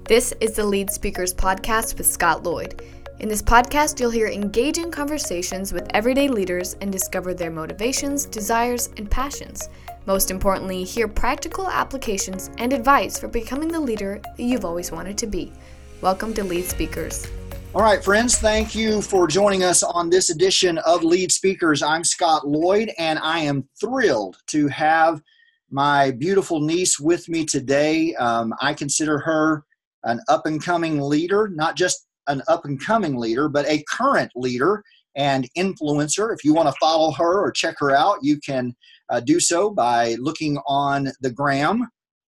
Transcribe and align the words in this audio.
This 0.00 0.34
is 0.40 0.56
the 0.56 0.64
Lead 0.64 0.90
Speakers 0.90 1.32
Podcast 1.32 1.96
with 1.96 2.06
Scott 2.06 2.42
Lloyd. 2.42 2.82
In 3.20 3.28
this 3.28 3.40
podcast, 3.40 4.00
you'll 4.00 4.10
hear 4.10 4.26
engaging 4.26 4.90
conversations 4.90 5.72
with 5.72 5.88
everyday 5.94 6.26
leaders 6.26 6.74
and 6.80 6.90
discover 6.90 7.34
their 7.34 7.50
motivations, 7.50 8.26
desires, 8.26 8.90
and 8.96 9.08
passions. 9.08 9.68
Most 10.06 10.32
importantly, 10.32 10.82
hear 10.82 11.06
practical 11.06 11.70
applications 11.70 12.50
and 12.58 12.72
advice 12.72 13.18
for 13.18 13.28
becoming 13.28 13.68
the 13.68 13.78
leader 13.78 14.20
that 14.24 14.42
you've 14.42 14.64
always 14.64 14.90
wanted 14.90 15.16
to 15.18 15.28
be. 15.28 15.52
Welcome 16.00 16.34
to 16.34 16.42
Lead 16.42 16.64
Speakers. 16.64 17.26
All 17.74 17.82
right, 17.82 18.02
friends, 18.02 18.36
thank 18.36 18.74
you 18.74 19.00
for 19.00 19.28
joining 19.28 19.62
us 19.62 19.84
on 19.84 20.10
this 20.10 20.30
edition 20.30 20.78
of 20.78 21.04
Lead 21.04 21.30
Speakers. 21.30 21.82
I'm 21.82 22.02
Scott 22.02 22.46
Lloyd, 22.46 22.90
and 22.98 23.20
I 23.20 23.38
am 23.38 23.68
thrilled 23.80 24.36
to 24.48 24.66
have 24.66 25.22
my 25.70 26.10
beautiful 26.10 26.60
niece 26.60 26.98
with 26.98 27.28
me 27.28 27.46
today. 27.46 28.14
Um, 28.16 28.52
I 28.60 28.74
consider 28.74 29.18
her 29.20 29.64
an 30.04 30.20
up 30.28 30.46
and 30.46 30.62
coming 30.62 31.00
leader, 31.00 31.50
not 31.54 31.76
just 31.76 32.06
an 32.28 32.42
up 32.48 32.64
and 32.64 32.84
coming 32.84 33.16
leader, 33.16 33.48
but 33.48 33.66
a 33.66 33.84
current 33.90 34.30
leader 34.34 34.82
and 35.16 35.48
influencer. 35.56 36.32
If 36.32 36.44
you 36.44 36.54
want 36.54 36.68
to 36.68 36.74
follow 36.80 37.12
her 37.12 37.40
or 37.40 37.50
check 37.50 37.76
her 37.78 37.90
out, 37.90 38.18
you 38.22 38.38
can 38.40 38.74
uh, 39.10 39.20
do 39.20 39.40
so 39.40 39.70
by 39.70 40.14
looking 40.18 40.58
on 40.66 41.08
the 41.20 41.30
gram, 41.30 41.88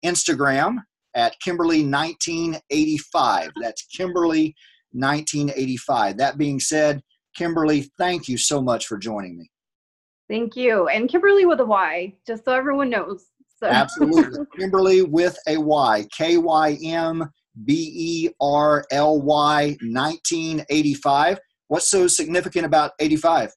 Instagram 0.05 0.79
at 1.15 1.35
Kymberly 1.45 1.91
1985. 1.91 3.51
That's 3.61 3.87
Kymberly 3.97 4.55
1985. 4.93 6.17
That 6.19 6.39
being 6.39 6.61
said, 6.61 7.03
Kymberly, 7.39 7.89
thank 7.99 8.29
you 8.29 8.39
so 8.39 8.61
much 8.63 8.87
for 8.87 8.99
joining 8.99 9.39
me. 9.39 9.51
Thank 10.29 10.57
you. 10.57 10.89
And 10.89 11.09
Kymberly 11.09 11.49
with 11.49 11.61
a 11.61 11.65
Y, 11.65 12.15
just 12.27 12.45
so 12.45 12.53
everyone 12.53 12.91
knows. 12.91 13.27
So. 13.59 13.67
Absolutely. 13.67 14.45
Kymberly 14.59 15.09
with 15.09 15.37
a 15.49 15.57
Y. 15.57 16.07
K 16.17 16.37
Y 16.37 16.79
M 16.85 17.29
B 17.65 17.93
E 17.95 18.31
R 18.41 18.85
L 18.91 19.21
Y 19.21 19.77
1985. 19.81 21.41
What's 21.69 21.89
so 21.89 22.07
significant 22.07 22.67
about 22.67 22.93
85? 22.99 23.53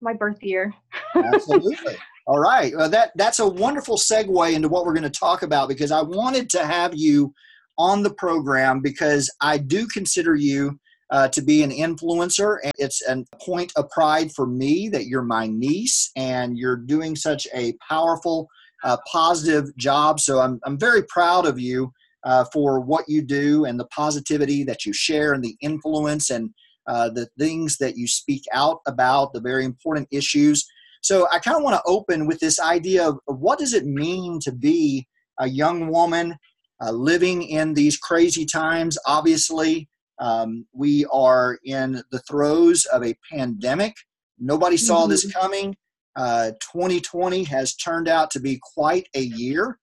My 0.00 0.14
birth 0.14 0.42
year. 0.42 0.74
Absolutely. 1.14 1.96
All 2.26 2.40
right. 2.40 2.74
Well, 2.76 2.88
that 2.90 3.12
that's 3.14 3.38
a 3.38 3.48
wonderful 3.48 3.96
segue 3.96 4.52
into 4.52 4.68
what 4.68 4.84
we're 4.84 4.94
going 4.94 5.04
to 5.04 5.10
talk 5.10 5.42
about 5.42 5.68
because 5.68 5.92
I 5.92 6.02
wanted 6.02 6.50
to 6.50 6.66
have 6.66 6.92
you 6.94 7.32
on 7.78 8.02
the 8.02 8.12
program 8.12 8.80
because 8.80 9.30
I 9.40 9.58
do 9.58 9.86
consider 9.86 10.34
you 10.34 10.78
uh, 11.10 11.28
to 11.28 11.42
be 11.42 11.62
an 11.62 11.70
influencer. 11.70 12.58
And 12.64 12.72
it's 12.78 13.02
a 13.06 13.24
point 13.40 13.72
of 13.76 13.88
pride 13.90 14.32
for 14.32 14.46
me 14.46 14.88
that 14.88 15.06
you're 15.06 15.22
my 15.22 15.46
niece 15.46 16.10
and 16.16 16.58
you're 16.58 16.76
doing 16.76 17.14
such 17.14 17.46
a 17.54 17.74
powerful, 17.88 18.48
uh, 18.82 18.96
positive 19.10 19.74
job. 19.76 20.18
So 20.18 20.40
I'm, 20.40 20.58
I'm 20.64 20.78
very 20.78 21.04
proud 21.04 21.46
of 21.46 21.60
you 21.60 21.92
uh, 22.24 22.44
for 22.52 22.80
what 22.80 23.08
you 23.08 23.22
do 23.22 23.64
and 23.64 23.78
the 23.78 23.86
positivity 23.86 24.64
that 24.64 24.84
you 24.84 24.92
share 24.92 25.32
and 25.32 25.44
the 25.44 25.56
influence 25.60 26.30
and 26.30 26.50
uh, 26.86 27.08
the 27.08 27.28
things 27.38 27.78
that 27.78 27.96
you 27.96 28.06
speak 28.06 28.44
out 28.52 28.80
about, 28.86 29.32
the 29.32 29.40
very 29.40 29.64
important 29.64 30.08
issues. 30.10 30.66
So 31.02 31.28
I 31.32 31.38
kind 31.38 31.56
of 31.56 31.62
want 31.62 31.74
to 31.76 31.82
open 31.86 32.26
with 32.26 32.40
this 32.40 32.60
idea 32.60 33.08
of 33.08 33.18
what 33.26 33.58
does 33.58 33.74
it 33.74 33.86
mean 33.86 34.40
to 34.40 34.52
be 34.52 35.06
a 35.38 35.48
young 35.48 35.88
woman 35.88 36.36
uh, 36.80 36.90
living 36.90 37.42
in 37.42 37.74
these 37.74 37.96
crazy 37.96 38.44
times? 38.44 38.98
Obviously, 39.06 39.88
um, 40.18 40.66
we 40.72 41.04
are 41.12 41.58
in 41.64 42.02
the 42.10 42.18
throes 42.20 42.84
of 42.86 43.04
a 43.04 43.14
pandemic. 43.30 43.94
Nobody 44.38 44.76
saw 44.76 45.02
mm-hmm. 45.02 45.10
this 45.10 45.32
coming. 45.32 45.76
Uh, 46.14 46.52
2020 46.72 47.44
has 47.44 47.74
turned 47.74 48.08
out 48.08 48.30
to 48.30 48.40
be 48.40 48.58
quite 48.74 49.08
a 49.14 49.20
year. 49.20 49.78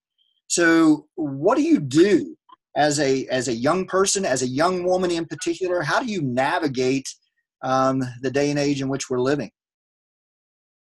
So, 0.47 1.07
what 1.15 1.57
do 1.57 1.63
you 1.63 1.79
do 1.79 2.35
as 2.75 2.99
a 2.99 3.25
as 3.27 3.47
a 3.47 3.53
young 3.53 3.85
person, 3.85 4.25
as 4.25 4.41
a 4.41 4.47
young 4.47 4.83
woman 4.83 5.11
in 5.11 5.25
particular? 5.25 5.81
How 5.81 5.99
do 5.99 6.05
you 6.05 6.21
navigate 6.21 7.07
um, 7.63 8.03
the 8.21 8.31
day 8.31 8.49
and 8.49 8.59
age 8.59 8.81
in 8.81 8.89
which 8.89 9.09
we're 9.09 9.21
living? 9.21 9.51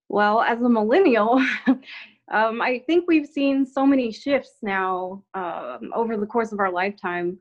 Well, 0.09 0.41
as 0.41 0.61
a 0.63 0.69
millennial, 0.69 1.43
um, 2.33 2.63
I 2.63 2.83
think 2.87 3.05
we've 3.09 3.27
seen 3.27 3.67
so 3.67 3.85
many 3.87 4.13
shifts 4.13 4.57
now 4.63 5.25
um, 5.35 5.91
over 5.95 6.17
the 6.17 6.27
course 6.27 6.53
of 6.53 6.61
our 6.61 6.71
lifetime. 6.71 7.39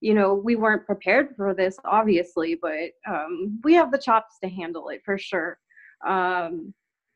You 0.00 0.14
know, 0.14 0.34
we 0.34 0.54
weren't 0.54 0.86
prepared 0.86 1.34
for 1.34 1.54
this, 1.54 1.76
obviously, 1.84 2.56
but 2.60 2.90
um, 3.08 3.58
we 3.64 3.74
have 3.74 3.90
the 3.90 3.98
chops 3.98 4.38
to 4.42 4.50
handle 4.50 4.90
it 4.90 5.00
for 5.04 5.16
sure. 5.16 5.58
Um, 6.06 6.74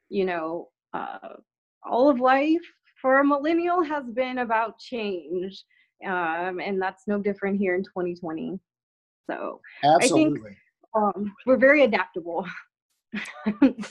you 0.09 0.25
know, 0.25 0.69
uh, 0.95 1.35
all 1.85 2.09
of 2.09 2.19
life 2.19 2.63
for 3.01 3.21
a 3.21 3.25
millennial 3.25 3.83
has 3.83 4.05
been 4.11 4.39
about 4.39 4.79
change 4.79 5.65
um, 6.07 6.61
and 6.61 6.81
that's 6.81 7.05
no 7.07 7.19
different 7.19 7.59
here 7.59 7.75
in 7.75 7.83
2020 7.83 8.59
so 9.29 9.61
Absolutely. 9.85 10.41
i 10.41 10.45
think 10.45 10.57
um, 10.95 11.35
we're 11.47 11.57
very 11.57 11.85
adaptable. 11.85 12.47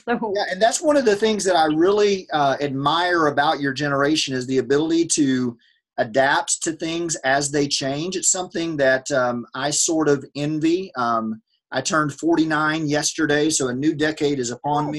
So 0.06 0.32
yeah, 0.36 0.44
and 0.52 0.62
that's 0.62 0.80
one 0.80 0.96
of 0.96 1.04
the 1.04 1.16
things 1.16 1.42
that 1.42 1.56
i 1.56 1.64
really 1.64 2.28
uh, 2.32 2.56
admire 2.60 3.26
about 3.26 3.58
your 3.58 3.72
generation 3.72 4.32
is 4.32 4.46
the 4.46 4.58
ability 4.58 5.06
to 5.06 5.58
adapt 5.96 6.62
to 6.62 6.72
things 6.74 7.16
as 7.24 7.50
they 7.50 7.66
change. 7.66 8.14
It's 8.14 8.30
something 8.30 8.76
that 8.76 9.10
um, 9.10 9.44
i 9.56 9.70
sort 9.70 10.08
of 10.08 10.24
envy. 10.36 10.92
Um, 10.94 11.42
i 11.72 11.80
turned 11.80 12.12
49 12.12 12.86
yesterday 12.86 13.50
so 13.50 13.66
a 13.66 13.74
new 13.74 13.92
decade 13.92 14.38
is 14.38 14.52
upon 14.52 14.86
oh. 14.86 14.90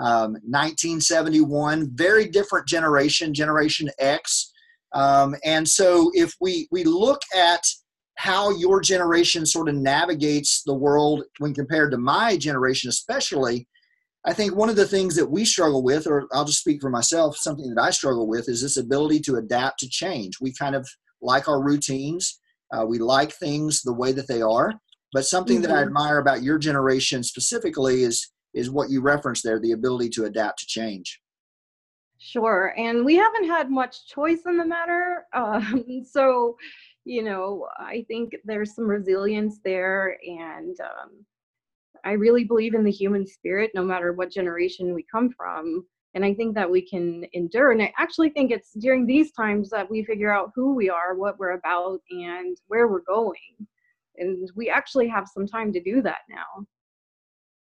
Me 0.00 0.06
1971, 0.06 1.78
um, 1.80 1.90
very 1.94 2.28
different 2.28 2.66
generation, 2.66 3.34
Generation 3.34 3.90
X. 3.98 4.52
Um, 4.92 5.36
and 5.44 5.68
so 5.68 6.10
if 6.14 6.34
we, 6.40 6.68
we 6.70 6.84
look 6.84 7.20
at 7.36 7.62
how 8.16 8.50
your 8.50 8.80
generation 8.80 9.46
sort 9.46 9.68
of 9.68 9.74
navigates 9.74 10.62
the 10.64 10.74
world 10.74 11.22
when 11.38 11.54
compared 11.54 11.90
to 11.92 11.98
my 11.98 12.36
generation, 12.36 12.88
especially, 12.88 13.66
I 14.26 14.34
think 14.34 14.54
one 14.54 14.68
of 14.68 14.76
the 14.76 14.86
things 14.86 15.16
that 15.16 15.30
we 15.30 15.44
struggle 15.44 15.82
with, 15.82 16.06
or 16.06 16.26
I'll 16.32 16.44
just 16.44 16.60
speak 16.60 16.82
for 16.82 16.90
myself, 16.90 17.36
something 17.38 17.72
that 17.74 17.82
I 17.82 17.90
struggle 17.90 18.28
with 18.28 18.48
is 18.48 18.60
this 18.60 18.76
ability 18.76 19.20
to 19.20 19.36
adapt 19.36 19.80
to 19.80 19.88
change. 19.88 20.34
We 20.40 20.52
kind 20.52 20.74
of 20.74 20.86
like 21.22 21.48
our 21.48 21.62
routines, 21.62 22.38
uh, 22.72 22.84
we 22.84 22.98
like 22.98 23.32
things 23.32 23.82
the 23.82 23.94
way 23.94 24.12
that 24.12 24.28
they 24.28 24.42
are. 24.42 24.74
But 25.12 25.24
something 25.24 25.56
mm-hmm. 25.56 25.62
that 25.62 25.70
I 25.70 25.78
mm-hmm. 25.80 25.88
admire 25.88 26.18
about 26.18 26.42
your 26.42 26.58
generation 26.58 27.22
specifically 27.22 28.02
is 28.02 28.30
is 28.54 28.70
what 28.70 28.90
you 28.90 29.00
referenced 29.00 29.44
there 29.44 29.60
the 29.60 29.72
ability 29.72 30.08
to 30.10 30.24
adapt 30.24 30.60
to 30.60 30.66
change. 30.66 31.20
Sure 32.18 32.74
and 32.76 33.02
we 33.02 33.16
haven't 33.16 33.46
had 33.46 33.70
much 33.70 34.06
choice 34.06 34.42
in 34.46 34.58
the 34.58 34.64
matter 34.64 35.26
um, 35.32 36.04
so 36.04 36.54
you 37.04 37.22
know 37.22 37.66
i 37.78 38.04
think 38.08 38.36
there's 38.44 38.74
some 38.74 38.86
resilience 38.86 39.58
there 39.64 40.18
and 40.26 40.78
um, 40.80 41.24
i 42.04 42.12
really 42.12 42.44
believe 42.44 42.74
in 42.74 42.84
the 42.84 42.90
human 42.90 43.26
spirit 43.26 43.70
no 43.74 43.82
matter 43.82 44.12
what 44.12 44.30
generation 44.30 44.94
we 44.94 45.04
come 45.10 45.30
from 45.30 45.82
and 46.14 46.22
i 46.22 46.34
think 46.34 46.54
that 46.54 46.70
we 46.70 46.82
can 46.82 47.24
endure 47.32 47.72
and 47.72 47.82
i 47.82 47.92
actually 47.96 48.28
think 48.28 48.50
it's 48.50 48.74
during 48.74 49.06
these 49.06 49.32
times 49.32 49.70
that 49.70 49.90
we 49.90 50.04
figure 50.04 50.32
out 50.32 50.52
who 50.54 50.74
we 50.74 50.90
are 50.90 51.14
what 51.14 51.38
we're 51.38 51.52
about 51.52 52.00
and 52.10 52.58
where 52.66 52.88
we're 52.88 53.00
going 53.00 53.66
and 54.18 54.50
we 54.54 54.68
actually 54.68 55.08
have 55.08 55.26
some 55.26 55.46
time 55.46 55.72
to 55.72 55.80
do 55.80 56.02
that 56.02 56.20
now 56.28 56.66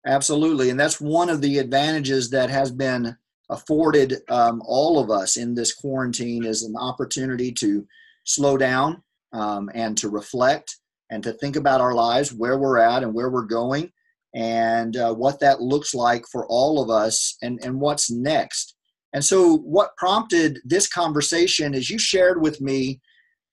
Absolutely. 0.06 0.70
And 0.70 0.80
that's 0.80 1.00
one 1.00 1.28
of 1.28 1.40
the 1.40 1.58
advantages 1.58 2.30
that 2.30 2.50
has 2.50 2.70
been 2.70 3.16
afforded 3.50 4.16
um, 4.28 4.62
all 4.64 4.98
of 4.98 5.10
us 5.10 5.36
in 5.36 5.54
this 5.54 5.74
quarantine 5.74 6.44
is 6.44 6.62
an 6.62 6.76
opportunity 6.76 7.52
to 7.52 7.86
slow 8.24 8.56
down 8.56 9.02
um, 9.32 9.68
and 9.74 9.98
to 9.98 10.08
reflect 10.08 10.76
and 11.10 11.22
to 11.24 11.32
think 11.34 11.56
about 11.56 11.80
our 11.80 11.92
lives, 11.92 12.32
where 12.32 12.58
we're 12.58 12.78
at 12.78 13.02
and 13.02 13.12
where 13.12 13.30
we're 13.30 13.42
going, 13.42 13.90
and 14.34 14.96
uh, 14.96 15.12
what 15.12 15.40
that 15.40 15.60
looks 15.60 15.92
like 15.92 16.24
for 16.30 16.46
all 16.46 16.80
of 16.80 16.88
us 16.88 17.36
and, 17.42 17.58
and 17.64 17.80
what's 17.80 18.10
next. 18.10 18.76
And 19.12 19.24
so, 19.24 19.56
what 19.58 19.96
prompted 19.96 20.60
this 20.64 20.86
conversation 20.88 21.74
is 21.74 21.90
you 21.90 21.98
shared 21.98 22.40
with 22.40 22.60
me 22.60 23.00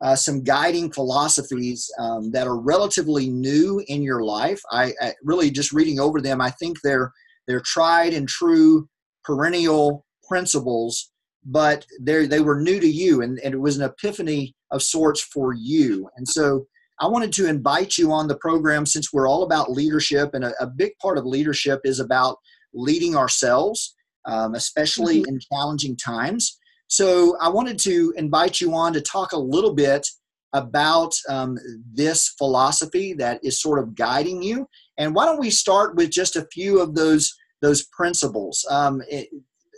uh, 0.02 0.16
some 0.16 0.44
guiding 0.44 0.92
philosophies 0.92 1.90
um, 2.00 2.32
that 2.32 2.48
are 2.48 2.60
relatively 2.60 3.30
new 3.30 3.84
in 3.88 4.04
your 4.04 4.24
life. 4.24 4.62
I, 4.72 4.94
I, 5.02 5.14
really 5.24 5.50
just 5.50 5.74
reading 5.74 6.00
over 6.00 6.22
them, 6.22 6.40
I 6.42 6.52
think 6.52 6.78
they're 6.82 7.12
they're 7.48 7.62
tried 7.62 8.14
and 8.14 8.28
true 8.28 8.88
perennial 9.24 10.06
principles, 10.28 11.12
but 11.46 11.86
they 12.00 12.28
they 12.28 12.42
were 12.42 12.62
new 12.62 12.80
to 12.80 12.88
you, 12.88 13.22
and, 13.22 13.40
and 13.40 13.54
it 13.54 13.60
was 13.60 13.78
an 13.78 13.90
epiphany 13.90 14.54
of 14.72 14.84
sorts 14.84 15.22
for 15.22 15.54
you. 15.54 16.10
And 16.18 16.28
so 16.28 16.68
I 17.00 17.08
wanted 17.08 17.32
to 17.34 17.48
invite 17.48 17.98
you 17.98 18.12
on 18.12 18.28
the 18.28 18.38
program 18.38 18.86
since 18.86 19.12
we're 19.12 19.28
all 19.28 19.44
about 19.44 19.72
leadership, 19.72 20.32
and 20.34 20.44
a, 20.44 20.54
a 20.62 20.68
big 20.68 20.92
part 21.02 21.18
of 21.18 21.26
leadership 21.26 21.82
is 21.86 22.00
about 22.00 22.38
leading 22.74 23.16
ourselves, 23.16 23.96
um, 24.26 24.54
especially 24.54 25.22
mm-hmm. 25.22 25.36
in 25.36 25.40
challenging 25.52 25.96
times. 25.96 26.60
So 26.88 27.38
I 27.40 27.50
wanted 27.50 27.80
to 27.80 28.14
invite 28.18 28.62
you 28.62 28.74
on 28.74 28.94
to 28.94 29.02
talk 29.02 29.32
a 29.32 29.40
little 29.40 29.74
bit 29.74 30.08
about 30.54 31.14
um, 31.30 31.58
this 31.94 32.34
philosophy 32.38 33.14
that 33.14 33.40
is 33.44 33.62
sort 33.62 33.80
of 33.80 33.96
guiding 33.96 34.42
you. 34.42 34.68
And 34.98 35.14
why 35.14 35.26
don't 35.26 35.40
we 35.40 35.50
start 35.50 35.96
with 35.96 36.10
just 36.10 36.36
a 36.36 36.48
few 36.52 36.80
of 36.82 36.96
those 36.96 37.34
those 37.62 37.86
principles? 37.88 38.66
Um, 38.70 39.02
it, 39.10 39.30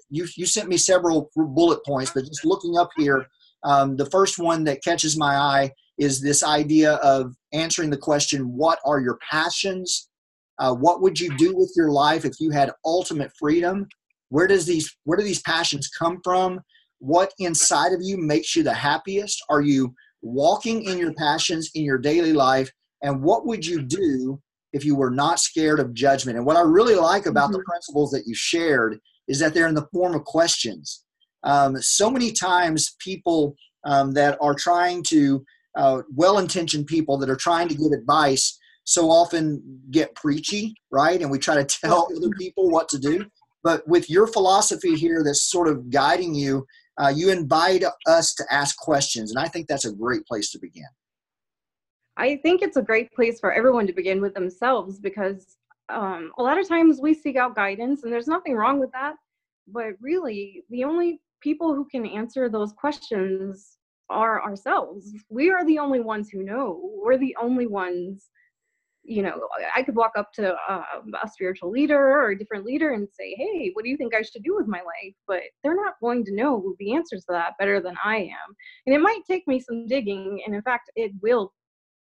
you 0.09 0.27
you 0.35 0.45
sent 0.45 0.69
me 0.69 0.77
several 0.77 1.31
bullet 1.35 1.83
points, 1.85 2.11
but 2.13 2.25
just 2.25 2.45
looking 2.45 2.77
up 2.77 2.89
here, 2.97 3.27
um, 3.63 3.95
the 3.95 4.09
first 4.09 4.39
one 4.39 4.63
that 4.65 4.83
catches 4.83 5.17
my 5.17 5.35
eye 5.35 5.71
is 5.97 6.21
this 6.21 6.43
idea 6.43 6.93
of 6.95 7.35
answering 7.53 7.89
the 7.89 7.97
question 7.97 8.55
what 8.55 8.79
are 8.85 8.99
your 9.01 9.19
passions 9.29 10.09
uh, 10.59 10.73
what 10.73 11.01
would 11.01 11.19
you 11.19 11.35
do 11.37 11.55
with 11.55 11.71
your 11.75 11.91
life 11.91 12.25
if 12.25 12.33
you 12.39 12.51
had 12.51 12.71
ultimate 12.85 13.31
freedom 13.37 13.85
where 14.29 14.47
does 14.47 14.65
these 14.65 14.95
where 15.03 15.17
do 15.17 15.23
these 15.23 15.41
passions 15.41 15.89
come 15.89 16.19
from 16.23 16.59
what 16.99 17.33
inside 17.39 17.93
of 17.93 18.01
you 18.01 18.17
makes 18.17 18.55
you 18.55 18.63
the 18.63 18.73
happiest? 18.73 19.43
Are 19.49 19.61
you 19.61 19.93
walking 20.21 20.83
in 20.83 20.97
your 20.97 21.13
passions 21.13 21.71
in 21.75 21.83
your 21.83 21.97
daily 21.97 22.33
life? 22.33 22.71
And 23.01 23.23
what 23.23 23.45
would 23.45 23.65
you 23.65 23.81
do 23.81 24.41
if 24.73 24.85
you 24.85 24.95
were 24.95 25.09
not 25.09 25.39
scared 25.39 25.79
of 25.79 25.93
judgment? 25.93 26.37
And 26.37 26.45
what 26.45 26.57
i 26.57 26.61
really 26.61 26.95
like 26.95 27.25
about 27.25 27.45
mm-hmm. 27.45 27.53
the 27.53 27.63
principles 27.63 28.11
that 28.11 28.27
you 28.27 28.35
shared 28.35 28.99
is 29.27 29.39
that 29.39 29.53
they're 29.53 29.67
in 29.67 29.75
the 29.75 29.87
form 29.93 30.15
of 30.15 30.23
questions. 30.25 31.03
Um, 31.43 31.77
so 31.81 32.11
many 32.11 32.31
times 32.31 32.95
people 32.99 33.55
um, 33.85 34.13
that 34.13 34.37
are 34.41 34.53
trying 34.53 35.03
to 35.03 35.43
uh, 35.77 36.01
well-intentioned 36.13 36.87
people 36.87 37.17
that 37.17 37.29
are 37.29 37.35
trying 37.35 37.69
to 37.69 37.75
give 37.75 37.91
advice 37.93 38.57
so 38.83 39.09
often 39.09 39.61
get 39.91 40.15
preachy 40.15 40.73
right? 40.91 41.21
And 41.21 41.29
we 41.29 41.39
try 41.39 41.55
to 41.55 41.63
tell 41.63 42.07
other 42.15 42.29
people 42.37 42.69
what 42.69 42.89
to 42.89 42.99
do. 42.99 43.25
But 43.63 43.87
with 43.87 44.09
your 44.09 44.27
philosophy 44.27 44.95
here 44.95 45.23
that's 45.23 45.49
sort 45.49 45.67
of 45.67 45.89
guiding 45.89 46.33
you 46.33 46.65
uh, 46.99 47.09
you 47.09 47.29
invite 47.29 47.83
us 48.07 48.33
to 48.33 48.43
ask 48.51 48.77
questions 48.77 49.31
and 49.31 49.39
i 49.39 49.47
think 49.47 49.67
that's 49.67 49.85
a 49.85 49.91
great 49.91 50.25
place 50.25 50.51
to 50.51 50.59
begin 50.59 50.87
i 52.17 52.35
think 52.37 52.61
it's 52.61 52.77
a 52.77 52.81
great 52.81 53.11
place 53.13 53.39
for 53.39 53.51
everyone 53.51 53.87
to 53.87 53.93
begin 53.93 54.21
with 54.21 54.33
themselves 54.33 54.99
because 54.99 55.57
um, 55.89 56.31
a 56.37 56.43
lot 56.43 56.59
of 56.59 56.67
times 56.67 56.99
we 57.01 57.15
seek 57.15 57.35
out 57.35 57.55
guidance 57.55 58.03
and 58.03 58.13
there's 58.13 58.27
nothing 58.27 58.55
wrong 58.55 58.79
with 58.79 58.91
that 58.91 59.15
but 59.67 59.93
really 59.99 60.63
the 60.69 60.83
only 60.83 61.19
people 61.41 61.73
who 61.73 61.85
can 61.85 62.05
answer 62.05 62.49
those 62.49 62.73
questions 62.73 63.77
are 64.09 64.41
ourselves. 64.43 65.13
We 65.29 65.51
are 65.51 65.65
the 65.65 65.79
only 65.79 65.99
ones 65.99 66.29
who 66.29 66.43
know. 66.43 66.79
We're 66.83 67.17
the 67.17 67.35
only 67.41 67.67
ones, 67.67 68.29
you 69.09 69.23
know, 69.23 69.41
I 69.75 69.81
could 69.81 69.95
walk 69.95 70.11
up 70.15 70.31
to 70.33 70.53
a, 70.53 70.85
a 71.23 71.27
spiritual 71.27 71.71
leader 71.71 71.97
or 71.97 72.29
a 72.29 72.37
different 72.37 72.63
leader 72.63 72.93
and 72.93 73.07
say, 73.11 73.33
hey, 73.35 73.71
what 73.73 73.83
do 73.83 73.89
you 73.89 73.97
think 73.97 74.13
I 74.13 74.21
should 74.21 74.43
do 74.43 74.55
with 74.55 74.67
my 74.67 74.81
life? 74.81 75.15
But 75.27 75.41
they're 75.63 75.75
not 75.75 75.95
going 75.99 76.23
to 76.25 76.35
know 76.35 76.75
the 76.77 76.93
answers 76.93 77.25
to 77.25 77.31
that 77.31 77.57
better 77.57 77.81
than 77.81 77.95
I 78.03 78.17
am. 78.17 78.55
And 78.85 78.95
it 78.95 79.01
might 79.01 79.21
take 79.27 79.47
me 79.47 79.59
some 79.59 79.87
digging. 79.87 80.43
And 80.45 80.53
in 80.53 80.61
fact, 80.61 80.91
it 80.95 81.11
will 81.23 81.51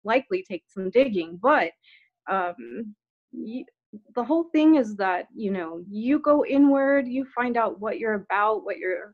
likely 0.03 0.43
take 0.49 0.63
some 0.67 0.89
digging. 0.89 1.37
But 1.39 1.69
um, 2.31 2.95
the 3.31 4.23
whole 4.23 4.45
thing 4.51 4.77
is 4.77 4.95
that, 4.95 5.27
you 5.35 5.51
know, 5.51 5.83
you 5.87 6.17
go 6.17 6.43
inward, 6.45 7.07
you 7.07 7.27
find 7.35 7.57
out 7.57 7.79
what 7.79 7.99
you're 7.99 8.15
about, 8.15 8.65
what 8.65 8.79
you're 8.79 9.13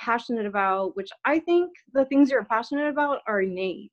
passionate 0.00 0.46
about, 0.46 0.96
which 0.96 1.10
I 1.24 1.38
think 1.38 1.70
the 1.92 2.06
things 2.06 2.30
you're 2.30 2.44
passionate 2.44 2.88
about 2.88 3.20
are 3.28 3.42
innate. 3.42 3.92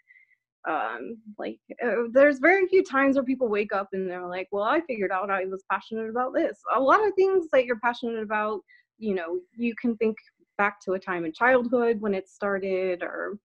Um, 0.68 1.18
like 1.38 1.60
uh, 1.84 2.04
there's 2.12 2.40
very 2.40 2.68
few 2.68 2.84
times 2.84 3.16
where 3.16 3.24
people 3.24 3.48
wake 3.48 3.74
up 3.74 3.90
and 3.94 4.10
they're 4.10 4.28
like, 4.28 4.50
well, 4.52 4.64
I 4.64 4.82
figured 4.82 5.12
out 5.12 5.30
I 5.30 5.46
was 5.46 5.64
passionate 5.72 6.10
about 6.10 6.34
this. 6.34 6.60
A 6.76 6.80
lot 6.80 7.06
of 7.06 7.14
things 7.16 7.48
that 7.54 7.66
you're 7.66 7.80
passionate 7.80 8.22
about, 8.22 8.60
you 8.98 9.16
know, 9.16 9.40
you 9.56 9.74
can 9.80 9.96
think 9.98 10.18
back 10.58 10.82
to 10.82 10.94
a 10.94 11.00
time 11.00 11.24
in 11.24 11.32
childhood 11.32 12.02
when 12.02 12.14
it 12.14 12.28
started 12.28 13.02
or 13.02 13.38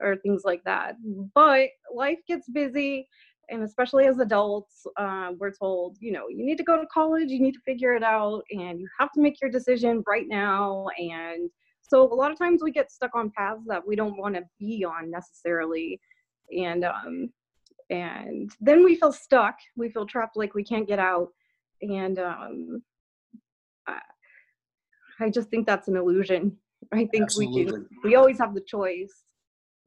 or 0.00 0.16
things 0.16 0.42
like 0.44 0.62
that. 0.64 0.96
But 1.34 1.68
life 1.94 2.18
gets 2.26 2.48
busy 2.48 3.08
and 3.50 3.62
especially 3.62 4.06
as 4.06 4.18
adults 4.18 4.86
uh, 4.96 5.30
we're 5.38 5.52
told 5.52 5.96
you 6.00 6.12
know 6.12 6.28
you 6.28 6.44
need 6.44 6.56
to 6.56 6.64
go 6.64 6.80
to 6.80 6.86
college 6.86 7.30
you 7.30 7.40
need 7.40 7.52
to 7.52 7.60
figure 7.60 7.94
it 7.94 8.02
out 8.02 8.42
and 8.50 8.80
you 8.80 8.88
have 8.98 9.12
to 9.12 9.20
make 9.20 9.40
your 9.40 9.50
decision 9.50 10.02
right 10.06 10.26
now 10.28 10.86
and 10.98 11.50
so 11.82 12.10
a 12.10 12.14
lot 12.14 12.30
of 12.30 12.38
times 12.38 12.62
we 12.62 12.70
get 12.70 12.90
stuck 12.90 13.14
on 13.14 13.30
paths 13.36 13.62
that 13.66 13.86
we 13.86 13.94
don't 13.94 14.16
want 14.16 14.34
to 14.34 14.42
be 14.58 14.84
on 14.84 15.10
necessarily 15.10 16.00
and 16.56 16.84
um 16.84 17.30
and 17.90 18.50
then 18.60 18.84
we 18.84 18.94
feel 18.94 19.12
stuck 19.12 19.56
we 19.76 19.88
feel 19.88 20.06
trapped 20.06 20.36
like 20.36 20.54
we 20.54 20.64
can't 20.64 20.88
get 20.88 20.98
out 20.98 21.28
and 21.82 22.18
um 22.18 22.82
i, 23.86 23.98
I 25.20 25.30
just 25.30 25.48
think 25.48 25.66
that's 25.66 25.88
an 25.88 25.96
illusion 25.96 26.56
i 26.92 27.06
think 27.06 27.24
Absolutely. 27.24 27.64
we 27.64 27.70
can 27.70 27.88
we 28.02 28.14
always 28.16 28.38
have 28.38 28.54
the 28.54 28.62
choice 28.62 29.24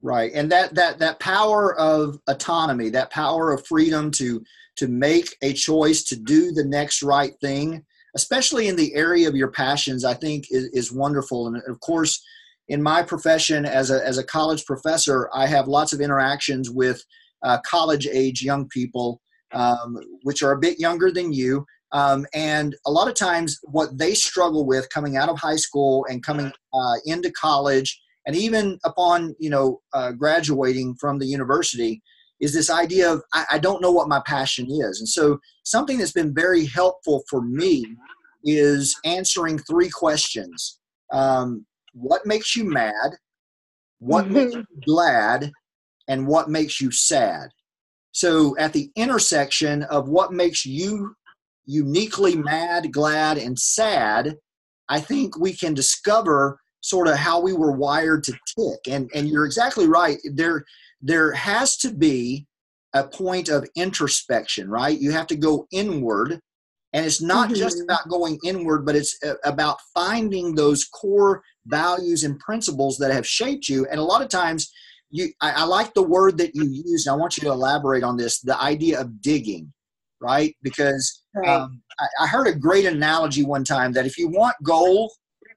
right 0.02 0.32
and 0.34 0.50
that 0.52 0.74
that 0.74 0.98
that 0.98 1.18
power 1.18 1.78
of 1.78 2.20
autonomy 2.28 2.88
that 2.90 3.10
power 3.10 3.52
of 3.52 3.66
freedom 3.66 4.10
to 4.12 4.42
to 4.76 4.86
make 4.86 5.36
a 5.42 5.52
choice 5.52 6.04
to 6.04 6.16
do 6.16 6.52
the 6.52 6.64
next 6.64 7.02
right 7.02 7.34
thing 7.40 7.84
especially 8.14 8.68
in 8.68 8.76
the 8.76 8.94
area 8.94 9.28
of 9.28 9.36
your 9.36 9.50
passions, 9.50 10.04
I 10.04 10.14
think 10.14 10.46
is, 10.50 10.64
is 10.72 10.92
wonderful. 10.92 11.46
And 11.46 11.62
of 11.68 11.80
course, 11.80 12.24
in 12.68 12.82
my 12.82 13.02
profession 13.02 13.64
as 13.64 13.90
a, 13.90 14.06
as 14.06 14.18
a 14.18 14.24
college 14.24 14.64
professor, 14.66 15.30
I 15.34 15.46
have 15.46 15.68
lots 15.68 15.92
of 15.92 16.00
interactions 16.00 16.70
with 16.70 17.02
uh, 17.42 17.58
college 17.66 18.06
age 18.06 18.42
young 18.42 18.68
people, 18.68 19.20
um, 19.52 19.98
which 20.22 20.42
are 20.42 20.52
a 20.52 20.58
bit 20.58 20.78
younger 20.78 21.10
than 21.10 21.32
you. 21.32 21.64
Um, 21.92 22.26
and 22.34 22.76
a 22.86 22.90
lot 22.90 23.08
of 23.08 23.14
times, 23.14 23.58
what 23.64 23.96
they 23.96 24.12
struggle 24.12 24.66
with 24.66 24.90
coming 24.90 25.16
out 25.16 25.30
of 25.30 25.38
high 25.38 25.56
school 25.56 26.06
and 26.10 26.22
coming 26.22 26.52
uh, 26.74 26.94
into 27.06 27.30
college, 27.32 27.98
and 28.26 28.36
even 28.36 28.78
upon 28.84 29.34
you 29.38 29.48
know 29.48 29.80
uh, 29.94 30.12
graduating 30.12 30.96
from 31.00 31.18
the 31.18 31.26
university, 31.26 32.02
is 32.40 32.52
this 32.52 32.68
idea 32.68 33.10
of 33.10 33.22
I, 33.32 33.46
I, 33.52 33.58
don't 33.58 33.80
know 33.80 33.90
what 33.90 34.08
my 34.08 34.20
passion 34.26 34.66
is. 34.70 35.00
And 35.00 35.08
so 35.08 35.38
something 35.64 35.96
that's 35.96 36.12
been 36.12 36.34
very 36.34 36.66
helpful 36.66 37.22
for 37.30 37.40
me 37.40 37.86
is 38.44 38.94
answering 39.04 39.58
three 39.58 39.88
questions. 39.88 40.78
Um, 41.10 41.64
what 41.92 42.26
makes 42.26 42.56
you 42.56 42.64
mad? 42.64 43.16
What 43.98 44.26
mm-hmm. 44.26 44.34
makes 44.34 44.54
you 44.54 44.64
glad? 44.84 45.52
And 46.08 46.26
what 46.26 46.48
makes 46.48 46.80
you 46.80 46.90
sad? 46.90 47.50
So 48.12 48.56
at 48.58 48.72
the 48.72 48.90
intersection 48.96 49.82
of 49.84 50.08
what 50.08 50.32
makes 50.32 50.64
you 50.64 51.14
uniquely 51.66 52.34
mad, 52.34 52.92
glad, 52.92 53.38
and 53.38 53.58
sad, 53.58 54.36
I 54.88 55.00
think 55.00 55.38
we 55.38 55.52
can 55.52 55.74
discover 55.74 56.58
sort 56.80 57.08
of 57.08 57.16
how 57.16 57.40
we 57.40 57.52
were 57.52 57.72
wired 57.72 58.24
to 58.24 58.32
tick. 58.32 58.80
And 58.88 59.10
and 59.14 59.28
you're 59.28 59.44
exactly 59.44 59.86
right. 59.86 60.18
There 60.24 60.64
there 61.00 61.32
has 61.32 61.76
to 61.78 61.92
be 61.92 62.46
a 62.94 63.04
point 63.04 63.48
of 63.48 63.68
introspection, 63.76 64.68
right? 64.68 64.98
You 64.98 65.12
have 65.12 65.26
to 65.28 65.36
go 65.36 65.66
inward. 65.70 66.40
And 66.92 67.04
it's 67.04 67.20
not 67.20 67.48
mm-hmm. 67.48 67.58
just 67.58 67.82
about 67.82 68.08
going 68.08 68.38
inward, 68.44 68.86
but 68.86 68.96
it's 68.96 69.16
uh, 69.22 69.34
about 69.44 69.78
finding 69.94 70.54
those 70.54 70.84
core 70.84 71.42
values 71.66 72.24
and 72.24 72.38
principles 72.38 72.96
that 72.98 73.12
have 73.12 73.26
shaped 73.26 73.68
you. 73.68 73.86
And 73.90 74.00
a 74.00 74.04
lot 74.04 74.22
of 74.22 74.28
times, 74.28 74.72
you, 75.10 75.28
I, 75.40 75.50
I 75.52 75.64
like 75.64 75.94
the 75.94 76.02
word 76.02 76.38
that 76.38 76.54
you 76.54 76.64
used. 76.64 77.08
I 77.08 77.14
want 77.14 77.36
you 77.36 77.42
to 77.42 77.52
elaborate 77.52 78.02
on 78.02 78.16
this 78.16 78.40
the 78.40 78.60
idea 78.60 79.00
of 79.00 79.20
digging, 79.20 79.72
right? 80.20 80.54
Because 80.62 81.22
right. 81.34 81.48
Um, 81.48 81.82
I, 81.98 82.24
I 82.24 82.26
heard 82.26 82.46
a 82.46 82.54
great 82.54 82.86
analogy 82.86 83.44
one 83.44 83.64
time 83.64 83.92
that 83.92 84.06
if 84.06 84.18
you 84.18 84.28
want 84.28 84.56
gold, 84.62 85.10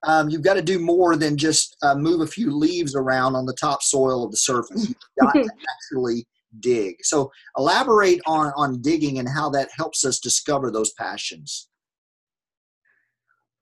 um, 0.03 0.29
you've 0.29 0.41
got 0.41 0.55
to 0.55 0.61
do 0.61 0.79
more 0.79 1.15
than 1.15 1.37
just 1.37 1.77
uh, 1.83 1.95
move 1.95 2.21
a 2.21 2.27
few 2.27 2.51
leaves 2.51 2.95
around 2.95 3.35
on 3.35 3.45
the 3.45 3.53
top-soil 3.53 4.23
of 4.23 4.31
the 4.31 4.37
surface. 4.37 4.87
You've 4.87 4.97
got 5.19 5.33
to 5.33 5.49
actually 5.69 6.25
dig. 6.59 6.97
So 7.03 7.31
elaborate 7.57 8.21
on, 8.25 8.51
on 8.55 8.81
digging 8.81 9.19
and 9.19 9.27
how 9.29 9.49
that 9.51 9.69
helps 9.75 10.05
us 10.05 10.19
discover 10.19 10.71
those 10.71 10.91
passions. 10.93 11.69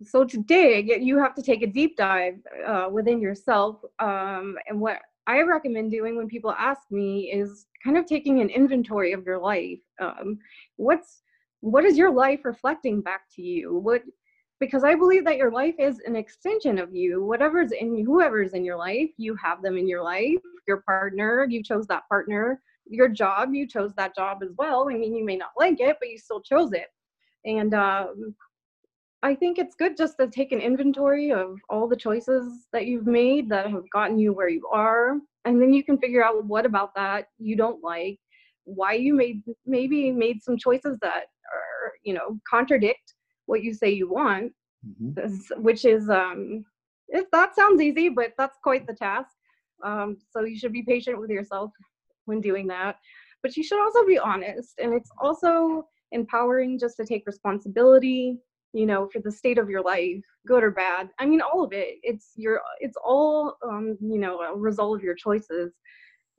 So 0.03 0.23
to 0.23 0.37
dig, 0.43 0.89
you 1.01 1.19
have 1.19 1.35
to 1.35 1.41
take 1.41 1.61
a 1.61 1.67
deep 1.67 1.97
dive 1.97 2.39
uh, 2.65 2.87
within 2.91 3.21
yourself. 3.21 3.81
Um, 3.99 4.55
and 4.67 4.79
what 4.79 4.99
I 5.27 5.41
recommend 5.41 5.91
doing 5.91 6.15
when 6.15 6.27
people 6.27 6.55
ask 6.57 6.83
me 6.89 7.31
is 7.31 7.65
kind 7.83 7.97
of 7.97 8.05
taking 8.05 8.39
an 8.39 8.49
inventory 8.49 9.11
of 9.11 9.25
your 9.25 9.37
life. 9.37 9.79
Um, 10.01 10.39
what's 10.77 11.21
what 11.61 11.83
is 11.83 11.97
your 11.97 12.11
life 12.11 12.45
reflecting 12.45 13.01
back 13.01 13.23
to 13.35 13.41
you? 13.41 13.77
What 13.77 14.03
because 14.59 14.83
I 14.83 14.95
believe 14.95 15.23
that 15.25 15.37
your 15.37 15.51
life 15.51 15.75
is 15.79 15.99
an 16.05 16.15
extension 16.15 16.79
of 16.79 16.93
you. 16.93 17.23
Whatever's 17.23 17.71
in 17.71 18.03
whoever's 18.05 18.53
in 18.53 18.65
your 18.65 18.77
life, 18.77 19.09
you 19.17 19.35
have 19.35 19.61
them 19.61 19.77
in 19.77 19.87
your 19.87 20.03
life. 20.03 20.41
Your 20.67 20.81
partner, 20.81 21.45
you 21.49 21.63
chose 21.63 21.87
that 21.87 22.07
partner. 22.09 22.61
Your 22.89 23.07
job, 23.07 23.53
you 23.53 23.67
chose 23.67 23.93
that 23.95 24.15
job 24.15 24.39
as 24.43 24.49
well. 24.57 24.89
I 24.89 24.95
mean, 24.95 25.15
you 25.15 25.23
may 25.23 25.37
not 25.37 25.51
like 25.57 25.79
it, 25.79 25.97
but 25.99 26.09
you 26.09 26.17
still 26.17 26.41
chose 26.41 26.73
it. 26.73 26.87
And 27.45 27.73
um, 27.73 28.35
I 29.21 29.35
think 29.35 29.57
it's 29.57 29.75
good 29.75 29.97
just 29.97 30.17
to 30.19 30.27
take 30.27 30.51
an 30.51 30.61
inventory 30.61 31.31
of 31.31 31.57
all 31.69 31.87
the 31.87 31.95
choices 31.95 32.67
that 32.73 32.85
you've 32.85 33.07
made 33.07 33.49
that 33.49 33.69
have 33.69 33.89
gotten 33.91 34.17
you 34.17 34.33
where 34.33 34.49
you 34.49 34.67
are. 34.71 35.17
And 35.45 35.61
then 35.61 35.73
you 35.73 35.83
can 35.83 35.97
figure 35.97 36.23
out 36.23 36.45
what 36.45 36.65
about 36.65 36.95
that 36.95 37.27
you 37.37 37.55
don't 37.55 37.83
like, 37.83 38.19
why 38.65 38.93
you 38.93 39.13
made 39.13 39.41
maybe 39.65 40.11
made 40.11 40.41
some 40.41 40.57
choices 40.57 40.97
that 41.01 41.25
are, 41.53 41.93
you 42.03 42.13
know, 42.13 42.39
contradict 42.49 43.13
what 43.45 43.63
you 43.63 43.73
say 43.73 43.89
you 43.89 44.09
want, 44.09 44.53
mm-hmm. 44.87 45.61
which 45.61 45.85
is 45.85 46.09
um, 46.09 46.63
if 47.09 47.29
that 47.31 47.55
sounds 47.55 47.81
easy, 47.81 48.09
but 48.09 48.33
that's 48.37 48.57
quite 48.63 48.85
the 48.87 48.93
task. 48.93 49.31
Um, 49.83 50.17
so 50.29 50.41
you 50.41 50.57
should 50.57 50.73
be 50.73 50.83
patient 50.83 51.19
with 51.19 51.29
yourself 51.29 51.71
when 52.29 52.41
doing 52.41 52.67
that. 52.67 52.95
But 53.43 53.57
you 53.57 53.63
should 53.63 53.83
also 53.83 54.05
be 54.05 54.17
honest, 54.17 54.75
and 54.79 54.93
it's 54.93 55.11
also 55.21 55.87
empowering 56.13 56.79
just 56.79 56.97
to 56.97 57.05
take 57.05 57.27
responsibility 57.27 58.37
you 58.73 58.85
know 58.85 59.09
for 59.11 59.19
the 59.19 59.31
state 59.31 59.57
of 59.57 59.69
your 59.69 59.81
life 59.81 60.23
good 60.47 60.63
or 60.63 60.71
bad 60.71 61.09
i 61.19 61.25
mean 61.25 61.41
all 61.41 61.63
of 61.63 61.73
it 61.73 61.97
it's 62.03 62.33
your 62.35 62.61
it's 62.79 62.97
all 63.03 63.57
um 63.67 63.97
you 64.01 64.19
know 64.19 64.41
a 64.41 64.55
result 64.55 64.97
of 64.97 65.03
your 65.03 65.15
choices 65.15 65.73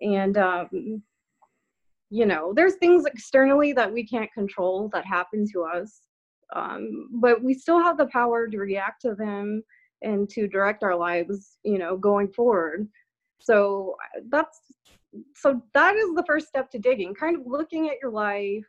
And, 0.00 0.38
um, 0.38 1.02
you 2.10 2.26
know, 2.26 2.52
there's 2.54 2.76
things 2.76 3.06
externally 3.06 3.72
that 3.74 3.92
we 3.92 4.06
can't 4.06 4.32
control 4.32 4.90
that 4.92 5.04
happen 5.06 5.46
to 5.52 5.62
us, 5.64 6.00
um, 6.54 7.08
but 7.20 7.42
we 7.42 7.54
still 7.54 7.80
have 7.80 7.96
the 7.96 8.06
power 8.06 8.48
to 8.48 8.58
react 8.58 9.02
to 9.02 9.14
them 9.14 9.62
and 10.02 10.28
to 10.30 10.48
direct 10.48 10.82
our 10.82 10.96
lives, 10.96 11.58
you 11.62 11.78
know, 11.78 11.96
going 11.96 12.28
forward. 12.28 12.88
So 13.40 13.96
that's 14.30 14.60
so 15.34 15.62
that 15.74 15.96
is 15.96 16.14
the 16.14 16.24
first 16.26 16.48
step 16.48 16.70
to 16.70 16.78
digging, 16.78 17.14
kind 17.14 17.36
of 17.36 17.42
looking 17.46 17.88
at 17.88 17.96
your 18.02 18.10
life, 18.10 18.64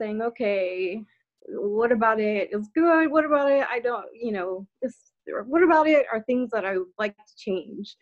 saying, 0.00 0.22
okay, 0.22 1.02
what 1.48 1.92
about 1.92 2.20
it? 2.20 2.50
is 2.52 2.68
good? 2.74 3.10
What 3.10 3.24
about 3.24 3.50
it? 3.50 3.66
I 3.70 3.80
don't, 3.80 4.06
you 4.14 4.32
know, 4.32 4.66
this, 4.82 4.94
what 5.46 5.62
about 5.62 5.86
it 5.86 6.06
are 6.12 6.22
things 6.22 6.50
that 6.52 6.64
I 6.64 6.78
would 6.78 6.86
like 6.98 7.16
to 7.16 7.36
change. 7.36 7.96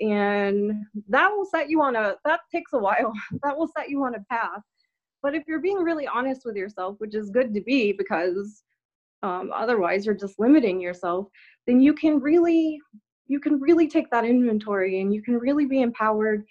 And 0.00 0.72
that 1.08 1.30
will 1.30 1.44
set 1.44 1.68
you 1.68 1.82
on 1.82 1.96
a, 1.96 2.16
that 2.24 2.40
takes 2.50 2.72
a 2.72 2.78
while, 2.78 3.12
that 3.42 3.56
will 3.56 3.68
set 3.76 3.90
you 3.90 4.04
on 4.04 4.14
a 4.14 4.24
path. 4.30 4.62
But 5.22 5.34
if 5.34 5.44
you're 5.46 5.60
being 5.60 5.78
really 5.78 6.06
honest 6.06 6.42
with 6.44 6.56
yourself, 6.56 6.96
which 6.98 7.14
is 7.14 7.30
good 7.30 7.54
to 7.54 7.60
be 7.60 7.92
because 7.92 8.62
um, 9.22 9.52
otherwise 9.54 10.04
you're 10.04 10.16
just 10.16 10.40
limiting 10.40 10.80
yourself, 10.80 11.28
then 11.66 11.80
you 11.80 11.92
can 11.92 12.18
really, 12.18 12.80
you 13.28 13.38
can 13.38 13.60
really 13.60 13.86
take 13.86 14.10
that 14.10 14.24
inventory 14.24 15.00
and 15.00 15.14
you 15.14 15.22
can 15.22 15.34
really 15.38 15.66
be 15.66 15.82
empowered 15.82 16.44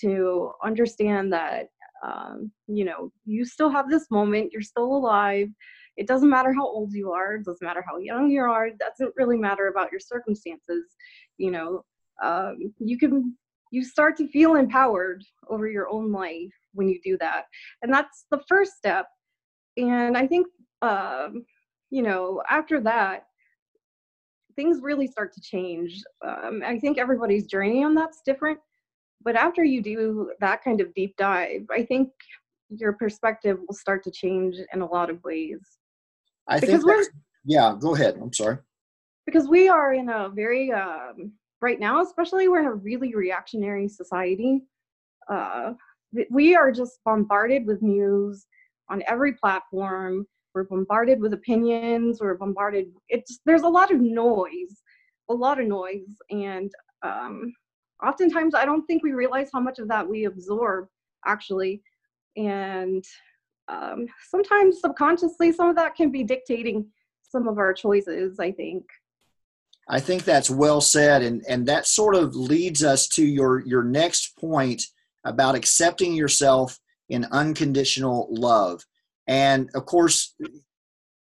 to 0.00 0.52
understand 0.64 1.32
that 1.32 1.68
um, 2.02 2.50
you 2.66 2.84
know 2.84 3.12
you 3.24 3.44
still 3.44 3.70
have 3.70 3.88
this 3.88 4.06
moment 4.10 4.50
you're 4.52 4.62
still 4.62 4.96
alive 4.96 5.48
it 5.96 6.06
doesn't 6.06 6.30
matter 6.30 6.52
how 6.52 6.66
old 6.66 6.92
you 6.92 7.12
are 7.12 7.36
it 7.36 7.44
doesn't 7.44 7.66
matter 7.66 7.84
how 7.86 7.98
young 7.98 8.30
you 8.30 8.40
are 8.40 8.66
it 8.66 8.78
doesn't 8.78 9.14
really 9.16 9.36
matter 9.36 9.68
about 9.68 9.90
your 9.90 10.00
circumstances 10.00 10.94
you 11.38 11.50
know 11.50 11.84
um, 12.22 12.58
you 12.78 12.98
can 12.98 13.36
you 13.70 13.82
start 13.82 14.16
to 14.16 14.28
feel 14.28 14.56
empowered 14.56 15.24
over 15.48 15.68
your 15.68 15.88
own 15.88 16.12
life 16.12 16.52
when 16.74 16.88
you 16.88 17.00
do 17.02 17.16
that 17.18 17.44
and 17.82 17.92
that's 17.92 18.26
the 18.30 18.40
first 18.48 18.72
step 18.72 19.06
and 19.76 20.16
i 20.16 20.26
think 20.26 20.46
um, 20.82 21.44
you 21.90 22.02
know 22.02 22.42
after 22.48 22.80
that 22.80 23.24
things 24.56 24.80
really 24.82 25.06
start 25.06 25.32
to 25.32 25.40
change 25.40 26.02
um, 26.26 26.62
i 26.66 26.78
think 26.78 26.98
everybody's 26.98 27.46
journey 27.46 27.84
on 27.84 27.94
that's 27.94 28.22
different 28.24 28.58
but 29.24 29.36
after 29.36 29.64
you 29.64 29.82
do 29.82 30.32
that 30.40 30.62
kind 30.62 30.80
of 30.80 30.92
deep 30.94 31.14
dive 31.16 31.62
i 31.70 31.82
think 31.82 32.10
your 32.78 32.92
perspective 32.92 33.58
will 33.66 33.74
start 33.74 34.02
to 34.04 34.10
change 34.10 34.56
in 34.72 34.80
a 34.80 34.86
lot 34.86 35.10
of 35.10 35.22
ways. 35.24 35.60
I 36.48 36.60
because 36.60 36.84
think 36.84 37.08
yeah 37.44 37.76
go 37.78 37.94
ahead. 37.94 38.18
I'm 38.20 38.32
sorry. 38.32 38.58
Because 39.26 39.48
we 39.48 39.68
are 39.68 39.94
in 39.94 40.08
a 40.08 40.28
very 40.28 40.72
um, 40.72 41.32
right 41.60 41.78
now 41.78 42.02
especially 42.02 42.48
we're 42.48 42.60
in 42.60 42.66
a 42.66 42.74
really 42.74 43.14
reactionary 43.14 43.88
society. 43.88 44.62
Uh, 45.30 45.74
we 46.30 46.54
are 46.54 46.72
just 46.72 46.98
bombarded 47.04 47.66
with 47.66 47.82
news 47.82 48.46
on 48.90 49.02
every 49.06 49.34
platform. 49.34 50.26
We're 50.54 50.64
bombarded 50.64 51.20
with 51.20 51.32
opinions. 51.32 52.20
We're 52.20 52.34
bombarded 52.34 52.92
it's 53.08 53.40
there's 53.46 53.62
a 53.62 53.68
lot 53.68 53.90
of 53.90 54.00
noise 54.00 54.82
a 55.30 55.34
lot 55.34 55.60
of 55.60 55.66
noise. 55.66 56.16
And 56.30 56.70
um, 57.02 57.52
oftentimes 58.04 58.54
I 58.54 58.64
don't 58.64 58.84
think 58.86 59.02
we 59.02 59.12
realize 59.12 59.50
how 59.52 59.60
much 59.60 59.78
of 59.78 59.88
that 59.88 60.08
we 60.08 60.24
absorb 60.24 60.88
actually. 61.24 61.82
And 62.36 63.04
um, 63.68 64.06
sometimes 64.28 64.80
subconsciously, 64.80 65.52
some 65.52 65.68
of 65.68 65.76
that 65.76 65.94
can 65.94 66.10
be 66.10 66.24
dictating 66.24 66.86
some 67.22 67.48
of 67.48 67.58
our 67.58 67.72
choices, 67.72 68.38
I 68.38 68.52
think. 68.52 68.84
I 69.88 70.00
think 70.00 70.24
that's 70.24 70.50
well 70.50 70.80
said. 70.80 71.22
And, 71.22 71.42
and 71.48 71.66
that 71.66 71.86
sort 71.86 72.14
of 72.14 72.34
leads 72.36 72.84
us 72.84 73.08
to 73.08 73.24
your, 73.24 73.60
your 73.66 73.82
next 73.82 74.36
point 74.38 74.82
about 75.24 75.54
accepting 75.54 76.14
yourself 76.14 76.78
in 77.08 77.26
unconditional 77.30 78.28
love. 78.30 78.84
And 79.26 79.70
of 79.74 79.86
course, 79.86 80.34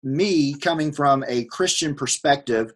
me 0.03 0.53
coming 0.55 0.91
from 0.91 1.23
a 1.27 1.45
Christian 1.45 1.95
perspective, 1.95 2.73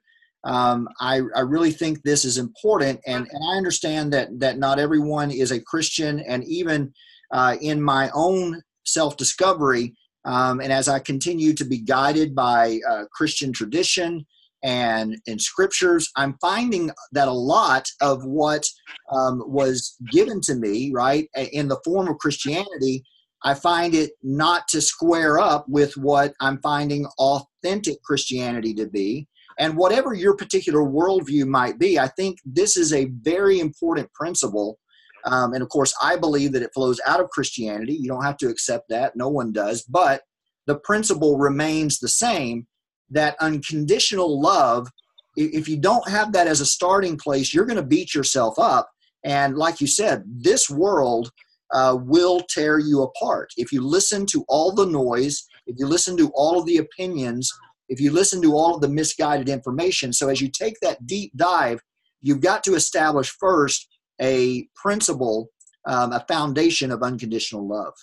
um, 0.48 0.88
I, 1.02 1.22
I, 1.36 1.42
really 1.42 1.72
think 1.72 2.02
this 2.02 2.24
is 2.24 2.38
important, 2.38 3.02
and, 3.06 3.28
and, 3.30 3.44
I 3.52 3.58
understand 3.58 4.14
that 4.14 4.30
that 4.40 4.58
not 4.58 4.80
everyone 4.80 5.30
is 5.30 5.52
a 5.52 5.60
Christian, 5.60 6.22
and 6.22 6.44
even 6.46 6.94
uh, 7.34 7.58
in 7.62 7.82
my 7.82 8.10
own 8.14 8.62
self 8.86 9.18
discovery, 9.18 9.94
um, 10.24 10.62
and 10.62 10.72
as 10.72 10.88
I 10.88 11.00
continue 11.00 11.54
to 11.54 11.66
be 11.66 11.80
guided 11.80 12.34
by 12.34 12.80
uh, 12.90 13.04
Christian 13.12 13.52
tradition 13.52 14.26
and 14.64 15.18
in 15.26 15.38
scriptures, 15.38 16.10
I'm 16.16 16.38
finding 16.40 16.92
that 17.12 17.28
a 17.28 17.32
lot 17.32 17.86
of 18.02 18.24
what 18.26 18.66
um, 19.12 19.44
was 19.46 19.98
given 20.12 20.40
to 20.42 20.56
me, 20.56 20.92
right, 20.94 21.30
in 21.36 21.68
the 21.68 21.80
form 21.84 22.08
of 22.08 22.18
Christianity, 22.20 23.04
I 23.44 23.54
find 23.54 23.94
it 23.94 24.12
not 24.24 24.68
to 24.70 24.82
square 24.82 25.40
up 25.40 25.66
with 25.68 25.96
what 25.98 26.34
I'm 26.40 26.60
finding 26.62 27.06
authentic 27.20 28.02
Christianity 28.04 28.74
to 28.76 28.88
be. 28.88 29.28
And 29.60 29.76
whatever 29.76 30.14
your 30.14 30.36
particular 30.36 30.82
worldview 30.82 31.46
might 31.48 31.80
be, 31.80 31.98
I 31.98 32.08
think 32.08 32.38
this 32.46 32.78
is 32.78 32.94
a 32.94 33.06
very 33.22 33.60
important 33.60 34.12
principle. 34.14 34.78
Um, 35.26 35.54
and 35.54 35.64
of 35.64 35.70
course, 35.70 35.94
I 36.02 36.16
believe 36.16 36.52
that 36.54 36.62
it 36.62 36.72
flows 36.74 37.00
out 37.06 37.20
of 37.20 37.30
Christianity. 37.30 37.94
You 37.94 38.08
don't 38.08 38.24
have 38.24 38.38
to 38.38 38.50
accept 38.50 38.90
that, 38.90 39.16
no 39.16 39.30
one 39.30 39.52
does. 39.52 39.84
But 39.84 40.22
the 40.68 40.80
principle 40.80 41.38
remains 41.38 42.00
the 42.00 42.08
same 42.08 42.68
that 43.10 43.36
unconditional 43.40 44.40
love, 44.40 44.90
if 45.36 45.68
you 45.68 45.78
don't 45.78 46.08
have 46.10 46.34
that 46.34 46.48
as 46.48 46.62
a 46.62 46.66
starting 46.66 47.18
place, 47.18 47.54
you're 47.54 47.66
going 47.66 47.78
to 47.78 47.84
beat 47.84 48.14
yourself 48.14 48.60
up. 48.60 48.90
And 49.24 49.58
like 49.58 49.82
you 49.82 49.88
said, 49.88 50.24
this 50.28 50.70
world 50.70 51.32
uh, 51.74 51.98
will 52.00 52.42
tear 52.42 52.80
you 52.80 53.04
apart. 53.04 53.52
If 53.58 53.72
you 53.72 53.82
listen 53.82 54.26
to 54.28 54.46
all 54.48 54.72
the 54.74 54.86
noise, 54.86 55.48
if 55.66 55.76
you 55.80 55.88
listen 55.88 56.18
to 56.18 56.32
all 56.34 56.60
of 56.60 56.66
the 56.66 56.78
opinions, 56.78 57.52
if 57.90 58.00
you 58.00 58.12
listen 58.12 58.42
to 58.42 58.54
all 58.54 58.76
of 58.76 58.82
the 58.82 58.90
misguided 58.90 59.50
information. 59.50 60.14
So 60.14 60.30
as 60.30 60.42
you 60.42 60.50
take 60.50 60.80
that 60.82 61.06
deep 61.06 61.32
dive, 61.36 61.82
you've 62.22 62.42
got 62.42 62.64
to 62.66 62.76
establish 62.76 63.30
first 63.30 63.88
a 64.22 64.68
principle, 64.76 65.50
um, 65.86 66.12
a 66.12 66.26
foundation 66.28 66.92
of 66.92 67.04
unconditional 67.04 67.68
love. 67.68 67.94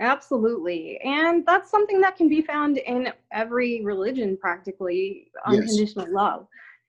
Absolutely. 0.00 0.98
And 1.04 1.44
that's 1.46 1.70
something 1.70 2.00
that 2.00 2.16
can 2.16 2.28
be 2.28 2.40
found 2.40 2.78
in 2.78 3.12
every 3.32 3.82
religion, 3.84 4.36
practically 4.40 5.30
unconditional 5.44 6.06
yes. 6.06 6.14
love. 6.14 6.46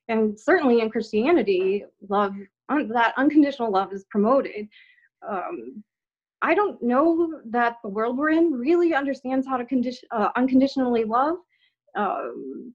And 0.07 0.39
certainly 0.39 0.79
in 0.79 0.89
Christianity, 0.89 1.85
love, 2.07 2.33
un- 2.69 2.87
that 2.89 3.13
unconditional 3.17 3.71
love 3.71 3.93
is 3.93 4.05
promoted. 4.09 4.67
Um, 5.27 5.83
I 6.41 6.55
don't 6.55 6.81
know 6.81 7.41
that 7.45 7.77
the 7.83 7.89
world 7.89 8.17
we're 8.17 8.31
in 8.31 8.51
really 8.51 8.95
understands 8.95 9.45
how 9.45 9.57
to 9.57 9.65
condition, 9.65 10.07
uh, 10.11 10.29
unconditionally 10.35 11.03
love 11.03 11.35
um, 11.95 12.73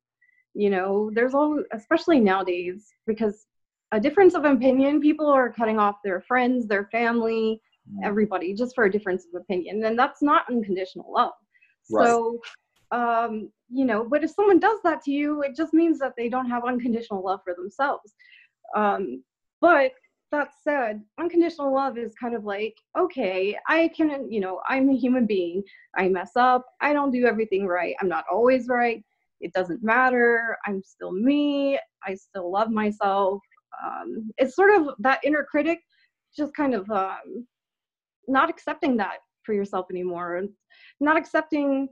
you 0.55 0.71
know 0.71 1.11
there's 1.15 1.35
all 1.35 1.63
especially 1.73 2.19
nowadays 2.19 2.89
because 3.07 3.47
a 3.93 4.01
difference 4.01 4.35
of 4.35 4.45
opinion 4.45 5.01
people 5.01 5.27
are 5.27 5.53
cutting 5.53 5.79
off 5.79 5.97
their 6.03 6.21
friends 6.23 6.67
their 6.67 6.87
family 6.87 7.61
mm. 7.91 8.07
everybody 8.07 8.55
just 8.55 8.75
for 8.75 8.85
a 8.85 8.91
difference 8.91 9.27
of 9.27 9.41
opinion 9.41 9.85
and 9.85 9.99
that's 9.99 10.23
not 10.23 10.45
unconditional 10.51 11.13
love 11.13 11.33
right. 11.91 12.07
so 12.07 12.39
um, 12.93 13.51
you 13.71 13.85
know 13.85 14.05
but 14.09 14.25
if 14.25 14.31
someone 14.31 14.59
does 14.59 14.79
that 14.83 15.03
to 15.03 15.11
you 15.11 15.43
it 15.43 15.55
just 15.55 15.75
means 15.75 15.99
that 15.99 16.15
they 16.17 16.29
don't 16.29 16.49
have 16.49 16.65
unconditional 16.65 17.23
love 17.23 17.41
for 17.45 17.55
themselves 17.55 18.15
um, 18.75 19.23
but 19.61 19.93
that 20.33 20.49
said 20.63 21.03
unconditional 21.21 21.73
love 21.73 21.97
is 21.97 22.15
kind 22.21 22.35
of 22.35 22.45
like 22.45 22.75
okay 22.99 23.57
i 23.69 23.89
can 23.97 24.31
you 24.31 24.41
know 24.41 24.61
i'm 24.69 24.89
a 24.91 24.97
human 24.97 25.27
being. 25.27 25.63
I 25.97 26.09
mess 26.09 26.33
up. 26.37 26.67
I 26.81 26.93
don't 26.93 27.11
do 27.11 27.27
everything 27.27 27.67
right. 27.67 27.95
I'm 28.01 28.09
not 28.09 28.25
always 28.31 28.69
right. 28.69 29.03
It 29.41 29.53
doesn't 29.53 29.83
matter. 29.83 30.57
I'm 30.67 30.83
still 30.83 31.13
me. 31.13 31.79
I 32.05 32.15
still 32.15 32.51
love 32.51 32.71
myself. 32.71 33.41
Um, 33.85 34.31
it's 34.39 34.57
sort 34.57 34.75
of 34.75 34.95
that 35.01 35.21
inner 35.25 35.45
critic 35.45 35.81
just 36.37 36.55
kind 36.55 36.75
of 36.75 36.91
um, 36.91 37.47
not 38.29 38.51
accepting 38.51 38.97
that 38.99 39.19
for 39.43 39.55
yourself 39.55 39.87
anymore. 39.91 40.37
And 40.37 40.51
not 41.01 41.17
accepting 41.17 41.89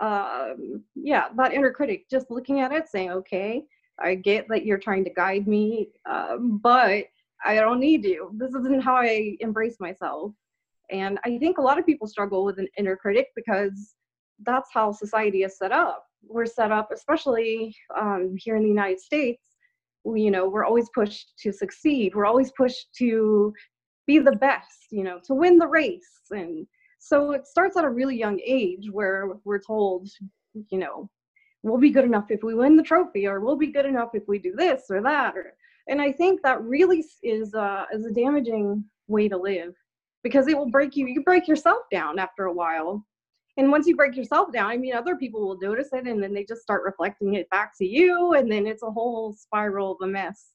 um, 0.00 0.82
yeah 0.94 1.28
that 1.36 1.52
inner 1.52 1.72
critic 1.72 2.08
just 2.08 2.30
looking 2.30 2.60
at 2.60 2.72
it 2.72 2.88
saying 2.88 3.10
okay 3.10 3.64
i 3.98 4.14
get 4.14 4.46
that 4.48 4.64
you're 4.64 4.78
trying 4.78 5.02
to 5.04 5.10
guide 5.10 5.48
me 5.48 5.88
um, 6.08 6.60
but 6.62 7.06
I 7.44 7.54
don't 7.56 7.80
need 7.80 8.04
you. 8.04 8.30
This 8.34 8.54
isn't 8.54 8.82
how 8.82 8.96
I 8.96 9.36
embrace 9.40 9.76
myself. 9.80 10.32
And 10.90 11.18
I 11.24 11.38
think 11.38 11.58
a 11.58 11.62
lot 11.62 11.78
of 11.78 11.86
people 11.86 12.06
struggle 12.06 12.44
with 12.44 12.58
an 12.58 12.68
inner 12.78 12.96
critic 12.96 13.28
because 13.36 13.94
that's 14.44 14.70
how 14.72 14.92
society 14.92 15.42
is 15.42 15.58
set 15.58 15.72
up. 15.72 16.04
We're 16.26 16.46
set 16.46 16.72
up, 16.72 16.90
especially 16.92 17.74
um, 17.96 18.34
here 18.36 18.56
in 18.56 18.62
the 18.62 18.68
United 18.68 19.00
States, 19.00 19.42
we, 20.04 20.22
you 20.22 20.30
know, 20.30 20.48
we're 20.48 20.64
always 20.64 20.88
pushed 20.94 21.34
to 21.40 21.52
succeed. 21.52 22.14
We're 22.14 22.26
always 22.26 22.50
pushed 22.52 22.88
to 22.98 23.52
be 24.06 24.18
the 24.18 24.36
best, 24.36 24.86
you 24.90 25.04
know, 25.04 25.20
to 25.24 25.34
win 25.34 25.58
the 25.58 25.66
race. 25.66 26.22
And 26.30 26.66
so 26.98 27.32
it 27.32 27.46
starts 27.46 27.76
at 27.76 27.84
a 27.84 27.90
really 27.90 28.16
young 28.16 28.40
age 28.44 28.88
where 28.90 29.30
we're 29.44 29.60
told, 29.60 30.08
you 30.70 30.78
know, 30.78 31.10
we'll 31.62 31.78
be 31.78 31.90
good 31.90 32.04
enough 32.04 32.30
if 32.30 32.42
we 32.42 32.54
win 32.54 32.76
the 32.76 32.82
trophy, 32.82 33.26
or 33.26 33.40
we'll 33.40 33.56
be 33.56 33.72
good 33.72 33.86
enough 33.86 34.10
if 34.14 34.22
we 34.26 34.38
do 34.38 34.54
this 34.56 34.84
or 34.90 35.02
that, 35.02 35.36
or 35.36 35.54
and 35.88 36.00
I 36.00 36.12
think 36.12 36.42
that 36.42 36.62
really 36.62 37.04
is 37.22 37.54
uh, 37.54 37.84
is 37.92 38.04
a 38.04 38.12
damaging 38.12 38.84
way 39.08 39.28
to 39.28 39.36
live 39.36 39.74
because 40.22 40.46
it 40.46 40.56
will 40.56 40.70
break 40.70 40.96
you 40.96 41.06
you 41.06 41.22
break 41.22 41.48
yourself 41.48 41.82
down 41.90 42.18
after 42.18 42.44
a 42.44 42.52
while. 42.52 43.04
And 43.56 43.72
once 43.72 43.88
you 43.88 43.96
break 43.96 44.14
yourself 44.14 44.52
down 44.52 44.70
i 44.70 44.76
mean 44.76 44.94
other 44.94 45.16
people 45.16 45.40
will 45.40 45.58
notice 45.60 45.88
it 45.92 46.06
and 46.06 46.22
then 46.22 46.32
they 46.32 46.44
just 46.44 46.62
start 46.62 46.84
reflecting 46.84 47.34
it 47.34 47.50
back 47.50 47.76
to 47.78 47.84
you 47.84 48.34
and 48.34 48.50
then 48.50 48.68
it's 48.68 48.84
a 48.84 48.90
whole 48.90 49.32
spiral 49.32 49.92
of 49.92 49.98
a 50.02 50.06
mess. 50.06 50.50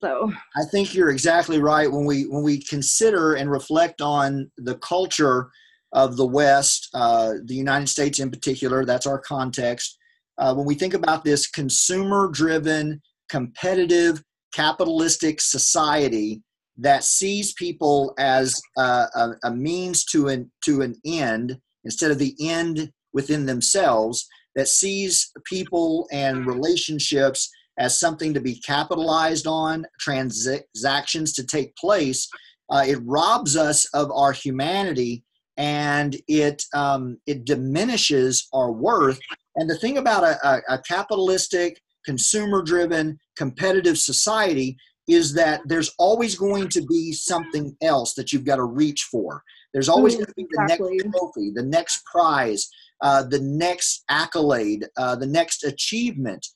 So 0.00 0.32
i 0.56 0.64
think 0.70 0.94
you're 0.94 1.10
exactly 1.10 1.60
right 1.60 1.90
when 1.90 2.04
we 2.04 2.24
when 2.26 2.42
we 2.42 2.62
consider 2.62 3.34
and 3.34 3.50
reflect 3.50 4.00
on 4.00 4.50
the 4.58 4.76
culture 4.76 5.48
of 5.92 6.16
the 6.16 6.26
west 6.26 6.88
uh, 6.94 7.34
the 7.44 7.54
united 7.54 7.88
states 7.88 8.18
in 8.18 8.30
particular 8.30 8.84
that's 8.84 9.06
our 9.06 9.18
context. 9.18 9.98
Uh, 10.38 10.54
when 10.54 10.66
we 10.66 10.74
think 10.74 10.92
about 10.92 11.24
this 11.24 11.48
consumer 11.48 12.28
driven 12.28 13.00
competitive 13.30 14.22
capitalistic 14.56 15.40
society 15.40 16.42
that 16.78 17.04
sees 17.04 17.52
people 17.54 18.14
as 18.18 18.60
a, 18.78 18.82
a, 18.82 19.30
a 19.44 19.50
means 19.50 20.04
to 20.04 20.28
an 20.28 20.50
to 20.64 20.80
an 20.80 20.94
end 21.04 21.58
instead 21.84 22.10
of 22.10 22.18
the 22.18 22.34
end 22.40 22.90
within 23.12 23.44
themselves 23.46 24.26
that 24.54 24.68
sees 24.68 25.30
people 25.44 26.08
and 26.10 26.46
relationships 26.46 27.50
as 27.78 28.00
something 28.00 28.32
to 28.32 28.40
be 28.40 28.58
capitalized 28.60 29.46
on, 29.46 29.86
transactions 30.00 31.34
to 31.34 31.44
take 31.44 31.76
place, 31.76 32.26
uh, 32.70 32.82
it 32.86 32.98
robs 33.04 33.54
us 33.56 33.84
of 33.92 34.10
our 34.10 34.32
humanity 34.32 35.22
and 35.58 36.16
it 36.28 36.62
um, 36.74 37.18
it 37.26 37.44
diminishes 37.44 38.48
our 38.52 38.72
worth. 38.72 39.18
And 39.56 39.68
the 39.68 39.78
thing 39.78 39.98
about 39.98 40.24
a, 40.24 40.38
a, 40.46 40.76
a 40.76 40.78
capitalistic, 40.80 41.80
consumer-driven, 42.06 43.18
competitive 43.36 43.98
society 43.98 44.78
is 45.08 45.34
that 45.34 45.60
there's 45.66 45.92
always 45.98 46.34
going 46.34 46.68
to 46.68 46.82
be 46.82 47.12
something 47.12 47.76
else 47.82 48.14
that 48.14 48.32
you've 48.32 48.44
got 48.44 48.56
to 48.56 48.64
reach 48.64 49.02
for. 49.10 49.42
There's 49.72 49.88
always 49.88 50.14
mm, 50.14 50.18
going 50.18 50.26
to 50.26 50.34
be 50.36 50.46
the 50.50 50.62
exactly. 50.62 50.96
next 50.96 51.18
trophy, 51.18 51.52
the 51.54 51.62
next 51.62 52.04
prize, 52.04 52.68
uh, 53.02 53.22
the 53.24 53.40
next 53.40 54.04
accolade, 54.08 54.86
uh, 54.96 55.16
the 55.16 55.26
next 55.26 55.64
achievement. 55.64 56.46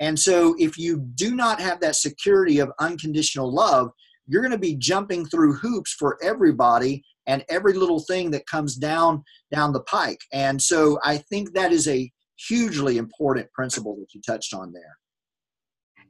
And 0.00 0.18
so, 0.18 0.56
if 0.58 0.78
you 0.78 0.98
do 1.14 1.34
not 1.34 1.60
have 1.60 1.80
that 1.80 1.96
security 1.96 2.58
of 2.58 2.72
unconditional 2.80 3.52
love, 3.52 3.90
you're 4.26 4.42
going 4.42 4.52
to 4.52 4.58
be 4.58 4.76
jumping 4.76 5.26
through 5.26 5.54
hoops 5.54 5.92
for 5.92 6.18
everybody 6.22 7.04
and 7.26 7.44
every 7.48 7.74
little 7.74 8.00
thing 8.00 8.30
that 8.30 8.46
comes 8.46 8.76
down 8.76 9.22
down 9.52 9.72
the 9.72 9.82
pike. 9.82 10.20
And 10.32 10.60
so, 10.60 10.98
I 11.04 11.18
think 11.18 11.52
that 11.52 11.70
is 11.70 11.86
a 11.86 12.10
hugely 12.48 12.96
important 12.96 13.52
principle 13.52 13.94
that 13.96 14.14
you 14.14 14.22
touched 14.26 14.54
on 14.54 14.72
there 14.72 14.96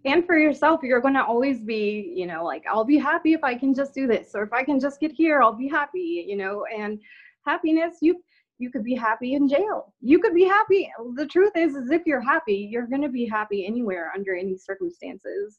and 0.04 0.24
for 0.26 0.38
yourself 0.38 0.80
you're 0.82 1.00
going 1.00 1.14
to 1.14 1.24
always 1.24 1.60
be 1.60 2.12
you 2.14 2.26
know 2.26 2.44
like 2.44 2.64
i'll 2.70 2.84
be 2.84 2.98
happy 2.98 3.32
if 3.32 3.44
i 3.44 3.54
can 3.54 3.74
just 3.74 3.94
do 3.94 4.06
this 4.06 4.30
or 4.34 4.42
if 4.42 4.52
i 4.52 4.62
can 4.62 4.80
just 4.80 5.00
get 5.00 5.12
here 5.12 5.42
i'll 5.42 5.52
be 5.52 5.68
happy 5.68 6.24
you 6.26 6.36
know? 6.36 6.64
And 6.74 6.98
happiness 7.46 7.96
you 8.00 8.22
you 8.58 8.70
could 8.70 8.84
be 8.84 8.94
happy 8.94 9.32
in 9.32 9.48
jail. 9.48 9.94
You 10.02 10.18
could 10.18 10.34
be 10.34 10.44
happy. 10.44 10.92
The 11.14 11.26
truth 11.26 11.52
is 11.56 11.74
is 11.74 11.90
if 11.90 12.02
you're 12.04 12.20
happy 12.20 12.68
you're 12.70 12.86
going 12.86 13.02
to 13.02 13.08
be 13.08 13.26
happy 13.26 13.66
anywhere 13.66 14.12
under 14.14 14.34
any 14.34 14.56
circumstances. 14.56 15.58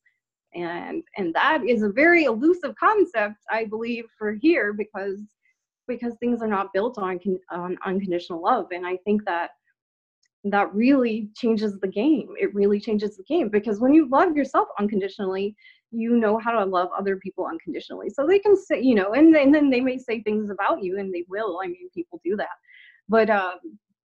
And 0.53 1.03
and 1.17 1.33
that 1.33 1.63
is 1.65 1.81
a 1.81 1.89
very 1.89 2.25
elusive 2.25 2.75
concept 2.75 3.37
i 3.49 3.65
believe 3.65 4.05
for 4.17 4.33
here 4.33 4.73
because 4.73 5.19
because 5.87 6.13
things 6.19 6.41
are 6.41 6.47
not 6.47 6.73
built 6.73 6.97
on 6.97 7.19
on 7.49 7.77
unconditional 7.85 8.41
love. 8.41 8.67
And 8.71 8.85
i 8.85 8.97
think 8.97 9.25
that 9.25 9.51
that 10.43 10.73
really 10.73 11.29
changes 11.35 11.79
the 11.79 11.87
game. 11.87 12.29
It 12.39 12.53
really 12.55 12.79
changes 12.79 13.15
the 13.15 13.23
game 13.23 13.49
because 13.49 13.79
when 13.79 13.93
you 13.93 14.09
love 14.09 14.35
yourself 14.35 14.67
unconditionally, 14.79 15.55
you 15.91 16.17
know 16.17 16.37
how 16.37 16.51
to 16.51 16.65
love 16.65 16.89
other 16.97 17.17
people 17.17 17.45
unconditionally. 17.45 18.09
So 18.09 18.25
they 18.25 18.39
can 18.39 18.55
say, 18.55 18.81
you 18.81 18.95
know, 18.95 19.13
and, 19.13 19.35
and 19.35 19.53
then 19.53 19.69
they 19.69 19.81
may 19.81 19.97
say 19.97 20.21
things 20.21 20.49
about 20.49 20.83
you, 20.83 20.97
and 20.99 21.13
they 21.13 21.25
will. 21.29 21.59
I 21.63 21.67
mean, 21.67 21.89
people 21.93 22.21
do 22.23 22.35
that. 22.37 22.47
But 23.09 23.29
um, 23.29 23.59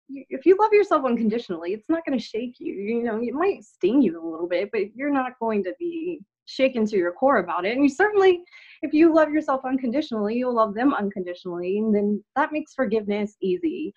if 0.10 0.46
you 0.46 0.58
love 0.60 0.74
yourself 0.74 1.06
unconditionally, 1.06 1.74
it's 1.74 1.90
not 1.90 2.06
going 2.06 2.18
to 2.18 2.24
shake 2.24 2.56
you. 2.60 2.74
You 2.74 3.04
know, 3.04 3.22
it 3.22 3.34
might 3.34 3.64
sting 3.64 4.02
you 4.02 4.22
a 4.22 4.30
little 4.30 4.48
bit, 4.48 4.70
but 4.72 4.94
you're 4.96 5.14
not 5.14 5.40
going 5.40 5.64
to 5.64 5.74
be 5.80 6.20
shaken 6.46 6.86
to 6.86 6.98
your 6.98 7.14
core 7.14 7.38
about 7.38 7.66
it. 7.66 7.74
And 7.74 7.84
you 7.84 7.90
certainly, 7.90 8.42
if 8.82 8.94
you 8.94 9.14
love 9.14 9.30
yourself 9.30 9.62
unconditionally, 9.66 10.36
you'll 10.36 10.56
love 10.56 10.74
them 10.74 10.94
unconditionally. 10.94 11.78
And 11.78 11.96
then 11.96 12.24
that 12.36 12.52
makes 12.52 12.74
forgiveness 12.74 13.38
easy. 13.42 13.94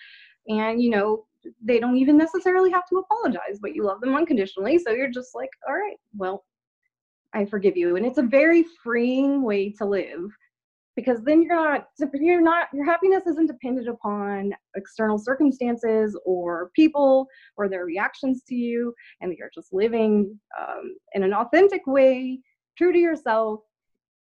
And, 0.48 0.80
you 0.80 0.90
know, 0.90 1.26
they 1.62 1.78
don't 1.78 1.96
even 1.96 2.16
necessarily 2.16 2.70
have 2.70 2.86
to 2.88 2.98
apologize, 2.98 3.58
but 3.60 3.74
you 3.74 3.84
love 3.84 4.00
them 4.00 4.14
unconditionally. 4.14 4.78
So 4.78 4.90
you're 4.90 5.10
just 5.10 5.34
like, 5.34 5.50
all 5.68 5.74
right, 5.74 5.96
well, 6.16 6.44
I 7.32 7.44
forgive 7.44 7.76
you. 7.76 7.96
And 7.96 8.06
it's 8.06 8.18
a 8.18 8.22
very 8.22 8.64
freeing 8.82 9.42
way 9.42 9.70
to 9.72 9.84
live 9.84 10.30
because 10.96 11.22
then 11.24 11.42
you're 11.42 11.56
not, 11.56 11.88
you're 12.14 12.40
not, 12.40 12.68
your 12.72 12.84
happiness 12.84 13.26
isn't 13.26 13.46
dependent 13.46 13.88
upon 13.88 14.52
external 14.76 15.18
circumstances 15.18 16.16
or 16.24 16.70
people 16.76 17.26
or 17.56 17.68
their 17.68 17.84
reactions 17.84 18.42
to 18.48 18.54
you. 18.54 18.94
And 19.20 19.34
you're 19.36 19.50
just 19.52 19.72
living 19.72 20.38
um, 20.58 20.96
in 21.14 21.24
an 21.24 21.34
authentic 21.34 21.86
way, 21.86 22.40
true 22.78 22.92
to 22.92 22.98
yourself. 22.98 23.60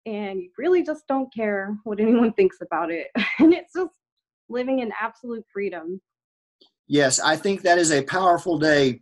And 0.05 0.41
you 0.41 0.49
really 0.57 0.83
just 0.83 1.07
don't 1.07 1.31
care 1.33 1.77
what 1.83 1.99
anyone 1.99 2.33
thinks 2.33 2.57
about 2.61 2.91
it. 2.91 3.07
and 3.39 3.53
it's 3.53 3.73
just 3.73 3.91
living 4.49 4.79
in 4.79 4.91
absolute 4.99 5.45
freedom 5.53 6.01
yes, 6.93 7.19
I 7.19 7.35
think 7.35 7.63
that 7.63 7.79
is 7.79 7.91
a 7.91 8.03
powerful 8.03 8.59
day 8.59 9.01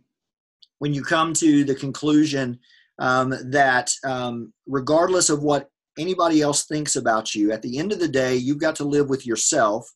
when 0.78 0.94
you 0.94 1.02
come 1.02 1.34
to 1.34 1.62
the 1.62 1.74
conclusion 1.74 2.58
um, 2.98 3.34
that 3.50 3.92
um, 4.02 4.54
regardless 4.66 5.28
of 5.28 5.42
what 5.42 5.68
anybody 5.98 6.40
else 6.40 6.64
thinks 6.64 6.96
about 6.96 7.34
you, 7.34 7.52
at 7.52 7.60
the 7.60 7.78
end 7.78 7.92
of 7.92 8.00
the 8.00 8.08
day, 8.08 8.34
you've 8.34 8.60
got 8.66 8.76
to 8.76 8.84
live 8.84 9.10
with 9.10 9.26
yourself. 9.26 9.86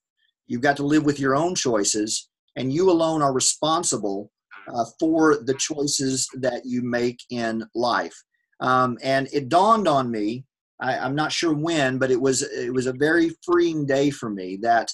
You've 0.46 0.60
got 0.60 0.76
to 0.76 0.82
live 0.84 1.06
with 1.06 1.18
your 1.18 1.34
own 1.34 1.54
choices, 1.54 2.28
and 2.54 2.70
you 2.70 2.90
alone 2.90 3.22
are 3.22 3.32
responsible 3.32 4.30
uh, 4.68 4.84
for 5.00 5.38
the 5.42 5.54
choices 5.54 6.28
that 6.34 6.66
you 6.66 6.82
make 6.82 7.20
in 7.30 7.64
life. 7.74 8.14
Um, 8.60 8.98
and 9.02 9.26
it 9.32 9.48
dawned 9.48 9.88
on 9.88 10.10
me. 10.10 10.44
I, 10.82 10.96
am 10.96 11.14
not 11.14 11.32
sure 11.32 11.54
when, 11.54 11.96
but 11.96 12.10
it 12.10 12.20
was 12.20 12.42
it 12.42 12.74
was 12.74 12.86
a 12.86 12.92
very 12.92 13.30
freeing 13.42 13.86
day 13.86 14.10
for 14.10 14.28
me 14.28 14.58
that 14.60 14.92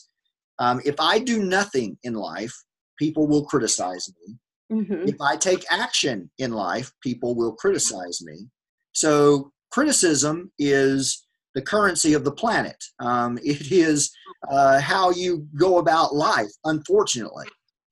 um, 0.60 0.80
if 0.84 0.94
I 1.00 1.18
do 1.18 1.42
nothing 1.42 1.98
in 2.04 2.14
life, 2.14 2.54
people 2.98 3.26
will 3.26 3.44
criticize 3.44 4.10
me. 4.20 4.36
Mm-hmm. 4.72 5.08
If 5.08 5.20
I 5.20 5.36
take 5.36 5.64
action 5.70 6.30
in 6.38 6.52
life, 6.52 6.92
people 7.02 7.34
will 7.34 7.52
criticize 7.52 8.22
me. 8.22 8.48
So 8.92 9.52
criticism 9.70 10.50
is 10.58 11.26
the 11.54 11.62
currency 11.62 12.14
of 12.14 12.24
the 12.24 12.32
planet. 12.32 12.82
Um, 13.00 13.38
it 13.44 13.70
is 13.70 14.10
uh, 14.50 14.80
how 14.80 15.10
you 15.10 15.46
go 15.56 15.78
about 15.78 16.14
life, 16.14 16.50
unfortunately. 16.64 17.46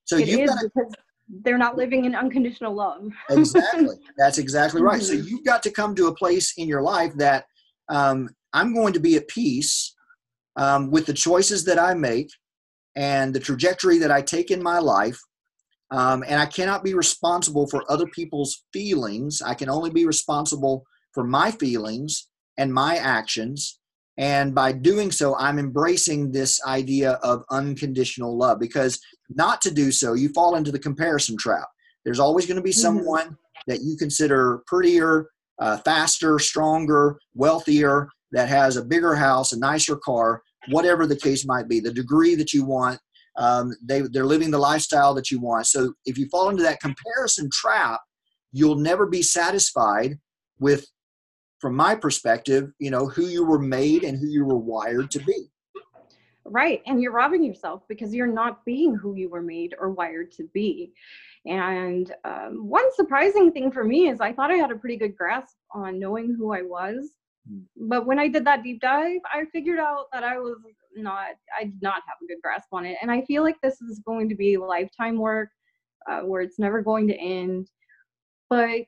So 0.05 0.17
you've 0.17 0.49
got 0.49 0.59
because 0.63 0.93
they're 1.45 1.59
not 1.59 1.77
living 1.77 2.05
in 2.07 2.15
unconditional 2.15 2.75
love. 2.75 3.13
exactly. 3.31 3.97
That's 4.19 4.39
exactly 4.39 4.83
right. 4.83 5.01
Mm-hmm. 5.01 5.21
So 5.21 5.29
you've 5.29 5.45
got 5.45 5.63
to 5.65 5.71
come 5.71 5.95
to 5.95 6.09
a 6.09 6.15
place 6.15 6.55
in 6.57 6.67
your 6.67 6.83
life 6.83 7.13
that 7.15 7.45
um, 7.89 8.31
I'm 8.53 8.75
going 8.75 8.93
to 8.95 9.01
be 9.01 9.17
at 9.17 9.29
peace 9.29 9.95
um, 10.57 10.91
with 10.91 11.07
the 11.07 11.13
choices 11.13 11.65
that 11.67 11.79
I 11.79 11.95
make 11.95 12.31
and 12.97 13.35
the 13.35 13.41
trajectory 13.41 13.99
that 13.99 14.11
I 14.11 14.23
take 14.23 14.51
in 14.51 14.63
my 14.63 14.79
life. 14.79 15.19
Um, 15.93 16.23
and 16.27 16.41
I 16.41 16.47
cannot 16.47 16.85
be 16.85 16.95
responsible 16.95 17.67
for 17.67 17.85
other 17.91 18.07
people's 18.07 18.65
feelings. 18.73 19.43
I 19.43 19.55
can 19.55 19.69
only 19.69 19.91
be 19.91 20.07
responsible 20.07 20.85
for 21.13 21.25
my 21.25 21.51
feelings 21.51 22.29
and 22.59 22.73
my 22.73 22.97
actions. 22.97 23.81
And 24.17 24.55
by 24.55 24.73
doing 24.73 25.11
so, 25.11 25.35
I'm 25.37 25.59
embracing 25.59 26.31
this 26.31 26.65
idea 26.65 27.13
of 27.23 27.43
unconditional 27.51 28.37
love 28.37 28.61
because 28.61 29.01
not 29.31 29.61
to 29.63 29.71
do 29.71 29.91
so, 29.91 30.15
you 30.15 30.29
fall 30.29 30.57
into 30.57 30.71
the 30.71 30.79
comparison 30.79 31.37
trap. 31.37 31.67
There's 32.05 32.21
always 32.21 32.47
going 32.47 32.57
to 32.57 32.63
be 32.63 32.71
mm-hmm. 32.71 32.81
someone 32.81 33.37
that 33.67 33.83
you 33.83 33.97
consider 33.97 34.63
prettier, 34.67 35.27
uh, 35.59 35.79
faster, 35.79 36.39
stronger, 36.39 37.19
wealthier, 37.35 38.09
that 38.33 38.49
has 38.49 38.77
a 38.77 38.85
bigger 38.85 39.15
house, 39.15 39.53
a 39.53 39.59
nicer 39.59 39.97
car, 39.97 40.43
whatever 40.69 41.07
the 41.07 41.17
case 41.17 41.47
might 41.47 41.69
be, 41.69 41.81
the 41.81 41.93
degree 41.93 42.35
that 42.35 42.53
you 42.53 42.65
want. 42.65 43.01
Um, 43.37 43.73
they, 43.83 44.01
they're 44.01 44.27
living 44.27 44.51
the 44.51 44.59
lifestyle 44.59 45.15
that 45.15 45.31
you 45.31 45.41
want. 45.41 45.67
So 45.67 45.95
if 46.05 46.19
you 46.19 46.29
fall 46.29 46.51
into 46.51 46.63
that 46.65 46.81
comparison 46.81 47.49
trap, 47.53 48.01
you'll 48.53 48.77
never 48.77 49.07
be 49.07 49.23
satisfied 49.23 50.19
with, 50.59 50.87
from 51.61 51.75
my 51.77 51.95
perspective, 51.95 52.73
you 52.79 52.91
know, 52.91 53.07
who 53.07 53.27
you 53.27 53.45
were 53.45 53.59
made 53.59 54.03
and 54.03 54.19
who 54.19 54.27
you 54.27 54.45
were 54.45 54.59
wired 54.59 55.11
to 55.13 55.21
be. 55.21 55.51
Right. 56.45 56.83
And 56.87 57.01
you're 57.01 57.13
robbing 57.13 57.45
yourself 57.45 57.83
because 57.89 58.13
you're 58.13 58.27
not 58.27 58.65
being 58.65 58.97
who 58.97 59.15
you 59.15 59.29
were 59.29 59.43
made 59.43 59.75
or 59.79 59.91
wired 59.91 60.33
to 60.33 60.49
be. 60.53 60.93
And 61.47 62.13
um, 62.25 62.69
one 62.69 62.93
surprising 62.95 63.53
thing 63.53 63.71
for 63.71 63.85
me 63.85 64.09
is 64.09 64.21
I 64.21 64.33
thought 64.33 64.51
I 64.51 64.57
had 64.57 64.73
a 64.73 64.77
pretty 64.77 64.97
good 64.97 65.17
grasp 65.17 65.55
on 65.73 65.99
knowing 65.99 66.35
who 66.37 66.53
I 66.53 66.63
was 66.63 67.11
but 67.77 68.07
when 68.07 68.19
I 68.19 68.29
did 68.29 68.45
that 68.45 68.63
deep 68.63 68.81
dive, 68.81 69.21
I 69.33 69.45
figured 69.53 69.79
out 69.79 70.07
that 70.13 70.25
I 70.25 70.39
was 70.39 70.57
not, 70.97 71.29
I 71.59 71.65
did 71.65 71.83
not 71.83 72.03
have 72.07 72.17
a 72.23 72.27
good 72.27 72.43
grasp 72.43 72.69
on 72.73 72.85
it. 72.87 72.97
And 73.03 73.11
I 73.11 73.23
feel 73.23 73.43
like 73.43 73.61
this 73.63 73.81
is 73.81 74.01
going 74.05 74.29
to 74.29 74.35
be 74.35 74.57
lifetime 74.57 75.17
work 75.17 75.51
uh, 76.09 76.21
where 76.21 76.43
it's 76.43 76.59
never 76.59 76.83
going 76.83 77.09
to 77.09 77.15
end. 77.15 77.69
But 78.49 78.83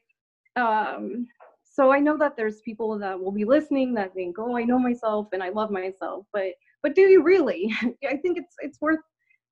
um, 0.57 1.27
so 1.65 1.93
I 1.93 1.99
know 1.99 2.19
that 2.19 2.37
there's 2.37 2.61
people 2.61 2.99
that 2.99 3.19
will 3.19 3.33
be 3.33 3.45
listening 3.45 3.95
that 3.95 4.15
think, 4.15 4.37
oh, 4.38 4.57
I 4.57 4.65
know 4.65 4.79
myself 4.79 5.29
and 5.33 5.43
I 5.43 5.49
love 5.49 5.71
myself. 5.71 6.27
But 6.33 6.53
but 6.83 6.95
do 6.95 7.03
you 7.03 7.23
really 7.23 7.73
i 8.09 8.17
think 8.17 8.37
it's 8.37 8.57
it's 8.61 8.81
worth 8.81 9.01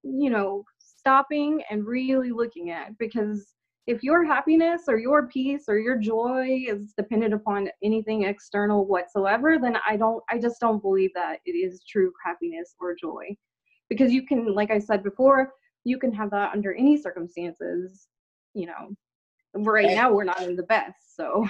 you 0.03 0.31
know 0.31 0.65
stopping 0.79 1.63
and 1.71 1.87
really 1.87 2.31
looking 2.31 2.71
at 2.71 2.97
because 2.99 3.55
if 3.87 4.03
your 4.03 4.25
happiness 4.25 4.83
or 4.89 4.99
your 4.99 5.27
peace 5.29 5.65
or 5.69 5.79
your 5.79 5.97
joy 5.97 6.65
is 6.69 6.93
dependent 6.97 7.35
upon 7.35 7.69
anything 7.83 8.25
external 8.25 8.87
whatsoever 8.87 9.59
then 9.61 9.77
i 9.89 9.97
don't 9.97 10.23
i 10.31 10.39
just 10.39 10.61
don't 10.61 10.83
believe 10.83 11.11
that 11.15 11.39
it 11.45 11.53
is 11.53 11.83
true 11.89 12.13
happiness 12.25 12.75
or 12.81 12.95
joy. 12.95 13.25
Because 13.89 14.13
you 14.13 14.27
can 14.27 14.55
like 14.55 14.71
i 14.71 14.79
said 14.79 15.03
before 15.03 15.53
you 15.85 15.99
can 15.99 16.13
have 16.13 16.31
that 16.31 16.53
under 16.53 16.75
any 16.75 16.97
circumstances 16.97 18.07
you 18.55 18.67
know. 18.67 18.95
Right 19.55 19.87
and, 19.87 19.95
now 19.97 20.13
we're 20.13 20.25
not 20.25 20.43
in 20.43 20.57
the 20.57 20.63
best 20.65 21.17
so. 21.17 21.47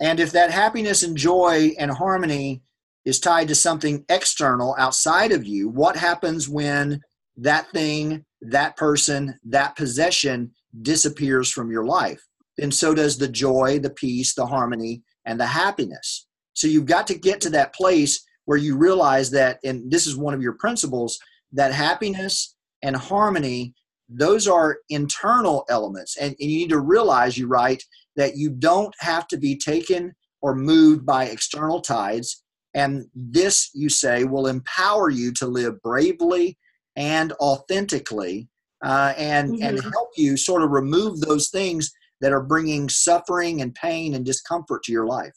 And 0.00 0.18
if 0.18 0.32
that 0.32 0.50
happiness 0.50 1.04
and 1.04 1.16
joy 1.16 1.70
and 1.78 1.90
harmony 1.90 2.62
is 3.04 3.20
tied 3.20 3.46
to 3.48 3.54
something 3.54 4.04
external 4.08 4.74
outside 4.78 5.30
of 5.30 5.46
you 5.46 5.68
what 5.68 5.96
happens 5.96 6.48
when 6.48 7.00
that 7.36 7.68
thing 7.70 8.24
that 8.44 8.76
person 8.76 9.38
that 9.44 9.76
possession 9.76 10.52
disappears 10.82 11.50
from 11.50 11.70
your 11.70 11.84
life. 11.84 12.22
And 12.58 12.72
so 12.72 12.94
does 12.94 13.18
the 13.18 13.28
joy 13.28 13.78
the 13.78 13.90
peace 13.90 14.34
the 14.34 14.46
harmony 14.46 15.02
and 15.24 15.40
the 15.40 15.46
happiness. 15.46 16.26
So 16.52 16.66
you've 16.66 16.86
got 16.86 17.06
to 17.08 17.18
get 17.18 17.40
to 17.42 17.50
that 17.50 17.74
place 17.74 18.24
where 18.44 18.58
you 18.58 18.76
realize 18.76 19.30
that 19.30 19.58
and 19.64 19.90
this 19.90 20.06
is 20.06 20.16
one 20.16 20.34
of 20.34 20.42
your 20.42 20.52
principles 20.54 21.18
that 21.52 21.72
happiness 21.72 22.54
and 22.82 22.94
harmony 22.94 23.74
those 24.08 24.46
are 24.46 24.78
internal 24.88 25.64
elements. 25.68 26.16
And, 26.16 26.34
and 26.38 26.50
you 26.50 26.58
need 26.58 26.70
to 26.70 26.80
realize 26.80 27.38
you 27.38 27.46
write 27.46 27.82
that 28.16 28.36
you 28.36 28.50
don't 28.50 28.94
have 28.98 29.26
to 29.28 29.36
be 29.36 29.56
taken 29.56 30.14
or 30.42 30.54
moved 30.54 31.06
by 31.06 31.26
external 31.26 31.80
tides. 31.80 32.42
And 32.74 33.06
this 33.14 33.70
you 33.72 33.88
say 33.88 34.24
will 34.24 34.46
empower 34.46 35.10
you 35.10 35.32
to 35.34 35.46
live 35.46 35.80
bravely 35.82 36.58
and 36.96 37.32
authentically 37.34 38.48
uh, 38.84 39.14
and 39.16 39.54
mm-hmm. 39.54 39.62
and 39.62 39.82
help 39.82 40.10
you 40.16 40.36
sort 40.36 40.62
of 40.62 40.70
remove 40.70 41.20
those 41.20 41.48
things 41.48 41.92
that 42.20 42.32
are 42.32 42.42
bringing 42.42 42.88
suffering 42.88 43.62
and 43.62 43.74
pain 43.74 44.14
and 44.14 44.24
discomfort 44.24 44.82
to 44.84 44.92
your 44.92 45.06
life. 45.06 45.34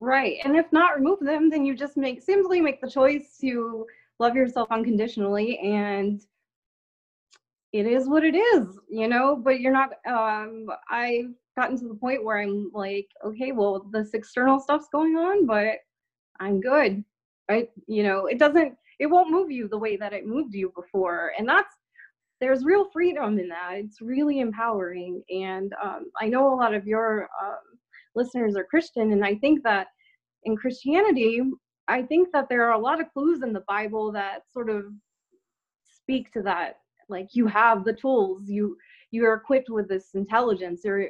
Right 0.00 0.36
and 0.44 0.54
if 0.56 0.70
not 0.70 0.96
remove 0.96 1.20
them 1.20 1.48
then 1.48 1.64
you 1.64 1.74
just 1.74 1.96
make 1.96 2.22
simply 2.22 2.60
make 2.60 2.80
the 2.80 2.90
choice 2.90 3.38
to 3.40 3.86
love 4.18 4.36
yourself 4.36 4.68
unconditionally 4.70 5.58
and 5.58 6.20
it 7.72 7.86
is 7.86 8.06
what 8.06 8.24
it 8.24 8.36
is 8.36 8.66
you 8.88 9.08
know? 9.08 9.34
But 9.34 9.60
you're 9.60 9.72
not 9.72 9.90
um 10.06 10.66
i've 10.90 11.32
gotten 11.56 11.78
to 11.78 11.88
the 11.88 11.94
point 11.94 12.24
where 12.24 12.38
i'm 12.38 12.70
like 12.74 13.06
okay 13.24 13.52
well 13.52 13.86
this 13.92 14.12
external 14.12 14.58
stuff's 14.60 14.88
going 14.92 15.16
on 15.16 15.46
but 15.46 15.76
i'm 16.40 16.60
good. 16.60 17.02
Right 17.48 17.70
you 17.86 18.02
know 18.02 18.26
it 18.26 18.38
doesn't 18.38 18.76
it 18.98 19.06
won't 19.06 19.30
move 19.30 19.50
you 19.50 19.68
the 19.68 19.78
way 19.78 19.96
that 19.96 20.12
it 20.12 20.26
moved 20.26 20.54
you 20.54 20.72
before 20.74 21.32
and 21.38 21.48
that's 21.48 21.74
there's 22.40 22.64
real 22.64 22.90
freedom 22.92 23.38
in 23.38 23.48
that 23.48 23.72
it's 23.74 24.00
really 24.00 24.40
empowering 24.40 25.22
and 25.30 25.72
um, 25.82 26.06
i 26.20 26.26
know 26.26 26.52
a 26.52 26.56
lot 26.56 26.74
of 26.74 26.86
your 26.86 27.28
um, 27.42 27.78
listeners 28.14 28.56
are 28.56 28.64
christian 28.64 29.12
and 29.12 29.24
i 29.24 29.34
think 29.36 29.62
that 29.62 29.88
in 30.44 30.56
christianity 30.56 31.40
I 31.88 32.02
think 32.02 32.28
that 32.32 32.48
there 32.48 32.64
are 32.64 32.72
a 32.72 32.78
lot 32.78 33.00
of 33.00 33.12
clues 33.12 33.42
in 33.42 33.52
the 33.52 33.64
Bible 33.68 34.12
that 34.12 34.42
sort 34.50 34.70
of 34.70 34.86
speak 35.82 36.32
to 36.32 36.42
that. 36.42 36.78
Like 37.08 37.28
you 37.34 37.46
have 37.46 37.84
the 37.84 37.92
tools, 37.92 38.48
you 38.48 38.76
you're 39.10 39.34
equipped 39.34 39.68
with 39.68 39.88
this 39.88 40.14
intelligence, 40.14 40.80
you're 40.84 41.08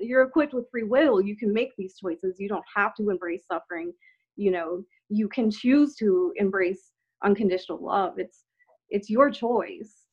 you're 0.00 0.22
equipped 0.22 0.54
with 0.54 0.70
free 0.70 0.84
will. 0.84 1.20
You 1.20 1.36
can 1.36 1.52
make 1.52 1.70
these 1.76 1.98
choices. 1.98 2.36
You 2.38 2.48
don't 2.48 2.64
have 2.74 2.94
to 2.96 3.10
embrace 3.10 3.44
suffering. 3.46 3.92
You 4.36 4.50
know, 4.52 4.82
you 5.10 5.28
can 5.28 5.50
choose 5.50 5.94
to 5.96 6.32
embrace 6.36 6.92
unconditional 7.24 7.78
love. 7.82 8.18
It's 8.18 8.44
it's 8.90 9.10
your 9.10 9.30
choice. 9.30 10.04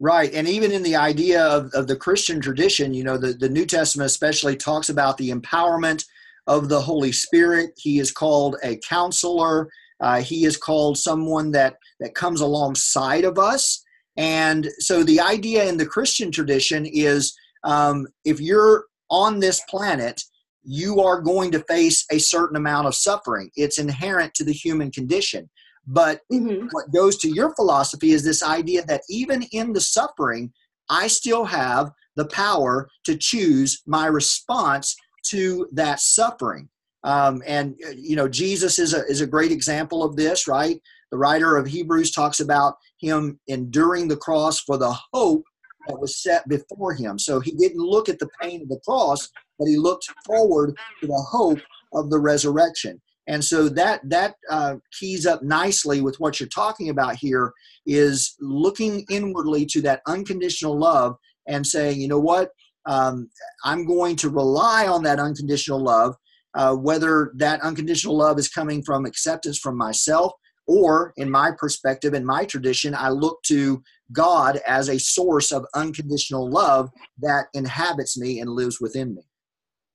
Right. 0.00 0.32
And 0.34 0.48
even 0.48 0.72
in 0.72 0.82
the 0.82 0.96
idea 0.96 1.42
of, 1.42 1.72
of 1.72 1.86
the 1.86 1.96
Christian 1.96 2.40
tradition, 2.40 2.94
you 2.94 3.04
know, 3.04 3.16
the, 3.16 3.32
the 3.32 3.48
New 3.48 3.64
Testament 3.64 4.06
especially 4.06 4.56
talks 4.56 4.88
about 4.88 5.16
the 5.16 5.30
empowerment 5.30 6.04
of 6.46 6.68
the 6.68 6.80
Holy 6.80 7.12
Spirit. 7.12 7.70
He 7.76 7.98
is 8.00 8.10
called 8.10 8.56
a 8.62 8.76
counselor. 8.88 9.70
Uh, 10.00 10.20
he 10.20 10.44
is 10.44 10.56
called 10.56 10.98
someone 10.98 11.52
that, 11.52 11.76
that 12.00 12.14
comes 12.14 12.40
alongside 12.40 13.24
of 13.24 13.38
us. 13.38 13.82
And 14.16 14.68
so 14.78 15.02
the 15.02 15.20
idea 15.20 15.64
in 15.64 15.76
the 15.76 15.86
Christian 15.86 16.30
tradition 16.30 16.86
is 16.86 17.36
um, 17.64 18.06
if 18.24 18.40
you're 18.40 18.84
on 19.10 19.40
this 19.40 19.62
planet, 19.70 20.22
you 20.64 21.00
are 21.00 21.20
going 21.20 21.50
to 21.52 21.64
face 21.64 22.04
a 22.10 22.18
certain 22.18 22.56
amount 22.56 22.86
of 22.86 22.94
suffering. 22.94 23.50
It's 23.56 23.78
inherent 23.78 24.34
to 24.34 24.44
the 24.44 24.52
human 24.52 24.90
condition. 24.90 25.48
But 25.86 26.20
mm-hmm. 26.32 26.68
what 26.70 26.92
goes 26.92 27.16
to 27.18 27.28
your 27.28 27.54
philosophy 27.54 28.12
is 28.12 28.24
this 28.24 28.42
idea 28.42 28.84
that 28.86 29.02
even 29.08 29.42
in 29.52 29.72
the 29.72 29.80
suffering, 29.80 30.52
I 30.88 31.06
still 31.06 31.44
have 31.44 31.90
the 32.16 32.26
power 32.26 32.88
to 33.04 33.16
choose 33.16 33.82
my 33.86 34.06
response 34.06 34.96
to 35.26 35.68
that 35.72 36.00
suffering. 36.00 36.68
Um, 37.02 37.42
and 37.46 37.74
uh, 37.86 37.90
you 37.96 38.16
know, 38.16 38.28
Jesus 38.28 38.78
is 38.78 38.94
a 38.94 39.04
is 39.06 39.20
a 39.20 39.26
great 39.26 39.52
example 39.52 40.02
of 40.02 40.16
this, 40.16 40.48
right? 40.48 40.80
The 41.10 41.18
writer 41.18 41.56
of 41.56 41.66
Hebrews 41.66 42.12
talks 42.12 42.40
about 42.40 42.76
him 42.98 43.38
enduring 43.46 44.08
the 44.08 44.16
cross 44.16 44.60
for 44.60 44.78
the 44.78 44.96
hope 45.12 45.44
that 45.86 46.00
was 46.00 46.22
set 46.22 46.48
before 46.48 46.94
him. 46.94 47.18
So 47.18 47.40
he 47.40 47.52
didn't 47.52 47.82
look 47.82 48.08
at 48.08 48.18
the 48.18 48.28
pain 48.40 48.62
of 48.62 48.68
the 48.68 48.80
cross, 48.86 49.28
but 49.58 49.68
he 49.68 49.76
looked 49.76 50.06
forward 50.24 50.74
to 51.00 51.06
the 51.06 51.26
hope 51.30 51.60
of 51.92 52.10
the 52.10 52.18
resurrection. 52.18 53.00
And 53.26 53.42
so 53.42 53.68
that 53.70 54.00
that 54.10 54.34
uh, 54.50 54.76
keys 54.98 55.26
up 55.26 55.42
nicely 55.42 56.00
with 56.00 56.16
what 56.20 56.38
you're 56.38 56.48
talking 56.48 56.90
about 56.90 57.16
here 57.16 57.52
is 57.86 58.36
looking 58.40 59.04
inwardly 59.10 59.66
to 59.66 59.80
that 59.82 60.02
unconditional 60.06 60.78
love 60.78 61.16
and 61.48 61.66
saying, 61.66 62.00
you 62.00 62.08
know 62.08 62.20
what, 62.20 62.50
um, 62.86 63.28
I'm 63.64 63.86
going 63.86 64.16
to 64.16 64.30
rely 64.30 64.86
on 64.86 65.02
that 65.04 65.18
unconditional 65.18 65.82
love, 65.82 66.16
uh, 66.54 66.74
whether 66.74 67.32
that 67.36 67.60
unconditional 67.62 68.16
love 68.16 68.38
is 68.38 68.48
coming 68.48 68.82
from 68.82 69.06
acceptance 69.06 69.58
from 69.58 69.76
myself 69.76 70.32
or, 70.66 71.12
in 71.16 71.30
my 71.30 71.50
perspective, 71.56 72.14
in 72.14 72.24
my 72.24 72.44
tradition, 72.44 72.94
I 72.94 73.10
look 73.10 73.42
to 73.44 73.82
God 74.12 74.60
as 74.66 74.88
a 74.88 74.98
source 74.98 75.52
of 75.52 75.66
unconditional 75.74 76.48
love 76.50 76.90
that 77.18 77.46
inhabits 77.54 78.18
me 78.18 78.40
and 78.40 78.50
lives 78.50 78.80
within 78.80 79.14
me. 79.14 79.22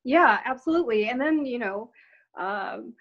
Yeah, 0.03 0.39
absolutely. 0.45 1.09
And 1.09 1.19
then, 1.19 1.45
you 1.45 1.59
know, 1.59 1.91
um, 2.39 2.93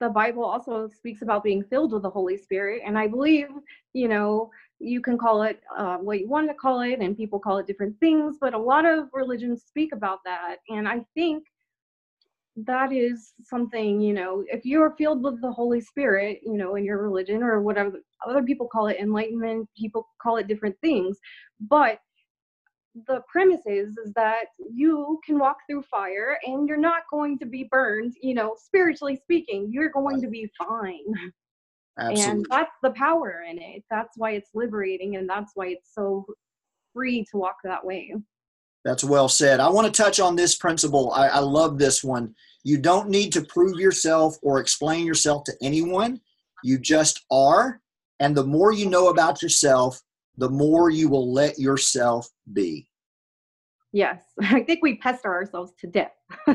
the 0.00 0.08
Bible 0.08 0.44
also 0.44 0.88
speaks 0.88 1.22
about 1.22 1.42
being 1.42 1.64
filled 1.64 1.92
with 1.92 2.02
the 2.02 2.10
Holy 2.10 2.36
Spirit. 2.36 2.82
And 2.84 2.98
I 2.98 3.08
believe, 3.08 3.48
you 3.92 4.08
know, 4.08 4.50
you 4.78 5.00
can 5.00 5.18
call 5.18 5.42
it 5.42 5.60
uh, 5.76 5.96
what 5.96 6.20
you 6.20 6.28
want 6.28 6.48
to 6.48 6.54
call 6.54 6.80
it, 6.82 7.00
and 7.00 7.16
people 7.16 7.40
call 7.40 7.58
it 7.58 7.66
different 7.66 7.98
things, 7.98 8.36
but 8.40 8.54
a 8.54 8.58
lot 8.58 8.84
of 8.84 9.08
religions 9.12 9.64
speak 9.66 9.92
about 9.92 10.20
that. 10.24 10.56
And 10.68 10.88
I 10.88 11.04
think 11.14 11.44
that 12.64 12.92
is 12.92 13.34
something, 13.42 14.00
you 14.00 14.12
know, 14.12 14.44
if 14.48 14.64
you're 14.64 14.94
filled 14.96 15.22
with 15.22 15.40
the 15.40 15.50
Holy 15.50 15.80
Spirit, 15.80 16.40
you 16.44 16.56
know, 16.56 16.76
in 16.76 16.84
your 16.84 17.02
religion 17.02 17.42
or 17.42 17.60
whatever, 17.60 18.00
other 18.26 18.42
people 18.42 18.66
call 18.66 18.88
it 18.88 18.98
enlightenment, 19.00 19.68
people 19.76 20.08
call 20.20 20.36
it 20.36 20.48
different 20.48 20.76
things. 20.80 21.18
But 21.60 22.00
the 23.06 23.20
premise 23.30 23.66
is 23.66 23.96
is 23.98 24.12
that 24.14 24.46
you 24.72 25.20
can 25.24 25.38
walk 25.38 25.58
through 25.68 25.82
fire 25.82 26.38
and 26.44 26.68
you're 26.68 26.76
not 26.76 27.02
going 27.10 27.38
to 27.38 27.46
be 27.46 27.68
burned 27.70 28.14
you 28.20 28.34
know 28.34 28.56
spiritually 28.58 29.16
speaking 29.22 29.68
you're 29.70 29.90
going 29.90 30.20
to 30.20 30.28
be 30.28 30.50
fine 30.58 31.04
Absolutely. 31.98 32.30
And 32.30 32.46
that's 32.48 32.76
the 32.82 32.90
power 32.90 33.44
in 33.48 33.58
it. 33.58 33.82
That's 33.90 34.16
why 34.16 34.32
it's 34.32 34.50
liberating 34.54 35.16
and 35.16 35.28
that's 35.28 35.52
why 35.54 35.68
it's 35.68 35.92
so 35.92 36.24
free 36.94 37.24
to 37.30 37.36
walk 37.36 37.56
that 37.64 37.84
way. 37.84 38.14
That's 38.84 39.02
well 39.02 39.28
said. 39.28 39.60
I 39.60 39.68
want 39.68 39.92
to 39.92 40.02
touch 40.02 40.20
on 40.20 40.36
this 40.36 40.54
principle. 40.54 41.12
I, 41.12 41.28
I 41.28 41.38
love 41.40 41.78
this 41.78 42.04
one. 42.04 42.34
You 42.62 42.78
don't 42.78 43.08
need 43.08 43.32
to 43.32 43.44
prove 43.44 43.78
yourself 43.78 44.36
or 44.42 44.60
explain 44.60 45.04
yourself 45.04 45.44
to 45.44 45.52
anyone. 45.60 46.20
You 46.62 46.78
just 46.78 47.24
are. 47.30 47.80
And 48.20 48.36
the 48.36 48.44
more 48.44 48.72
you 48.72 48.88
know 48.88 49.08
about 49.08 49.42
yourself, 49.42 50.00
the 50.38 50.48
more 50.48 50.90
you 50.90 51.08
will 51.08 51.32
let 51.32 51.58
yourself 51.58 52.28
be. 52.52 52.88
Yes, 53.92 54.22
I 54.42 54.62
think 54.62 54.80
we 54.82 54.96
pester 54.96 55.32
ourselves 55.32 55.72
to 55.80 55.86
death. 55.86 56.12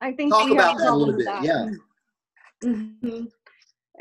I 0.00 0.12
think 0.12 0.32
talk 0.32 0.50
about 0.50 0.78
that 0.78 0.90
a 0.90 0.94
little 0.94 1.16
bit. 1.16 1.26
That. 1.26 1.42
Yeah. 1.42 1.70
Mm-hmm 2.62 3.24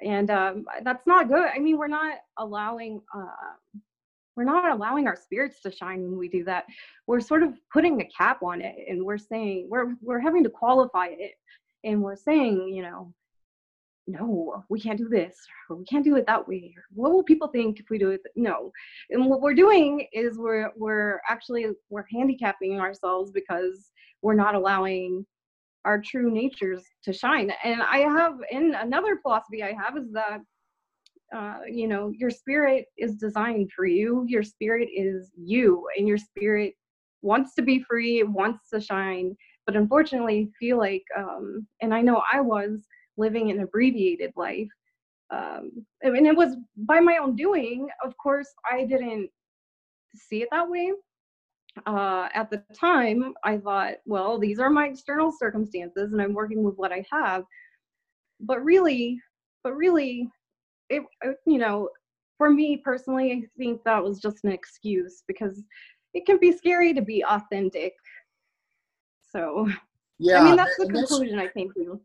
and 0.02 0.32
um, 0.32 0.66
that's 0.84 1.06
not 1.06 1.28
good 1.28 1.48
i 1.54 1.60
mean 1.60 1.78
we're 1.78 1.88
not 1.88 2.18
allowing 2.38 3.02
uh, 3.16 3.28
we're 4.36 4.44
not 4.44 4.72
allowing 4.72 5.08
our 5.08 5.16
spirits 5.16 5.62
to 5.62 5.72
shine 5.72 6.02
when 6.02 6.18
we 6.18 6.28
do 6.28 6.44
that 6.44 6.66
we're 7.08 7.20
sort 7.20 7.44
of 7.44 7.54
putting 7.72 8.02
a 8.02 8.06
cap 8.06 8.42
on 8.42 8.62
it 8.62 8.76
and 8.90 9.04
we're 9.04 9.18
saying 9.18 9.68
we're 9.70 9.94
we're 10.02 10.20
having 10.20 10.44
to 10.44 10.50
qualify 10.50 11.08
it 11.08 11.34
and 11.84 12.02
we're 12.02 12.16
saying 12.16 12.68
you 12.68 12.82
know 12.82 13.14
no 14.06 14.64
we 14.70 14.80
can't 14.80 14.98
do 14.98 15.08
this 15.08 15.38
or 15.70 15.78
we 15.78 15.86
can't 15.86 16.04
do 16.04 16.18
it 16.18 16.26
that 16.28 16.46
way 16.48 16.74
what 16.94 17.12
will 17.12 17.24
people 17.24 17.48
think 17.48 17.80
if 17.80 17.86
we 17.90 17.98
do 17.98 18.12
it 18.12 18.22
no 18.36 18.72
and 19.12 19.30
what 19.30 19.42
we're 19.42 19.54
doing 19.54 20.06
is 20.12 20.38
we're 20.38 20.72
we're 20.76 21.22
actually 21.30 21.68
we're 21.90 22.06
handicapping 22.12 22.80
ourselves 22.80 23.32
because 23.32 23.92
we're 24.22 24.34
not 24.34 24.56
allowing 24.56 25.26
our 25.86 26.02
true 26.02 26.32
natures 26.32 26.84
to 27.04 27.14
shine. 27.14 27.52
And 27.64 27.82
I 27.82 28.00
have, 28.00 28.36
in 28.52 28.76
another 28.76 29.20
philosophy 29.22 29.64
I 29.64 29.74
have 29.74 29.98
is 29.98 30.12
that, 30.14 30.40
uh, 31.36 31.60
you 31.70 31.88
know, 31.88 32.12
your 32.16 32.30
spirit 32.30 32.86
is 32.98 33.16
designed 33.16 33.72
for 33.76 33.86
you. 33.86 34.26
Your 34.28 34.44
spirit 34.44 34.90
is 34.94 35.32
you, 35.36 35.86
and 35.98 36.08
your 36.08 36.18
spirit 36.18 36.74
wants 37.22 37.56
to 37.56 37.62
be 37.62 37.84
free, 37.84 38.24
wants 38.24 38.70
to 38.70 38.80
shine. 38.80 39.36
But 39.66 39.76
unfortunately, 39.76 40.52
feel 40.60 40.78
like, 40.78 41.04
um, 41.18 41.68
and 41.82 41.94
I 41.94 42.02
know 42.02 42.22
I 42.32 42.42
was 42.42 42.86
living 43.18 43.52
an 43.52 43.62
abbreviated 43.62 44.34
life. 44.36 44.70
Um, 45.32 45.86
and 46.02 46.28
it 46.28 46.36
was 46.36 46.56
by 46.78 47.00
my 47.00 47.18
own 47.18 47.36
doing. 47.36 47.88
Of 48.04 48.16
course, 48.18 48.54
I 48.70 48.86
didn't 48.86 49.30
see 50.16 50.44
it 50.44 50.50
that 50.52 50.70
way 50.70 50.92
uh, 51.86 52.30
at 52.34 52.50
the 52.50 52.64
time, 52.74 53.34
I 53.44 53.58
thought, 53.58 53.96
well, 54.06 54.38
these 54.38 54.60
are 54.60 54.70
my 54.70 54.88
external 54.88 55.32
circumstances 55.32 56.14
and 56.14 56.22
I'm 56.22 56.34
working 56.34 56.64
with 56.64 56.76
what 56.76 56.92
I 56.92 57.06
have. 57.12 57.44
But 58.40 58.64
really, 58.64 59.20
but 59.64 59.76
really, 59.76 60.30
it, 60.90 61.04
uh, 61.26 61.32
you 61.48 61.58
know, 61.58 61.90
for 62.38 62.50
me 62.50 62.78
personally, 62.78 63.32
I 63.32 63.42
think 63.58 63.82
that 63.86 64.04
was 64.04 64.20
just 64.20 64.44
an 64.44 64.52
excuse 64.52 65.24
because 65.28 65.64
it 66.14 66.26
can 66.26 66.38
be 66.40 66.52
scary 66.52 66.94
to 66.94 67.02
be 67.02 67.24
authentic. 67.28 67.94
So, 69.32 69.68
yeah, 70.20 70.40
I 70.40 70.44
mean, 70.44 70.56
that's 70.56 70.78
the 70.78 70.88
conclusion 70.88 71.40
I 71.40 71.48
came 71.48 71.72
to. 71.74 72.00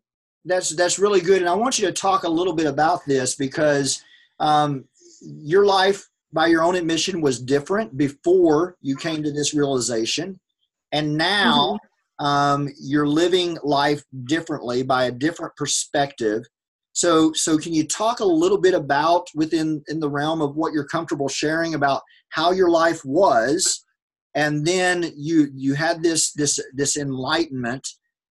That's 0.44 0.74
that's 0.74 0.98
really 0.98 1.20
good, 1.20 1.42
and 1.42 1.48
I 1.48 1.54
want 1.54 1.78
you 1.78 1.86
to 1.86 1.92
talk 1.92 2.22
a 2.22 2.28
little 2.28 2.54
bit 2.54 2.66
about 2.66 3.00
this 3.06 3.34
because 3.34 4.02
um, 4.40 4.84
your 5.20 5.66
life 5.66 6.08
by 6.32 6.46
your 6.46 6.62
own 6.62 6.74
admission, 6.74 7.20
was 7.20 7.40
different 7.40 7.96
before 7.96 8.76
you 8.80 8.96
came 8.96 9.22
to 9.22 9.32
this 9.32 9.54
realization. 9.54 10.38
And 10.92 11.16
now 11.16 11.78
mm-hmm. 12.20 12.26
um, 12.26 12.68
you're 12.80 13.06
living 13.06 13.58
life 13.62 14.02
differently 14.24 14.82
by 14.82 15.04
a 15.04 15.12
different 15.12 15.56
perspective. 15.56 16.44
So, 16.92 17.32
so 17.32 17.58
can 17.58 17.72
you 17.72 17.86
talk 17.86 18.20
a 18.20 18.24
little 18.24 18.58
bit 18.58 18.74
about 18.74 19.28
within 19.34 19.82
in 19.88 20.00
the 20.00 20.10
realm 20.10 20.42
of 20.42 20.56
what 20.56 20.72
you're 20.72 20.86
comfortable 20.86 21.28
sharing 21.28 21.74
about 21.74 22.02
how 22.30 22.50
your 22.50 22.70
life 22.70 23.00
was, 23.04 23.84
and 24.34 24.66
then 24.66 25.12
you 25.16 25.48
you 25.54 25.74
had 25.74 26.02
this 26.02 26.32
this 26.32 26.58
this 26.74 26.96
enlightenment, 26.96 27.86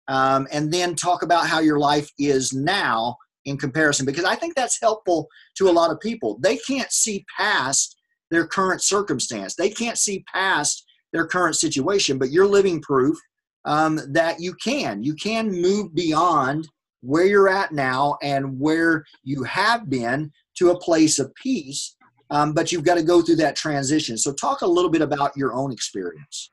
um, 0.08 0.46
and 0.52 0.72
then 0.72 0.94
talk 0.94 1.22
about 1.22 1.46
how 1.46 1.60
your 1.60 1.78
life 1.78 2.10
is 2.18 2.52
now 2.52 3.16
in 3.44 3.56
comparison 3.56 4.04
because 4.04 4.24
I 4.24 4.34
think 4.34 4.54
that's 4.54 4.80
helpful 4.80 5.28
to 5.56 5.68
a 5.68 5.72
lot 5.72 5.90
of 5.90 6.00
people. 6.00 6.38
They 6.40 6.56
can't 6.58 6.90
see 6.92 7.24
past 7.36 7.96
their 8.30 8.46
current 8.46 8.82
circumstance, 8.82 9.54
they 9.54 9.70
can't 9.70 9.98
see 9.98 10.24
past 10.32 10.84
their 11.12 11.26
current 11.26 11.56
situation, 11.56 12.18
but 12.18 12.30
you're 12.30 12.46
living 12.46 12.82
proof 12.82 13.16
um, 13.64 14.00
that 14.12 14.40
you 14.40 14.54
can. 14.54 15.02
You 15.02 15.14
can 15.14 15.50
move 15.50 15.94
beyond 15.94 16.68
where 17.00 17.24
you're 17.24 17.48
at 17.48 17.72
now 17.72 18.18
and 18.22 18.58
where 18.58 19.04
you 19.22 19.44
have 19.44 19.88
been 19.88 20.32
to 20.58 20.70
a 20.70 20.78
place 20.78 21.18
of 21.18 21.32
peace. 21.34 21.94
Um, 22.30 22.52
but 22.52 22.72
you've 22.72 22.84
got 22.84 22.96
to 22.96 23.04
go 23.04 23.22
through 23.22 23.36
that 23.36 23.54
transition. 23.54 24.18
So, 24.18 24.32
talk 24.32 24.62
a 24.62 24.66
little 24.66 24.90
bit 24.90 25.00
about 25.00 25.36
your 25.36 25.54
own 25.54 25.70
experience. 25.70 26.50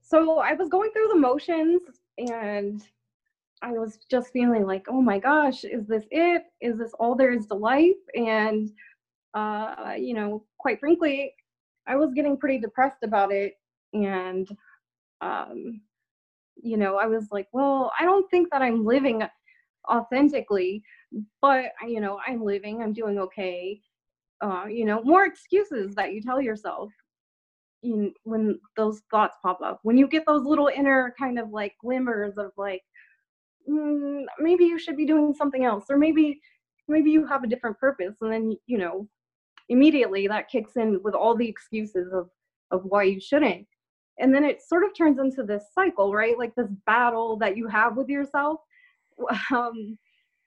So, 0.00 0.38
I 0.38 0.54
was 0.54 0.70
going 0.70 0.90
through 0.92 1.08
the 1.08 1.18
motions 1.18 1.82
and 2.18 2.82
I 3.62 3.72
was 3.72 3.98
just 4.10 4.32
feeling 4.32 4.66
like, 4.66 4.86
oh 4.88 5.00
my 5.00 5.18
gosh, 5.18 5.64
is 5.64 5.86
this 5.86 6.04
it? 6.10 6.44
Is 6.60 6.78
this 6.78 6.92
all 6.98 7.14
there 7.14 7.32
is 7.32 7.46
to 7.46 7.54
life? 7.54 7.94
And, 8.14 8.70
uh, 9.34 9.94
you 9.96 10.14
know, 10.14 10.44
quite 10.58 10.80
frankly, 10.80 11.34
I 11.86 11.96
was 11.96 12.12
getting 12.14 12.36
pretty 12.36 12.58
depressed 12.58 13.02
about 13.02 13.32
it. 13.32 13.54
And, 13.92 14.48
um, 15.20 15.80
you 16.56 16.76
know, 16.76 16.96
I 16.96 17.06
was 17.06 17.28
like, 17.30 17.48
well, 17.52 17.92
I 17.98 18.04
don't 18.04 18.28
think 18.30 18.50
that 18.50 18.62
I'm 18.62 18.84
living 18.84 19.22
authentically, 19.88 20.82
but, 21.40 21.66
you 21.86 22.00
know, 22.00 22.18
I'm 22.26 22.44
living, 22.44 22.82
I'm 22.82 22.92
doing 22.92 23.18
okay. 23.18 23.80
Uh, 24.40 24.64
you 24.66 24.84
know, 24.84 25.02
more 25.04 25.24
excuses 25.24 25.94
that 25.94 26.12
you 26.12 26.20
tell 26.20 26.40
yourself 26.40 26.92
in, 27.82 28.12
when 28.24 28.58
those 28.76 29.02
thoughts 29.10 29.36
pop 29.42 29.60
up. 29.62 29.80
When 29.82 29.96
you 29.96 30.06
get 30.06 30.24
those 30.26 30.44
little 30.44 30.70
inner 30.74 31.14
kind 31.18 31.38
of 31.38 31.50
like 31.50 31.74
glimmers 31.82 32.34
of 32.38 32.52
like, 32.56 32.82
mm, 33.68 34.24
maybe 34.38 34.64
you 34.64 34.78
should 34.78 34.96
be 34.96 35.06
doing 35.06 35.34
something 35.34 35.64
else 35.64 35.84
or 35.90 35.98
maybe 35.98 36.40
maybe 36.88 37.10
you 37.10 37.26
have 37.26 37.44
a 37.44 37.48
different 37.48 37.78
purpose 37.78 38.14
and 38.20 38.32
then 38.32 38.56
you 38.66 38.78
know 38.78 39.08
immediately 39.68 40.26
that 40.26 40.48
kicks 40.48 40.76
in 40.76 41.00
with 41.02 41.14
all 41.14 41.36
the 41.36 41.48
excuses 41.48 42.12
of 42.12 42.28
of 42.70 42.82
why 42.84 43.02
you 43.02 43.20
shouldn't 43.20 43.66
and 44.18 44.34
then 44.34 44.44
it 44.44 44.60
sort 44.62 44.84
of 44.84 44.90
turns 44.96 45.18
into 45.18 45.42
this 45.42 45.64
cycle 45.74 46.12
right 46.12 46.38
like 46.38 46.54
this 46.54 46.70
battle 46.86 47.36
that 47.36 47.56
you 47.56 47.66
have 47.68 47.96
with 47.96 48.08
yourself 48.08 48.60
um, 49.54 49.96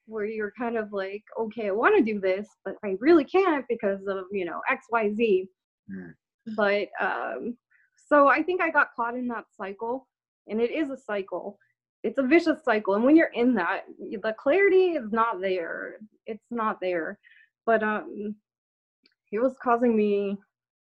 where 0.07 0.25
you're 0.25 0.53
kind 0.57 0.77
of 0.77 0.91
like 0.91 1.23
okay 1.39 1.67
i 1.67 1.71
want 1.71 1.95
to 1.95 2.03
do 2.03 2.19
this 2.19 2.47
but 2.63 2.75
i 2.83 2.95
really 2.99 3.23
can't 3.23 3.65
because 3.69 4.01
of 4.07 4.25
you 4.31 4.45
know 4.45 4.59
xyz 4.71 5.47
mm. 5.91 6.13
But 6.55 6.87
um, 7.01 7.57
so 7.95 8.27
i 8.27 8.41
think 8.43 8.61
i 8.61 8.69
got 8.69 8.93
caught 8.95 9.15
in 9.15 9.27
that 9.27 9.45
cycle 9.55 10.07
and 10.47 10.61
it 10.61 10.71
is 10.71 10.89
a 10.89 10.97
cycle. 10.97 11.57
It's 12.03 12.19
a 12.19 12.23
vicious 12.23 12.63
cycle 12.63 12.93
and 12.93 13.03
when 13.03 13.15
you're 13.15 13.31
in 13.33 13.55
that 13.55 13.85
the 13.99 14.35
clarity 14.37 14.91
is 14.91 15.11
not 15.11 15.41
there. 15.41 15.95
It's 16.27 16.45
not 16.51 16.79
there. 16.79 17.17
But 17.65 17.81
um 17.81 18.35
it 19.31 19.39
was 19.39 19.55
causing 19.61 19.95
me 19.95 20.37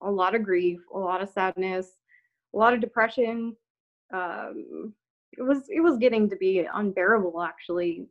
a 0.02 0.10
lot 0.10 0.34
of 0.34 0.42
grief 0.42 0.80
a 0.94 0.98
lot 0.98 1.22
of 1.22 1.28
sadness 1.28 1.98
a 2.54 2.58
lot 2.58 2.72
of 2.72 2.80
depression. 2.80 3.54
Um 4.14 4.94
it 5.32 5.42
was 5.42 5.64
it 5.68 5.80
was 5.80 5.98
getting 5.98 6.28
to 6.30 6.36
be 6.36 6.66
unbearable 6.74 7.42
actually 7.42 8.06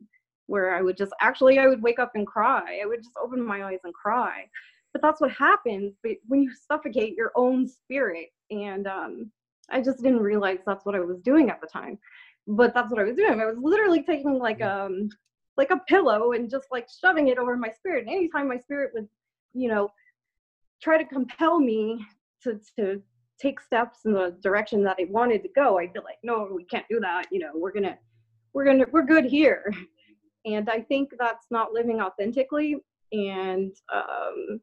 where 0.46 0.74
i 0.74 0.80
would 0.82 0.96
just 0.96 1.12
actually 1.20 1.58
i 1.58 1.66
would 1.66 1.82
wake 1.82 1.98
up 1.98 2.12
and 2.14 2.26
cry. 2.26 2.80
I 2.82 2.86
would 2.86 3.02
just 3.02 3.16
open 3.22 3.44
my 3.44 3.64
eyes 3.64 3.80
and 3.84 3.92
cry 3.92 4.48
but 4.92 5.02
that's 5.02 5.20
what 5.20 5.30
happens 5.30 5.94
when 6.26 6.42
you 6.42 6.50
suffocate 6.70 7.16
your 7.16 7.32
own 7.36 7.66
spirit 7.66 8.28
and 8.50 8.86
um 8.86 9.30
i 9.70 9.80
just 9.80 10.02
didn't 10.02 10.20
realize 10.20 10.58
that's 10.66 10.84
what 10.84 10.94
i 10.94 11.00
was 11.00 11.20
doing 11.20 11.50
at 11.50 11.60
the 11.60 11.66
time 11.66 11.98
but 12.46 12.74
that's 12.74 12.90
what 12.90 13.00
I 13.00 13.04
was 13.04 13.16
doing. 13.16 13.40
I 13.40 13.46
was 13.46 13.56
literally 13.60 14.02
taking 14.02 14.38
like 14.38 14.62
um 14.62 15.08
like 15.56 15.70
a 15.70 15.80
pillow 15.88 16.32
and 16.32 16.50
just 16.50 16.66
like 16.70 16.88
shoving 17.00 17.28
it 17.28 17.38
over 17.38 17.56
my 17.56 17.70
spirit. 17.70 18.06
And 18.06 18.14
anytime 18.14 18.48
my 18.48 18.58
spirit 18.58 18.92
would, 18.94 19.08
you 19.52 19.68
know, 19.68 19.90
try 20.82 20.98
to 20.98 21.04
compel 21.04 21.60
me 21.60 22.04
to 22.42 22.58
to 22.78 23.02
take 23.40 23.60
steps 23.60 24.00
in 24.04 24.12
the 24.12 24.36
direction 24.42 24.82
that 24.84 24.96
I 25.00 25.06
wanted 25.10 25.42
to 25.42 25.48
go, 25.54 25.78
I'd 25.78 25.92
be 25.92 26.00
like, 26.00 26.18
no, 26.22 26.48
we 26.52 26.64
can't 26.64 26.86
do 26.90 27.00
that. 27.00 27.26
You 27.30 27.40
know, 27.40 27.50
we're 27.54 27.72
gonna 27.72 27.98
we're 28.52 28.64
gonna 28.64 28.86
we're 28.92 29.06
good 29.06 29.24
here. 29.24 29.72
And 30.46 30.70
I 30.70 30.80
think 30.80 31.10
that's 31.18 31.48
not 31.50 31.74
living 31.74 32.00
authentically. 32.00 32.76
And 33.12 33.76
um 33.92 34.58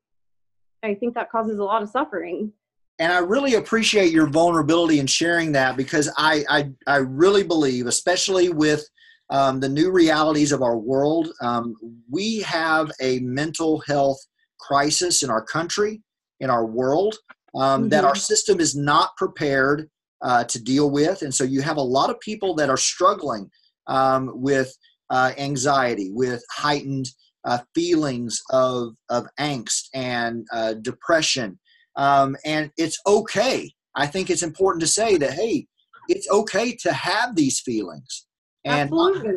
I 0.88 0.96
think 0.96 1.14
that 1.16 1.30
causes 1.30 1.60
a 1.60 1.64
lot 1.64 1.84
of 1.84 1.90
suffering 1.90 2.52
and 3.00 3.14
I 3.14 3.20
really 3.20 3.56
appreciate 3.56 4.12
your 4.12 4.28
vulnerability 4.28 5.00
in 5.00 5.08
sharing 5.08 5.52
that 5.54 5.78
because 5.78 6.12
I 6.18 6.44
I, 6.50 6.72
I 6.88 6.98
really 6.98 7.44
believe, 7.44 7.88
especially 7.88 8.50
with 8.50 8.84
um, 9.30 9.60
the 9.60 9.70
new 9.70 9.92
realities 9.92 10.52
of 10.52 10.62
our 10.62 10.78
world, 10.78 11.30
um, 11.42 11.76
we 12.10 12.40
have 12.42 12.92
a 13.02 13.20
mental 13.20 13.80
health 13.82 14.20
crisis 14.60 15.22
in 15.22 15.30
our 15.30 15.44
country, 15.44 16.02
in 16.40 16.50
our 16.50 16.66
world, 16.66 17.16
um, 17.56 17.82
mm-hmm. 17.82 17.90
that 17.90 18.06
our 18.06 18.16
system 18.16 18.60
is 18.60 18.76
not 18.76 19.16
prepared 19.18 19.90
uh, 20.22 20.44
to 20.46 20.64
deal 20.64 20.90
with, 20.90 21.22
and 21.22 21.34
so 21.34 21.44
you 21.44 21.62
have 21.62 21.78
a 21.78 21.82
lot 21.82 22.10
of 22.10 22.20
people 22.22 22.56
that 22.56 22.70
are 22.70 22.78
struggling 22.78 23.50
um, 23.86 24.32
with 24.34 24.76
uh, 25.12 25.32
anxiety, 25.38 26.10
with 26.12 26.44
heightened 26.52 27.08
uh, 27.46 27.60
feelings 27.74 28.42
of 28.52 28.94
of 29.10 29.28
angst 29.40 29.88
and 29.94 30.46
uh, 30.54 30.74
depression 30.74 31.58
um, 31.98 32.38
and 32.46 32.72
it's 32.78 33.00
okay. 33.06 33.74
I 33.96 34.06
think 34.06 34.30
it's 34.30 34.44
important 34.44 34.82
to 34.82 34.88
say 34.88 35.18
that, 35.18 35.34
hey, 35.34 35.68
it's 36.08 36.30
okay 36.30 36.76
to 36.76 36.94
have 36.94 37.36
these 37.36 37.60
feelings. 37.60 38.28
And 38.64 38.92
Absolutely. 38.94 39.34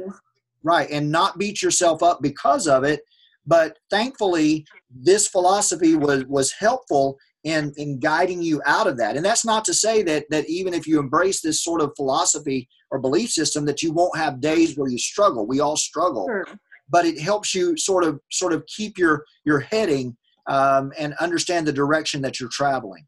Right. 0.63 0.91
And 0.91 1.11
not 1.11 1.39
beat 1.39 1.63
yourself 1.63 2.03
up 2.03 2.21
because 2.21 2.69
of 2.69 2.85
it. 2.85 3.01
But 3.47 3.79
thankfully, 3.89 4.67
this 4.95 5.27
philosophy 5.27 5.97
was, 5.97 6.27
was 6.27 6.53
helpful 6.53 7.17
in, 7.45 7.73
in 7.79 7.99
guiding 7.99 8.43
you 8.43 8.61
out 8.67 8.87
of 8.87 8.99
that. 8.99 9.17
And 9.17 9.25
that's 9.25 9.47
not 9.47 9.65
to 9.65 9.75
say 9.75 10.03
that, 10.03 10.27
that 10.29 10.49
even 10.49 10.75
if 10.75 10.87
you 10.87 11.01
embrace 11.01 11.41
this 11.41 11.65
sort 11.65 11.81
of 11.81 11.93
philosophy 11.97 12.69
or 12.91 12.99
belief 12.99 13.31
system, 13.31 13.65
that 13.65 13.83
you 13.83 13.93
won't 13.93 14.17
have 14.19 14.43
days 14.43 14.77
where 14.77 14.91
you 14.91 14.99
struggle. 14.99 15.47
We 15.47 15.61
all 15.61 15.77
struggle. 15.77 16.27
Sure. 16.29 16.47
But 16.91 17.07
it 17.07 17.21
helps 17.21 17.55
you 17.55 17.77
sort 17.77 18.05
of 18.05 18.21
sort 18.31 18.53
of 18.53 18.67
keep 18.67 18.99
your 18.99 19.25
your 19.45 19.61
heading 19.61 20.17
um, 20.47 20.93
and 20.99 21.15
understand 21.15 21.67
the 21.67 21.73
direction 21.73 22.21
that 22.23 22.41
you're 22.41 22.51
traveling. 22.51 23.07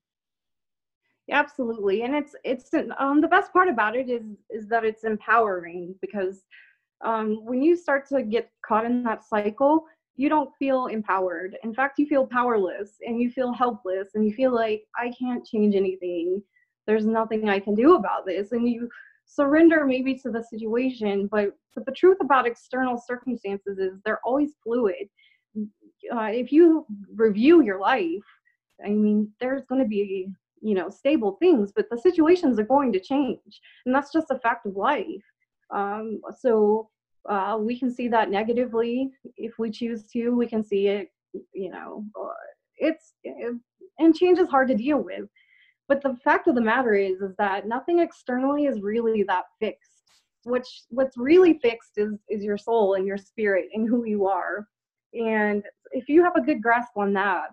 Absolutely 1.30 2.02
and 2.02 2.14
it's 2.14 2.34
it's 2.44 2.70
um, 2.98 3.20
the 3.20 3.28
best 3.28 3.52
part 3.52 3.68
about 3.68 3.96
it 3.96 4.10
is 4.10 4.22
is 4.50 4.68
that 4.68 4.84
it's 4.84 5.04
empowering 5.04 5.94
because 6.00 6.44
um, 7.04 7.44
when 7.44 7.62
you 7.62 7.76
start 7.76 8.06
to 8.08 8.22
get 8.22 8.50
caught 8.66 8.84
in 8.84 9.02
that 9.04 9.24
cycle 9.24 9.84
you 10.16 10.28
don't 10.28 10.50
feel 10.58 10.86
empowered. 10.86 11.56
In 11.64 11.72
fact 11.72 11.98
you 11.98 12.06
feel 12.06 12.26
powerless 12.26 12.96
and 13.06 13.18
you 13.20 13.30
feel 13.30 13.52
helpless 13.52 14.10
and 14.14 14.26
you 14.26 14.34
feel 14.34 14.54
like 14.54 14.82
i 14.98 15.12
can't 15.18 15.44
change 15.44 15.74
anything. 15.74 16.42
There's 16.86 17.06
nothing 17.06 17.48
i 17.48 17.60
can 17.60 17.74
do 17.74 17.94
about 17.94 18.26
this 18.26 18.52
and 18.52 18.68
you 18.68 18.88
surrender 19.24 19.86
maybe 19.86 20.14
to 20.14 20.30
the 20.30 20.42
situation 20.42 21.26
but 21.30 21.50
but 21.74 21.86
the 21.86 21.92
truth 21.92 22.18
about 22.20 22.46
external 22.46 22.98
circumstances 22.98 23.78
is 23.78 23.98
they're 24.04 24.20
always 24.24 24.52
fluid. 24.62 25.08
Uh, 26.14 26.30
if 26.32 26.52
you 26.52 26.84
review 27.14 27.62
your 27.62 27.78
life 27.78 28.28
i 28.84 28.88
mean 28.88 29.30
there's 29.40 29.64
going 29.66 29.80
to 29.80 29.86
be 29.86 30.28
you 30.60 30.74
know 30.74 30.88
stable 30.88 31.36
things 31.40 31.72
but 31.74 31.88
the 31.90 31.98
situations 31.98 32.58
are 32.58 32.64
going 32.64 32.92
to 32.92 33.00
change 33.00 33.60
and 33.84 33.94
that's 33.94 34.12
just 34.12 34.30
a 34.30 34.38
fact 34.38 34.66
of 34.66 34.76
life. 34.76 35.24
Um, 35.70 36.20
so 36.38 36.90
uh, 37.28 37.56
we 37.58 37.78
can 37.78 37.90
see 37.90 38.08
that 38.08 38.30
negatively 38.30 39.10
if 39.36 39.58
we 39.58 39.70
choose 39.70 40.04
to 40.12 40.30
we 40.30 40.46
can 40.46 40.62
see 40.64 40.88
it 40.88 41.08
you 41.52 41.70
know 41.70 42.04
uh, 42.20 42.44
it's 42.76 43.14
it, 43.22 43.54
and 43.98 44.14
change 44.14 44.38
is 44.38 44.48
hard 44.48 44.68
to 44.68 44.74
deal 44.74 44.98
with 44.98 45.24
but 45.92 46.02
the 46.02 46.16
fact 46.24 46.48
of 46.48 46.54
the 46.54 46.60
matter 46.60 46.94
is 46.94 47.20
is 47.20 47.34
that 47.36 47.68
nothing 47.68 47.98
externally 47.98 48.64
is 48.64 48.80
really 48.80 49.24
that 49.24 49.44
fixed. 49.60 49.90
Which 50.44 50.66
what's 50.88 51.16
really 51.18 51.58
fixed 51.58 51.92
is 51.98 52.14
is 52.30 52.42
your 52.42 52.56
soul 52.56 52.94
and 52.94 53.06
your 53.06 53.18
spirit 53.18 53.66
and 53.74 53.86
who 53.86 54.04
you 54.06 54.26
are. 54.26 54.66
And 55.12 55.62
if 55.90 56.08
you 56.08 56.24
have 56.24 56.36
a 56.36 56.40
good 56.40 56.62
grasp 56.62 56.96
on 56.96 57.12
that 57.14 57.48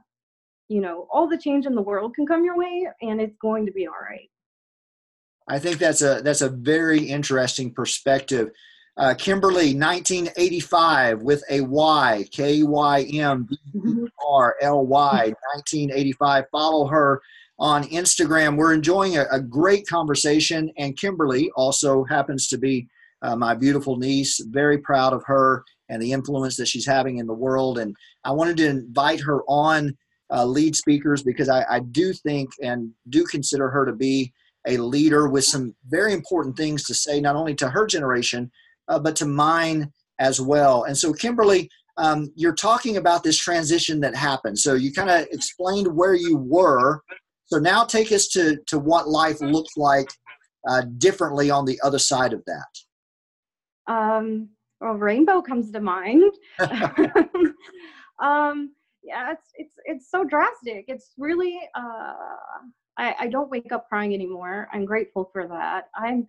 you 0.69 0.79
know 0.79 1.07
all 1.11 1.27
the 1.27 1.37
change 1.37 1.65
in 1.65 1.75
the 1.75 1.81
world 1.81 2.15
can 2.15 2.25
come 2.25 2.45
your 2.45 2.57
way 2.57 2.87
and 3.01 3.19
it's 3.19 3.35
going 3.37 3.65
to 3.65 3.73
be 3.73 3.87
all 3.87 3.93
right. 4.09 4.29
I 5.49 5.59
think 5.59 5.77
that's 5.77 6.01
a 6.01 6.21
that's 6.23 6.41
a 6.41 6.49
very 6.49 7.03
interesting 7.03 7.73
perspective. 7.73 8.51
Uh, 8.95 9.13
kymberly 9.13 9.75
1985 9.77 11.21
with 11.21 11.43
a 11.49 11.61
y 11.61 12.25
k-y-m-b-r-l-y 12.31 13.53
1985 15.53 16.45
follow 16.51 16.85
her 16.87 17.21
on 17.59 17.83
instagram 17.85 18.55
we're 18.55 18.73
enjoying 18.73 19.17
a, 19.17 19.25
a 19.31 19.39
great 19.39 19.85
conversation 19.87 20.71
and 20.77 20.97
kymberly 20.97 21.47
also 21.55 22.03
happens 22.05 22.47
to 22.47 22.57
be 22.57 22.87
uh, 23.21 23.35
my 23.35 23.53
beautiful 23.53 23.97
niece 23.97 24.39
very 24.49 24.77
proud 24.77 25.13
of 25.13 25.23
her 25.25 25.63
and 25.89 26.01
the 26.01 26.11
influence 26.11 26.55
that 26.55 26.67
she's 26.67 26.85
having 26.85 27.17
in 27.17 27.27
the 27.27 27.33
world 27.33 27.79
and 27.79 27.95
i 28.23 28.31
wanted 28.31 28.57
to 28.57 28.67
invite 28.67 29.19
her 29.19 29.43
on 29.47 29.95
uh, 30.31 30.45
lead 30.45 30.75
speakers 30.75 31.23
because 31.23 31.49
I, 31.49 31.65
I 31.69 31.79
do 31.79 32.13
think 32.13 32.49
and 32.61 32.91
do 33.09 33.23
consider 33.25 33.69
her 33.69 33.85
to 33.85 33.93
be 33.93 34.31
a 34.67 34.77
leader 34.77 35.27
with 35.27 35.45
some 35.45 35.75
very 35.87 36.13
important 36.13 36.57
things 36.57 36.83
to 36.85 36.93
say, 36.93 37.19
not 37.19 37.35
only 37.35 37.55
to 37.55 37.69
her 37.69 37.85
generation, 37.85 38.51
uh, 38.87 38.99
but 38.99 39.15
to 39.17 39.25
mine 39.25 39.91
as 40.19 40.41
well. 40.41 40.83
And 40.83 40.97
so, 40.97 41.13
Kymberly, 41.13 41.69
um, 41.97 42.31
you're 42.35 42.55
talking 42.55 42.97
about 42.97 43.23
this 43.23 43.37
transition 43.37 43.99
that 44.01 44.15
happened. 44.15 44.59
So, 44.59 44.73
you 44.73 44.91
kind 44.91 45.09
of 45.09 45.27
explained 45.31 45.87
where 45.87 46.13
you 46.13 46.37
were. 46.37 47.01
So, 47.51 47.57
now 47.59 47.83
take 47.83 48.11
us 48.11 48.27
to, 48.29 48.57
to 48.67 48.79
what 48.79 49.09
life 49.09 49.41
looks 49.41 49.75
like 49.77 50.09
uh, 50.67 50.83
differently 50.97 51.49
on 51.49 51.65
the 51.65 51.79
other 51.83 51.99
side 51.99 52.33
of 52.33 52.43
that. 52.45 53.93
Um, 53.93 54.49
well, 54.81 54.93
rainbow 54.93 55.41
comes 55.41 55.71
to 55.71 55.81
mind. 55.81 56.31
um, 58.19 58.71
yeah, 59.03 59.31
it's 59.31 59.47
it's 59.55 59.75
it's 59.85 60.11
so 60.11 60.23
drastic. 60.23 60.85
It's 60.87 61.13
really 61.17 61.59
uh, 61.75 62.13
I 62.97 63.15
I 63.19 63.27
don't 63.27 63.49
wake 63.49 63.71
up 63.71 63.87
crying 63.89 64.13
anymore. 64.13 64.67
I'm 64.73 64.85
grateful 64.85 65.29
for 65.33 65.47
that. 65.47 65.89
I'm 65.95 66.27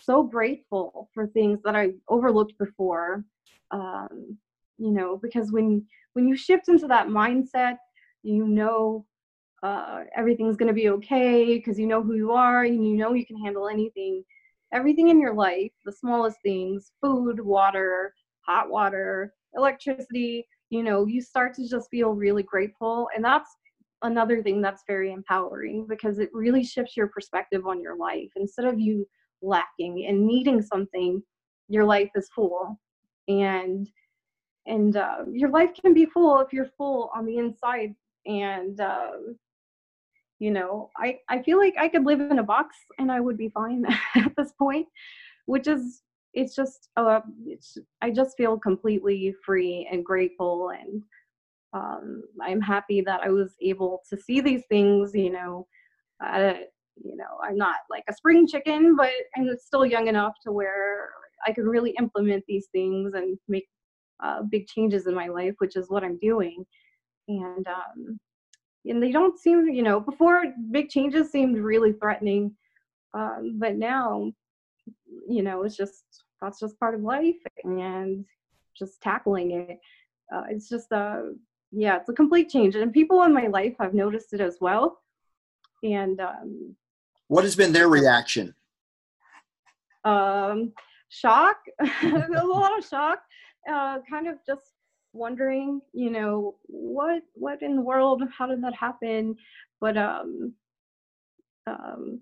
so 0.00 0.22
grateful 0.22 1.08
for 1.14 1.26
things 1.26 1.60
that 1.64 1.74
I 1.74 1.92
overlooked 2.08 2.58
before. 2.58 3.24
Um, 3.70 4.38
you 4.78 4.90
know, 4.90 5.16
because 5.16 5.52
when 5.52 5.84
when 6.12 6.28
you 6.28 6.36
shift 6.36 6.68
into 6.68 6.86
that 6.88 7.08
mindset, 7.08 7.78
you 8.22 8.46
know 8.46 9.06
uh, 9.62 10.04
everything's 10.16 10.56
going 10.56 10.68
to 10.68 10.74
be 10.74 10.88
okay 10.90 11.56
because 11.56 11.78
you 11.78 11.86
know 11.86 12.02
who 12.02 12.14
you 12.14 12.32
are 12.32 12.64
and 12.64 12.86
you 12.86 12.96
know 12.96 13.12
you 13.14 13.26
can 13.26 13.38
handle 13.42 13.68
anything. 13.68 14.22
Everything 14.72 15.08
in 15.08 15.20
your 15.20 15.34
life, 15.34 15.72
the 15.84 15.92
smallest 15.92 16.36
things, 16.42 16.92
food, 17.00 17.40
water, 17.40 18.12
hot 18.46 18.70
water, 18.70 19.32
electricity, 19.54 20.46
you 20.70 20.82
know 20.82 21.06
you 21.06 21.20
start 21.20 21.54
to 21.54 21.68
just 21.68 21.88
feel 21.90 22.10
really 22.10 22.42
grateful 22.42 23.08
and 23.14 23.24
that's 23.24 23.56
another 24.02 24.42
thing 24.42 24.60
that's 24.60 24.84
very 24.86 25.12
empowering 25.12 25.86
because 25.88 26.18
it 26.18 26.30
really 26.32 26.62
shifts 26.64 26.96
your 26.96 27.08
perspective 27.08 27.66
on 27.66 27.80
your 27.80 27.96
life 27.96 28.30
instead 28.36 28.64
of 28.64 28.78
you 28.78 29.06
lacking 29.42 30.06
and 30.06 30.26
needing 30.26 30.62
something 30.62 31.22
your 31.68 31.84
life 31.84 32.10
is 32.14 32.28
full 32.34 32.78
and 33.28 33.88
and 34.66 34.96
uh, 34.96 35.18
your 35.32 35.50
life 35.50 35.70
can 35.80 35.94
be 35.94 36.04
full 36.06 36.38
if 36.40 36.52
you're 36.52 36.70
full 36.76 37.10
on 37.14 37.24
the 37.24 37.38
inside 37.38 37.94
and 38.26 38.80
uh, 38.80 39.10
you 40.38 40.50
know 40.50 40.90
i 40.96 41.18
i 41.28 41.42
feel 41.42 41.58
like 41.58 41.74
i 41.78 41.88
could 41.88 42.04
live 42.04 42.20
in 42.20 42.38
a 42.38 42.42
box 42.42 42.76
and 42.98 43.10
i 43.10 43.20
would 43.20 43.36
be 43.36 43.48
fine 43.48 43.84
at 44.14 44.32
this 44.36 44.52
point 44.58 44.86
which 45.46 45.66
is 45.66 46.02
it's 46.34 46.54
just 46.54 46.90
uh, 46.96 47.20
it's, 47.46 47.78
I 48.02 48.10
just 48.10 48.36
feel 48.36 48.58
completely 48.58 49.34
free 49.44 49.88
and 49.90 50.04
grateful 50.04 50.70
and 50.70 51.02
um, 51.72 52.22
I'm 52.42 52.60
happy 52.60 53.00
that 53.02 53.20
I 53.22 53.30
was 53.30 53.54
able 53.60 54.02
to 54.10 54.16
see 54.16 54.40
these 54.40 54.62
things, 54.68 55.12
you 55.14 55.30
know, 55.30 55.66
uh, 56.24 56.54
you 57.02 57.16
know, 57.16 57.38
I'm 57.42 57.56
not 57.56 57.76
like 57.90 58.04
a 58.08 58.14
spring 58.14 58.46
chicken, 58.46 58.96
but 58.96 59.10
I'm 59.36 59.48
still 59.58 59.84
young 59.84 60.08
enough 60.08 60.34
to 60.44 60.52
where 60.52 61.10
I 61.46 61.52
can 61.52 61.64
really 61.64 61.94
implement 61.98 62.44
these 62.48 62.68
things 62.72 63.14
and 63.14 63.38
make 63.48 63.68
uh, 64.22 64.42
big 64.50 64.66
changes 64.66 65.06
in 65.06 65.14
my 65.14 65.28
life, 65.28 65.54
which 65.58 65.76
is 65.76 65.90
what 65.90 66.02
I'm 66.02 66.18
doing. 66.18 66.64
And 67.28 67.66
um, 67.68 68.18
and 68.88 69.02
they 69.02 69.12
don't 69.12 69.38
seem, 69.38 69.68
you 69.68 69.82
know, 69.82 70.00
before 70.00 70.44
big 70.70 70.88
changes 70.88 71.30
seemed 71.30 71.58
really 71.58 71.92
threatening, 71.92 72.54
um, 73.14 73.58
but 73.58 73.76
now 73.76 74.32
you 75.28 75.42
know, 75.42 75.62
it's 75.62 75.76
just 75.76 76.04
that's 76.40 76.60
just 76.60 76.78
part 76.78 76.94
of 76.94 77.02
life 77.02 77.36
and 77.64 78.24
just 78.76 79.00
tackling 79.00 79.52
it. 79.52 79.78
Uh, 80.34 80.44
it's 80.48 80.68
just 80.68 80.90
a 80.92 81.32
yeah, 81.70 81.96
it's 81.96 82.08
a 82.08 82.14
complete 82.14 82.48
change, 82.48 82.76
and 82.76 82.92
people 82.92 83.22
in 83.24 83.34
my 83.34 83.46
life 83.46 83.74
have 83.78 83.94
noticed 83.94 84.32
it 84.32 84.40
as 84.40 84.56
well. 84.60 85.00
And 85.82 86.20
um, 86.20 86.74
what 87.28 87.44
has 87.44 87.54
been 87.54 87.72
their 87.72 87.88
reaction? 87.88 88.54
Um, 90.04 90.72
shock, 91.10 91.56
a 91.80 92.44
lot 92.44 92.76
of 92.78 92.86
shock. 92.86 93.20
Uh, 93.70 93.98
kind 94.08 94.28
of 94.28 94.36
just 94.46 94.72
wondering, 95.12 95.80
you 95.92 96.10
know, 96.10 96.56
what 96.66 97.22
what 97.34 97.62
in 97.62 97.76
the 97.76 97.82
world? 97.82 98.22
How 98.36 98.46
did 98.46 98.62
that 98.62 98.74
happen? 98.74 99.36
But 99.80 99.96
um, 99.96 100.54
um, 101.66 102.20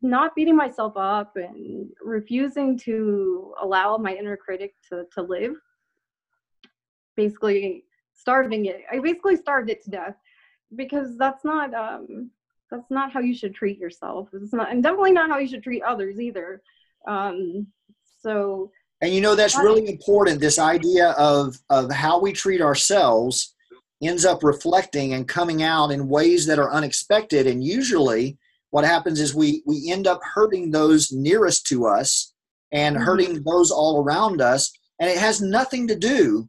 not 0.00 0.34
beating 0.34 0.56
myself 0.56 0.96
up 0.96 1.36
and 1.36 1.88
refusing 2.02 2.76
to 2.76 3.54
allow 3.62 3.96
my 3.96 4.14
inner 4.14 4.36
critic 4.36 4.74
to, 4.88 5.04
to 5.12 5.22
live 5.22 5.54
basically 7.16 7.84
starving 8.14 8.66
it 8.66 8.82
i 8.90 8.98
basically 8.98 9.36
starved 9.36 9.70
it 9.70 9.82
to 9.82 9.90
death 9.90 10.16
because 10.76 11.16
that's 11.16 11.44
not 11.44 11.72
um 11.74 12.30
that's 12.70 12.90
not 12.90 13.12
how 13.12 13.20
you 13.20 13.34
should 13.34 13.54
treat 13.54 13.78
yourself 13.78 14.28
it's 14.32 14.52
not 14.52 14.70
and 14.70 14.82
definitely 14.82 15.12
not 15.12 15.30
how 15.30 15.38
you 15.38 15.48
should 15.48 15.62
treat 15.62 15.82
others 15.82 16.18
either 16.20 16.62
um 17.06 17.66
so 18.20 18.70
and 19.02 19.12
you 19.12 19.20
know 19.20 19.34
that's 19.34 19.58
really 19.58 19.88
important. 19.88 20.40
This 20.40 20.60
idea 20.60 21.10
of 21.18 21.58
of 21.68 21.90
how 21.90 22.20
we 22.20 22.32
treat 22.32 22.60
ourselves 22.60 23.52
ends 24.00 24.24
up 24.24 24.44
reflecting 24.44 25.12
and 25.12 25.26
coming 25.28 25.62
out 25.62 25.90
in 25.90 26.08
ways 26.08 26.46
that 26.46 26.60
are 26.60 26.72
unexpected. 26.72 27.46
And 27.48 27.64
usually 27.64 28.38
what 28.70 28.84
happens 28.84 29.20
is 29.20 29.34
we 29.34 29.62
we 29.66 29.90
end 29.90 30.06
up 30.06 30.20
hurting 30.22 30.70
those 30.70 31.10
nearest 31.10 31.66
to 31.66 31.86
us 31.86 32.32
and 32.70 32.94
mm-hmm. 32.94 33.04
hurting 33.04 33.42
those 33.42 33.72
all 33.72 34.02
around 34.02 34.40
us. 34.40 34.72
And 35.00 35.10
it 35.10 35.18
has 35.18 35.42
nothing 35.42 35.88
to 35.88 35.96
do 35.98 36.48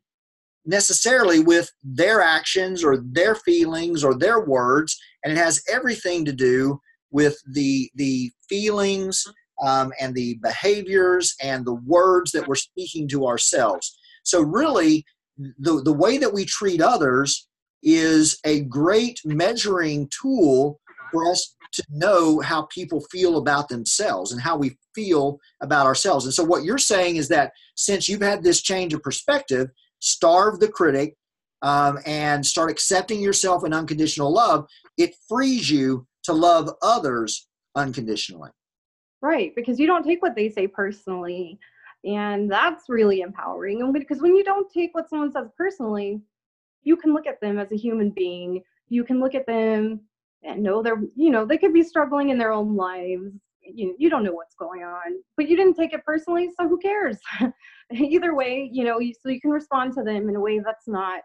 necessarily 0.64 1.40
with 1.40 1.72
their 1.84 2.22
actions 2.22 2.84
or 2.84 2.98
their 3.04 3.34
feelings 3.34 4.04
or 4.04 4.14
their 4.14 4.46
words. 4.46 4.96
And 5.24 5.34
it 5.34 5.38
has 5.38 5.64
everything 5.72 6.24
to 6.26 6.34
do 6.34 6.80
with 7.10 7.36
the 7.52 7.90
the 7.96 8.32
feelings 8.48 9.26
um, 9.64 9.92
and 10.00 10.14
the 10.14 10.38
behaviors 10.42 11.36
and 11.42 11.66
the 11.66 11.74
words 11.74 12.32
that 12.32 12.48
we're 12.48 12.56
speaking 12.56 13.08
to 13.08 13.26
ourselves 13.26 13.98
so 14.24 14.42
really 14.42 15.06
the, 15.38 15.82
the 15.84 15.94
way 15.94 16.18
that 16.18 16.34
we 16.34 16.46
treat 16.46 16.82
others 16.82 17.48
is 17.82 18.40
a 18.46 18.62
great 18.62 19.20
measuring 19.26 20.10
tool 20.22 20.80
for 21.12 21.30
us 21.30 21.56
to 21.74 21.84
know 21.90 22.40
how 22.40 22.64
people 22.64 23.02
feel 23.12 23.38
about 23.38 23.68
themselves 23.68 24.32
and 24.32 24.42
how 24.42 24.56
we 24.56 24.78
feel 24.96 25.40
about 25.62 25.86
ourselves. 25.86 26.26
And 26.26 26.34
so, 26.34 26.44
what 26.44 26.64
you're 26.64 26.78
saying 26.78 27.18
is 27.18 27.28
that 27.30 27.52
since 27.76 28.08
you've 28.08 28.22
had 28.22 28.44
this 28.44 28.62
change 28.62 28.94
of 28.94 29.02
perspective, 29.02 29.70
starve 30.00 30.60
the 30.60 30.68
critic 30.68 31.16
um, 31.62 32.00
and 32.06 32.46
start 32.46 32.72
accepting 32.72 33.22
yourself 33.22 33.66
in 33.66 33.74
unconditional 33.74 34.32
love, 34.32 34.68
it 34.98 35.16
frees 35.28 35.70
you 35.70 36.06
to 36.24 36.34
love 36.34 36.70
others 36.82 37.48
unconditionally. 37.76 38.52
Right, 39.24 39.56
because 39.56 39.80
you 39.80 39.88
don't 39.88 40.04
take 40.04 40.22
what 40.22 40.36
they 40.36 40.50
say 40.50 40.68
personally. 40.68 41.58
And 42.04 42.52
that's 42.52 42.90
really 42.90 43.22
empowering. 43.22 43.82
And 43.82 43.94
because 43.94 44.22
when 44.22 44.36
you 44.36 44.44
don't 44.44 44.70
take 44.70 44.94
what 44.94 45.10
someone 45.10 45.32
says 45.32 45.48
personally, 45.58 46.22
you 46.84 46.98
can 46.98 47.14
look 47.14 47.26
at 47.26 47.40
them 47.40 47.58
as 47.58 47.72
a 47.72 47.78
human 47.78 48.10
being. 48.10 48.62
You 48.90 49.06
can 49.06 49.22
look 49.22 49.34
at 49.34 49.48
them 49.48 50.02
and 50.44 50.62
know 50.62 50.84
they're 50.84 51.02
you 51.16 51.30
know 51.30 51.46
they 51.46 51.58
could 51.58 51.74
be 51.74 51.84
struggling 51.84 52.30
in 52.30 52.38
their 52.38 52.52
own 52.52 52.76
lives 52.76 53.32
you, 53.62 53.96
you 53.98 54.10
don't 54.10 54.24
know 54.24 54.34
what's 54.34 54.56
going 54.56 54.84
on 54.84 55.18
but 55.38 55.48
you 55.48 55.56
didn't 55.56 55.76
take 55.76 55.94
it 55.94 56.04
personally 56.06 56.50
so 56.58 56.68
who 56.68 56.78
cares 56.78 57.18
either 57.94 58.36
way 58.36 58.70
you 58.72 58.84
know 58.84 59.00
you, 59.00 59.14
so 59.14 59.30
you 59.30 59.40
can 59.40 59.52
respond 59.52 59.94
to 59.94 60.04
them 60.04 60.30
in 60.30 60.36
a 60.36 60.40
way 60.40 60.60
that's 60.60 60.88
not 60.88 61.22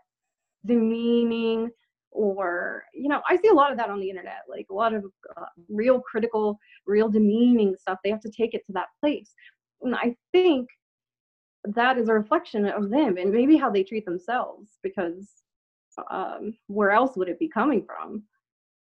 demeaning 0.67 1.69
or 2.11 2.85
you 2.95 3.09
know 3.09 3.21
i 3.29 3.37
see 3.37 3.49
a 3.49 3.55
lot 3.55 3.71
of 3.71 3.79
that 3.79 3.91
on 3.91 4.01
the 4.01 4.09
internet 4.09 4.41
like 4.49 4.67
a 4.71 4.75
lot 4.75 4.95
of 4.95 5.05
uh, 5.37 5.45
real 5.69 6.01
critical 6.01 6.59
real 6.87 7.09
demeaning 7.09 7.75
stuff 7.79 7.99
they 8.03 8.11
have 8.11 8.21
to 8.21 8.31
take 8.31 8.55
it 8.55 8.65
to 8.67 8.73
that 8.73 8.87
place. 9.01 9.33
And 9.83 9.95
i 9.95 10.15
think 10.33 10.69
that 11.65 11.99
is 11.99 12.09
a 12.09 12.15
reflection 12.15 12.67
of 12.67 12.91
them 12.91 13.17
and 13.17 13.31
maybe 13.31 13.57
how 13.57 13.71
they 13.71 13.83
treat 13.83 14.05
themselves 14.05 14.79
because 14.83 15.29
um, 16.11 16.55
where 16.69 16.93
else 16.93 17.17
would 17.17 17.29
it 17.29 17.41
be 17.41 17.49
coming 17.49 17.85
from? 17.85 18.23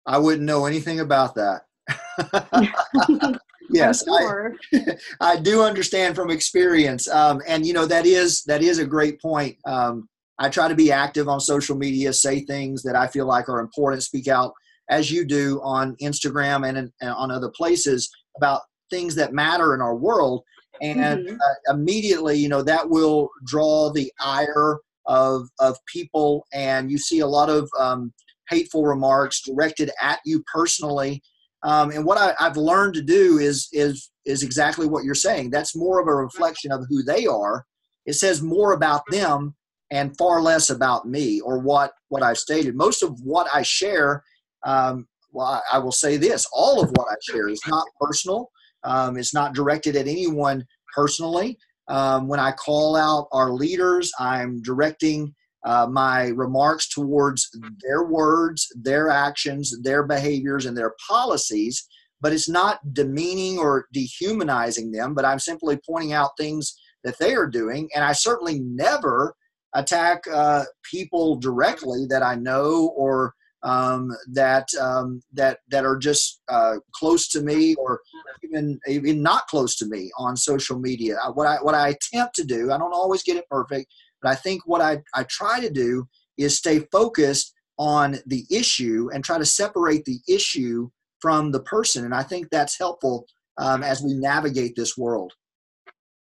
I 0.06 0.18
wouldn't 0.18 0.44
know 0.44 0.66
anything 0.66 1.00
about 1.00 1.34
that. 1.34 1.62
Yes 3.70 4.04
sure. 4.04 4.54
I, 4.72 4.96
I, 5.20 5.36
do 5.36 5.62
understand 5.62 6.14
from 6.14 6.30
experience 6.30 7.08
um, 7.08 7.40
and 7.46 7.66
you 7.66 7.72
know 7.72 7.86
that 7.86 8.06
is 8.06 8.42
that 8.44 8.62
is 8.62 8.78
a 8.78 8.84
great 8.84 9.20
point 9.20 9.56
um, 9.66 10.08
i 10.38 10.48
try 10.48 10.68
to 10.68 10.74
be 10.74 10.92
active 10.92 11.28
on 11.28 11.40
social 11.40 11.76
media 11.76 12.12
say 12.12 12.40
things 12.40 12.82
that 12.82 12.96
i 12.96 13.06
feel 13.06 13.26
like 13.26 13.48
are 13.48 13.60
important 13.60 14.02
speak 14.02 14.28
out 14.28 14.52
as 14.90 15.10
you 15.10 15.24
do 15.24 15.60
on 15.62 15.96
instagram 15.96 16.68
and, 16.68 16.76
and 16.78 16.92
on 17.10 17.30
other 17.30 17.50
places 17.50 18.10
about 18.36 18.62
things 18.90 19.14
that 19.14 19.32
matter 19.32 19.74
in 19.74 19.80
our 19.80 19.96
world 19.96 20.42
and 20.80 21.26
mm-hmm. 21.26 21.34
uh, 21.34 21.74
immediately 21.74 22.36
you 22.36 22.48
know 22.48 22.62
that 22.62 22.88
will 22.88 23.28
draw 23.44 23.90
the 23.90 24.12
ire 24.20 24.78
of 25.06 25.48
of 25.58 25.76
people 25.86 26.46
and 26.52 26.90
you 26.90 26.98
see 26.98 27.20
a 27.20 27.26
lot 27.26 27.48
of 27.50 27.68
um, 27.78 28.12
hateful 28.48 28.84
remarks 28.84 29.42
directed 29.42 29.90
at 30.00 30.20
you 30.24 30.44
personally 30.52 31.22
um, 31.62 31.90
and 31.90 32.04
what 32.04 32.18
I, 32.18 32.34
have 32.42 32.56
learned 32.56 32.94
to 32.94 33.02
do 33.02 33.38
is 33.38 33.68
is 33.72 34.10
is 34.24 34.42
exactly 34.42 34.86
what 34.86 35.04
you're 35.04 35.14
saying. 35.14 35.50
That's 35.50 35.76
more 35.76 36.00
of 36.00 36.06
a 36.06 36.14
reflection 36.14 36.72
of 36.72 36.84
who 36.88 37.02
they 37.02 37.26
are. 37.26 37.64
It 38.06 38.14
says 38.14 38.42
more 38.42 38.72
about 38.72 39.02
them 39.10 39.54
and 39.92 40.16
far 40.16 40.40
less 40.40 40.70
about 40.70 41.06
me 41.06 41.40
or 41.42 41.58
what 41.58 41.92
what 42.08 42.22
I've 42.22 42.38
stated. 42.38 42.74
Most 42.74 43.02
of 43.02 43.20
what 43.20 43.46
I 43.54 43.62
share, 43.62 44.24
um, 44.64 45.06
well, 45.30 45.62
I, 45.70 45.78
will 45.78 45.92
say 45.92 46.16
this: 46.16 46.46
all 46.52 46.82
of 46.82 46.90
what 46.92 47.08
I 47.10 47.14
share 47.22 47.48
is 47.48 47.60
not 47.68 47.86
personal. 48.00 48.50
Um, 48.84 49.16
it's 49.16 49.34
not 49.34 49.54
directed 49.54 49.94
at 49.94 50.08
anyone 50.08 50.66
personally. 50.96 51.58
Um, 51.88 52.26
when 52.26 52.40
I 52.40 52.52
call 52.52 52.96
out 52.96 53.28
our 53.32 53.52
leaders, 53.52 54.10
I'm 54.18 54.62
directing 54.62 55.34
uh, 55.64 55.86
my 55.86 56.28
remarks 56.28 56.88
towards 56.88 57.50
their 57.82 58.04
words, 58.04 58.66
their 58.74 59.10
actions, 59.10 59.76
their 59.82 60.04
behaviors, 60.04 60.64
and 60.64 60.76
their 60.76 60.94
policies, 61.06 61.86
but 62.20 62.32
it's 62.32 62.48
not 62.48 62.80
demeaning 62.94 63.58
or 63.58 63.86
dehumanizing 63.92 64.90
them, 64.90 65.14
but 65.14 65.24
I'm 65.24 65.38
simply 65.38 65.78
pointing 65.86 66.14
out 66.14 66.30
things 66.38 66.74
that 67.04 67.18
they 67.18 67.34
are 67.34 67.46
doing. 67.46 67.88
And 67.94 68.04
I 68.04 68.12
certainly 68.12 68.60
never 68.60 69.34
attack 69.74 70.22
uh, 70.32 70.64
people 70.90 71.36
directly 71.36 72.06
that 72.08 72.22
I 72.22 72.34
know 72.34 72.92
or 72.96 73.34
um, 73.62 74.10
that 74.32 74.68
um, 74.80 75.22
that 75.32 75.58
that 75.70 75.84
are 75.84 75.96
just 75.96 76.40
uh, 76.48 76.76
close 76.94 77.28
to 77.28 77.42
me 77.42 77.74
or 77.76 78.00
even 78.42 78.78
even 78.88 79.22
not 79.22 79.46
close 79.46 79.76
to 79.76 79.86
me 79.86 80.10
on 80.18 80.36
social 80.36 80.78
media. 80.78 81.16
What 81.34 81.46
I 81.46 81.56
what 81.62 81.74
I 81.74 81.90
attempt 81.90 82.34
to 82.36 82.44
do, 82.44 82.72
I 82.72 82.78
don't 82.78 82.94
always 82.94 83.22
get 83.22 83.36
it 83.36 83.48
perfect, 83.48 83.92
but 84.20 84.30
I 84.30 84.34
think 84.34 84.62
what 84.66 84.80
I, 84.80 84.98
I 85.14 85.24
try 85.24 85.60
to 85.60 85.70
do 85.70 86.08
is 86.38 86.56
stay 86.56 86.80
focused 86.90 87.54
on 87.78 88.18
the 88.26 88.44
issue 88.50 89.10
and 89.12 89.24
try 89.24 89.38
to 89.38 89.44
separate 89.44 90.04
the 90.04 90.18
issue 90.28 90.90
from 91.20 91.52
the 91.52 91.62
person. 91.62 92.04
And 92.04 92.14
I 92.14 92.22
think 92.22 92.48
that's 92.50 92.78
helpful 92.78 93.26
um, 93.58 93.82
as 93.82 94.02
we 94.02 94.14
navigate 94.14 94.74
this 94.76 94.96
world. 94.96 95.32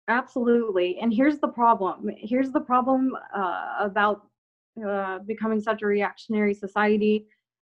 Absolutely. 0.09 0.98
And 1.00 1.12
here's 1.12 1.38
the 1.38 1.48
problem. 1.48 2.11
Here's 2.16 2.52
the 2.52 2.61
problem 2.61 3.16
uh, 3.34 3.74
about 3.80 4.28
uh, 4.86 5.18
becoming 5.20 5.61
such 5.61 5.82
a 5.82 5.86
reactionary 5.86 6.54
society 6.54 7.26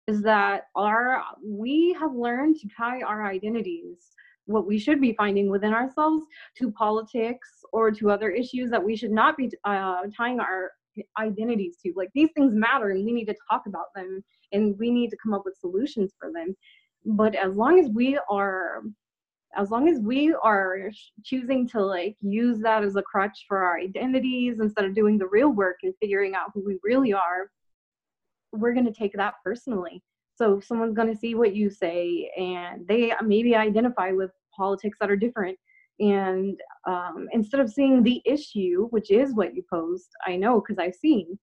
is 0.08 0.22
that 0.22 0.64
our 0.74 1.22
we 1.44 1.94
have 1.98 2.14
learned 2.14 2.56
to 2.56 2.68
tie 2.76 3.02
our 3.02 3.24
identities 3.26 4.12
what 4.46 4.66
we 4.66 4.78
should 4.78 5.00
be 5.00 5.12
finding 5.12 5.48
within 5.48 5.72
ourselves 5.72 6.24
to 6.58 6.70
politics 6.72 7.48
or 7.72 7.90
to 7.90 8.10
other 8.10 8.30
issues 8.30 8.70
that 8.70 8.82
we 8.82 8.96
should 8.96 9.12
not 9.12 9.36
be 9.36 9.50
uh, 9.64 10.02
tying 10.16 10.40
our 10.40 10.72
identities 11.18 11.76
to. 11.82 11.92
Like 11.96 12.10
these 12.14 12.30
things 12.34 12.54
matter 12.54 12.90
and 12.90 13.04
we 13.04 13.12
need 13.12 13.26
to 13.26 13.36
talk 13.50 13.62
about 13.66 13.94
them 13.94 14.22
and 14.52 14.76
we 14.78 14.90
need 14.90 15.10
to 15.10 15.16
come 15.22 15.32
up 15.32 15.42
with 15.44 15.56
solutions 15.56 16.12
for 16.18 16.32
them. 16.32 16.56
But 17.04 17.34
as 17.34 17.56
long 17.56 17.78
as 17.78 17.88
we 17.90 18.18
are 18.30 18.82
as 19.56 19.70
long 19.70 19.88
as 19.88 20.00
we 20.00 20.34
are 20.42 20.90
choosing 21.24 21.68
to 21.68 21.80
like 21.80 22.16
use 22.20 22.58
that 22.60 22.82
as 22.82 22.96
a 22.96 23.02
crutch 23.02 23.44
for 23.46 23.58
our 23.58 23.78
identities 23.78 24.60
instead 24.60 24.84
of 24.84 24.94
doing 24.94 25.18
the 25.18 25.28
real 25.28 25.50
work 25.50 25.76
and 25.82 25.94
figuring 26.00 26.34
out 26.34 26.50
who 26.54 26.64
we 26.64 26.78
really 26.82 27.12
are 27.12 27.50
we're 28.52 28.74
going 28.74 28.86
to 28.86 28.92
take 28.92 29.12
that 29.14 29.34
personally 29.44 30.02
so 30.34 30.60
someone's 30.60 30.94
going 30.94 31.12
to 31.12 31.18
see 31.18 31.34
what 31.34 31.54
you 31.54 31.70
say 31.70 32.30
and 32.36 32.86
they 32.88 33.12
maybe 33.22 33.54
identify 33.54 34.10
with 34.12 34.30
politics 34.56 34.98
that 35.00 35.10
are 35.10 35.16
different. 35.16 35.58
And 36.00 36.58
um, 36.86 37.28
instead 37.32 37.60
of 37.60 37.70
seeing 37.70 38.02
the 38.02 38.20
issue, 38.24 38.88
which 38.90 39.10
is 39.10 39.34
what 39.34 39.54
you 39.54 39.62
post, 39.70 40.08
I 40.26 40.36
know 40.36 40.60
because 40.60 40.78
I've 40.78 40.94
seen, 40.94 41.38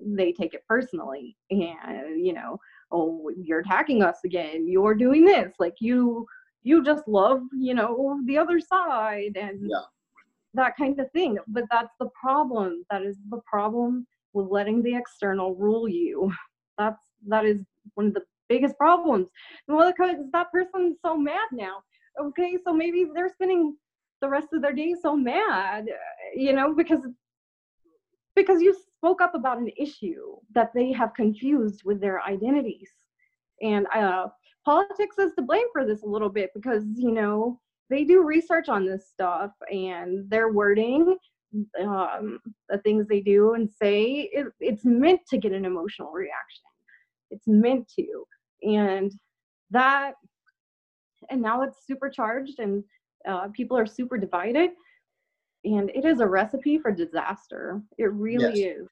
they 0.00 0.32
take 0.32 0.54
it 0.54 0.64
personally. 0.68 1.36
And, 1.50 2.24
you 2.24 2.32
know, 2.32 2.58
oh, 2.90 3.30
you're 3.36 3.60
attacking 3.60 4.02
us 4.02 4.18
again. 4.24 4.66
You're 4.66 4.94
doing 4.94 5.24
this. 5.24 5.52
Like 5.58 5.74
you, 5.80 6.26
you 6.62 6.84
just 6.84 7.06
love, 7.08 7.40
you 7.52 7.74
know, 7.74 8.20
the 8.26 8.38
other 8.38 8.60
side 8.60 9.36
and 9.36 9.68
yeah. 9.68 9.82
that 10.54 10.76
kind 10.76 10.98
of 11.00 11.10
thing. 11.12 11.38
But 11.48 11.64
that's 11.70 11.94
the 11.98 12.08
problem. 12.20 12.84
That 12.90 13.02
is 13.02 13.18
the 13.30 13.40
problem 13.46 14.06
with 14.32 14.48
letting 14.48 14.82
the 14.82 14.94
external 14.94 15.54
rule 15.54 15.88
you. 15.88 16.32
That's 16.78 17.00
that 17.28 17.44
is 17.44 17.60
one 17.94 18.08
of 18.08 18.14
the 18.14 18.22
biggest 18.48 18.76
problems. 18.78 19.28
Well, 19.68 19.92
because 19.92 20.16
that 20.32 20.50
person's 20.52 20.98
so 21.04 21.16
mad 21.16 21.48
now 21.52 21.82
okay 22.20 22.58
so 22.64 22.72
maybe 22.72 23.06
they're 23.14 23.32
spending 23.32 23.76
the 24.20 24.28
rest 24.28 24.48
of 24.52 24.62
their 24.62 24.72
day 24.72 24.94
so 25.00 25.16
mad 25.16 25.86
you 26.34 26.52
know 26.52 26.74
because 26.74 27.06
because 28.34 28.62
you 28.62 28.74
spoke 28.96 29.20
up 29.20 29.34
about 29.34 29.58
an 29.58 29.70
issue 29.76 30.36
that 30.54 30.70
they 30.74 30.92
have 30.92 31.14
confused 31.14 31.82
with 31.84 32.00
their 32.00 32.22
identities 32.22 32.90
and 33.60 33.86
uh, 33.94 34.26
politics 34.64 35.18
is 35.18 35.32
to 35.34 35.42
blame 35.42 35.66
for 35.72 35.84
this 35.86 36.02
a 36.02 36.08
little 36.08 36.28
bit 36.28 36.50
because 36.54 36.84
you 36.94 37.12
know 37.12 37.58
they 37.90 38.04
do 38.04 38.22
research 38.22 38.68
on 38.68 38.86
this 38.86 39.08
stuff 39.08 39.50
and 39.70 40.28
their 40.30 40.52
wording 40.52 41.16
um, 41.80 42.38
the 42.68 42.78
things 42.78 43.06
they 43.06 43.20
do 43.20 43.54
and 43.54 43.68
say 43.70 44.30
it, 44.32 44.46
it's 44.60 44.84
meant 44.84 45.20
to 45.28 45.38
get 45.38 45.52
an 45.52 45.64
emotional 45.64 46.10
reaction. 46.12 46.64
It's 47.30 47.46
meant 47.46 47.90
to. 47.98 48.24
And 48.62 49.12
that 49.70 50.14
and 51.30 51.40
now 51.40 51.62
it's 51.62 51.86
supercharged 51.86 52.58
and 52.58 52.82
uh, 53.28 53.48
people 53.52 53.76
are 53.76 53.86
super 53.86 54.18
divided. 54.18 54.70
And 55.64 55.90
it 55.90 56.04
is 56.04 56.20
a 56.20 56.26
recipe 56.26 56.78
for 56.78 56.90
disaster. 56.90 57.80
It 57.98 58.12
really 58.12 58.60
yes. 58.60 58.76
is 58.78 58.88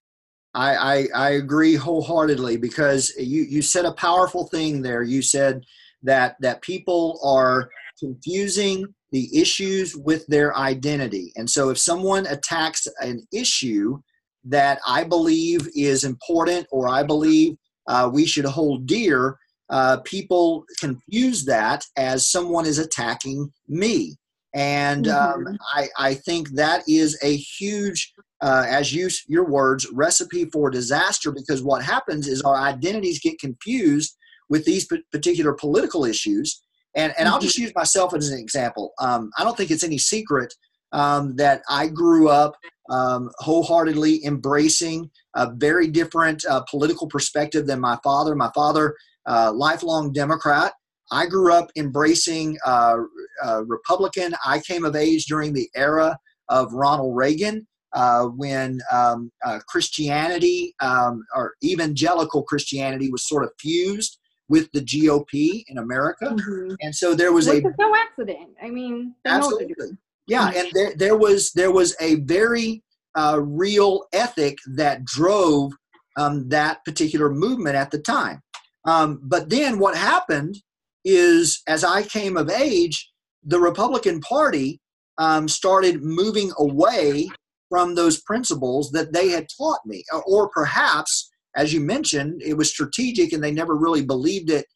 I, 0.54 0.74
I, 0.74 1.08
I 1.14 1.30
agree 1.30 1.74
wholeheartedly 1.74 2.56
because 2.56 3.12
you 3.18 3.42
you 3.42 3.62
said 3.62 3.84
a 3.84 3.92
powerful 3.92 4.48
thing 4.48 4.82
there 4.82 5.02
you 5.02 5.22
said 5.22 5.64
that 6.02 6.36
that 6.40 6.62
people 6.62 7.20
are 7.22 7.70
confusing 7.98 8.86
the 9.12 9.28
issues 9.38 9.96
with 9.96 10.26
their 10.26 10.56
identity 10.56 11.32
and 11.36 11.48
so 11.48 11.70
if 11.70 11.78
someone 11.78 12.26
attacks 12.26 12.88
an 13.00 13.26
issue 13.32 14.00
that 14.44 14.80
i 14.86 15.04
believe 15.04 15.68
is 15.76 16.04
important 16.04 16.66
or 16.72 16.88
i 16.88 17.02
believe 17.02 17.56
uh, 17.86 18.10
we 18.12 18.26
should 18.26 18.44
hold 18.44 18.86
dear 18.86 19.36
uh, 19.70 19.98
people 20.04 20.64
confuse 20.80 21.44
that 21.44 21.84
as 21.96 22.30
someone 22.30 22.66
is 22.66 22.78
attacking 22.78 23.50
me. 23.68 24.16
And 24.52 25.06
um, 25.06 25.44
mm-hmm. 25.44 25.54
I, 25.74 25.88
I 25.96 26.14
think 26.14 26.50
that 26.50 26.82
is 26.88 27.16
a 27.22 27.36
huge, 27.36 28.12
uh, 28.42 28.64
as 28.68 28.92
you 28.92 29.08
your 29.26 29.44
words, 29.44 29.86
recipe 29.92 30.46
for 30.46 30.70
disaster 30.70 31.30
because 31.30 31.62
what 31.62 31.82
happens 31.82 32.26
is 32.26 32.42
our 32.42 32.56
identities 32.56 33.20
get 33.20 33.38
confused 33.38 34.16
with 34.48 34.64
these 34.64 34.86
particular 35.12 35.52
political 35.52 36.04
issues. 36.04 36.62
And, 36.94 37.12
and 37.18 37.26
mm-hmm. 37.26 37.34
I'll 37.34 37.40
just 37.40 37.58
use 37.58 37.72
myself 37.74 38.14
as 38.14 38.30
an 38.30 38.38
example. 38.38 38.92
Um, 38.98 39.30
I 39.38 39.44
don't 39.44 39.56
think 39.56 39.70
it's 39.70 39.84
any 39.84 39.98
secret 39.98 40.52
um, 40.92 41.36
that 41.36 41.62
I 41.68 41.86
grew 41.86 42.28
up 42.28 42.56
um, 42.90 43.30
wholeheartedly 43.38 44.24
embracing 44.24 45.10
a 45.36 45.52
very 45.52 45.86
different 45.86 46.44
uh, 46.46 46.62
political 46.68 47.06
perspective 47.06 47.66
than 47.66 47.80
my 47.80 47.96
father. 48.02 48.34
My 48.34 48.50
father 48.54 48.96
uh, 49.26 49.52
lifelong 49.54 50.12
Democrat. 50.12 50.72
I 51.12 51.26
grew 51.26 51.52
up 51.52 51.70
embracing 51.76 52.56
uh, 52.64 52.96
uh, 53.44 53.62
Republican. 53.66 54.34
I 54.44 54.60
came 54.60 54.84
of 54.84 54.96
age 54.96 55.26
during 55.26 55.52
the 55.52 55.68
era 55.74 56.18
of 56.48 56.72
Ronald 56.72 57.16
Reagan. 57.16 57.66
Uh, 57.92 58.26
when 58.26 58.78
um, 58.92 59.32
uh, 59.44 59.58
Christianity 59.66 60.74
um, 60.80 61.24
or 61.34 61.54
evangelical 61.64 62.44
Christianity 62.44 63.10
was 63.10 63.26
sort 63.26 63.42
of 63.42 63.50
fused 63.58 64.18
with 64.48 64.70
the 64.72 64.80
GOP 64.80 65.64
in 65.66 65.78
America. 65.78 66.26
Mhm. 66.26 66.76
And 66.80 66.94
so 66.94 67.14
there 67.14 67.32
was 67.32 67.48
Which 67.48 67.64
a 67.64 67.74
no 67.78 67.94
accident. 67.96 68.50
I 68.62 68.70
mean, 68.70 69.14
they 69.24 69.30
know 69.30 69.38
what 69.38 69.58
they're 69.58 69.68
absolutely 69.70 69.98
yeah 70.30 70.52
and 70.54 70.70
there, 70.72 70.94
there 70.96 71.16
was 71.16 71.52
there 71.52 71.72
was 71.72 71.94
a 72.00 72.14
very 72.20 72.82
uh, 73.16 73.40
real 73.42 74.04
ethic 74.12 74.56
that 74.76 75.04
drove 75.04 75.72
um, 76.16 76.48
that 76.48 76.84
particular 76.84 77.30
movement 77.30 77.76
at 77.76 77.90
the 77.90 77.98
time 77.98 78.40
um, 78.86 79.20
but 79.22 79.50
then 79.50 79.78
what 79.78 79.96
happened 79.96 80.56
is 81.04 81.62
as 81.66 81.84
i 81.84 82.02
came 82.02 82.36
of 82.36 82.48
age 82.48 83.10
the 83.42 83.60
republican 83.60 84.20
party 84.20 84.80
um, 85.18 85.48
started 85.48 86.02
moving 86.02 86.52
away 86.58 87.28
from 87.70 87.94
those 87.94 88.20
principles 88.20 88.90
that 88.90 89.12
they 89.12 89.30
had 89.30 89.46
taught 89.56 89.80
me 89.86 90.04
or, 90.12 90.22
or 90.24 90.48
perhaps 90.50 91.30
as 91.56 91.72
you 91.72 91.80
mentioned 91.80 92.42
it 92.44 92.54
was 92.54 92.68
strategic 92.68 93.32
and 93.32 93.42
they 93.42 93.50
never 93.50 93.76
really 93.76 94.04
believed 94.04 94.50
it 94.50 94.66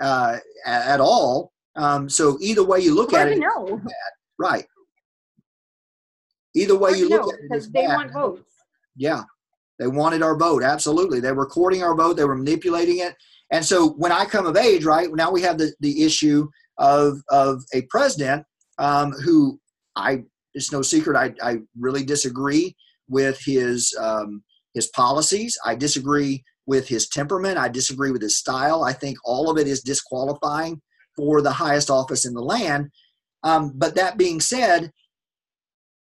uh, 0.00 0.38
at 0.66 1.00
all 1.00 1.52
um, 1.76 2.08
so 2.08 2.38
either 2.40 2.64
way 2.64 2.80
you 2.80 2.94
look 2.94 3.10
Hard 3.10 3.28
at 3.28 3.32
it 3.32 3.40
know. 3.40 3.80
Right. 4.38 4.66
Either 6.54 6.76
way 6.76 6.90
Hard 6.90 7.00
you 7.00 7.08
look 7.08 7.22
know 7.22 7.32
at 7.32 7.38
it, 7.38 7.42
because 7.48 7.70
they 7.70 7.86
bad. 7.86 7.96
want 7.96 8.12
votes. 8.12 8.50
Yeah, 8.96 9.22
they 9.78 9.88
wanted 9.88 10.22
our 10.22 10.36
vote. 10.36 10.62
Absolutely, 10.62 11.20
they 11.20 11.32
were 11.32 11.44
recording 11.44 11.82
our 11.82 11.94
vote. 11.94 12.16
They 12.16 12.24
were 12.24 12.36
manipulating 12.36 12.98
it. 12.98 13.14
And 13.50 13.64
so 13.64 13.90
when 13.90 14.12
I 14.12 14.24
come 14.24 14.46
of 14.46 14.56
age, 14.56 14.84
right 14.84 15.12
now 15.12 15.30
we 15.30 15.42
have 15.42 15.58
the, 15.58 15.72
the 15.80 16.04
issue 16.04 16.48
of 16.78 17.18
of 17.28 17.64
a 17.74 17.82
president 17.82 18.44
um, 18.78 19.12
who 19.12 19.58
I 19.96 20.24
it's 20.54 20.72
no 20.72 20.82
secret 20.82 21.16
I, 21.16 21.34
I 21.42 21.58
really 21.78 22.04
disagree 22.04 22.74
with 23.08 23.38
his 23.44 23.94
um, 24.00 24.42
his 24.72 24.88
policies. 24.88 25.58
I 25.64 25.74
disagree 25.74 26.42
with 26.66 26.88
his 26.88 27.08
temperament. 27.08 27.58
I 27.58 27.68
disagree 27.68 28.10
with 28.10 28.22
his 28.22 28.38
style. 28.38 28.82
I 28.84 28.92
think 28.92 29.18
all 29.24 29.50
of 29.50 29.58
it 29.58 29.68
is 29.68 29.82
disqualifying 29.82 30.80
for 31.16 31.42
the 31.42 31.52
highest 31.52 31.90
office 31.90 32.26
in 32.26 32.34
the 32.34 32.42
land. 32.42 32.90
Um, 33.42 33.72
but 33.76 33.94
that 33.94 34.16
being 34.18 34.40
said, 34.40 34.90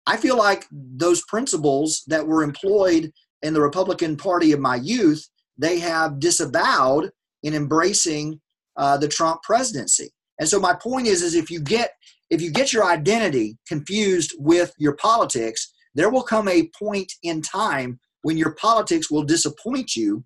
I 0.07 0.17
feel 0.17 0.37
like 0.37 0.65
those 0.71 1.23
principles 1.25 2.03
that 2.07 2.25
were 2.25 2.43
employed 2.43 3.11
in 3.41 3.53
the 3.53 3.61
Republican 3.61 4.15
Party 4.15 4.51
of 4.51 4.59
my 4.59 4.77
youth, 4.77 5.27
they 5.57 5.79
have 5.79 6.19
disavowed 6.19 7.11
in 7.43 7.53
embracing 7.53 8.39
uh, 8.77 8.97
the 8.97 9.07
Trump 9.07 9.41
presidency. 9.43 10.09
And 10.39 10.47
so 10.47 10.59
my 10.59 10.73
point 10.73 11.07
is, 11.07 11.21
is 11.21 11.35
if 11.35 11.49
you 11.49 11.59
get 11.59 11.91
if 12.29 12.41
you 12.41 12.51
get 12.51 12.73
your 12.73 12.85
identity 12.85 13.57
confused 13.67 14.33
with 14.39 14.73
your 14.77 14.95
politics, 14.95 15.71
there 15.93 16.09
will 16.09 16.23
come 16.23 16.47
a 16.47 16.69
point 16.77 17.11
in 17.21 17.41
time 17.41 17.99
when 18.23 18.35
your 18.35 18.55
politics 18.55 19.11
will 19.11 19.23
disappoint 19.23 19.95
you 19.95 20.25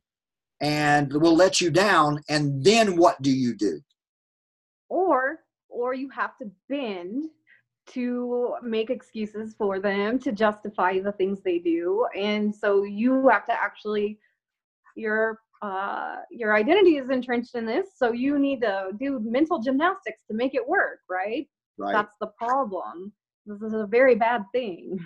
and 0.61 1.11
will 1.11 1.35
let 1.35 1.59
you 1.59 1.69
down. 1.69 2.21
And 2.29 2.63
then 2.63 2.95
what 2.95 3.21
do 3.21 3.31
you 3.31 3.55
do? 3.55 3.81
or 4.89 5.39
or 5.69 5.93
you 5.93 6.09
have 6.09 6.37
to 6.37 6.49
bend 6.67 7.25
to 7.87 8.55
make 8.61 8.89
excuses 8.89 9.55
for 9.57 9.79
them 9.79 10.19
to 10.19 10.31
justify 10.31 10.99
the 10.99 11.11
things 11.13 11.39
they 11.41 11.59
do 11.59 12.05
and 12.17 12.53
so 12.53 12.83
you 12.83 13.27
have 13.29 13.45
to 13.45 13.53
actually 13.53 14.19
your 14.95 15.39
uh 15.61 16.17
your 16.31 16.55
identity 16.55 16.97
is 16.97 17.09
entrenched 17.09 17.55
in 17.55 17.65
this 17.65 17.87
so 17.95 18.11
you 18.11 18.39
need 18.39 18.61
to 18.61 18.89
do 18.99 19.19
mental 19.23 19.59
gymnastics 19.59 20.21
to 20.29 20.33
make 20.35 20.55
it 20.55 20.67
work 20.67 20.99
right, 21.09 21.47
Right. 21.77 21.93
that's 21.93 22.15
the 22.21 22.27
problem 22.37 23.11
this 23.45 23.61
is 23.61 23.73
a 23.73 23.87
very 23.87 24.15
bad 24.15 24.43
thing 24.53 24.97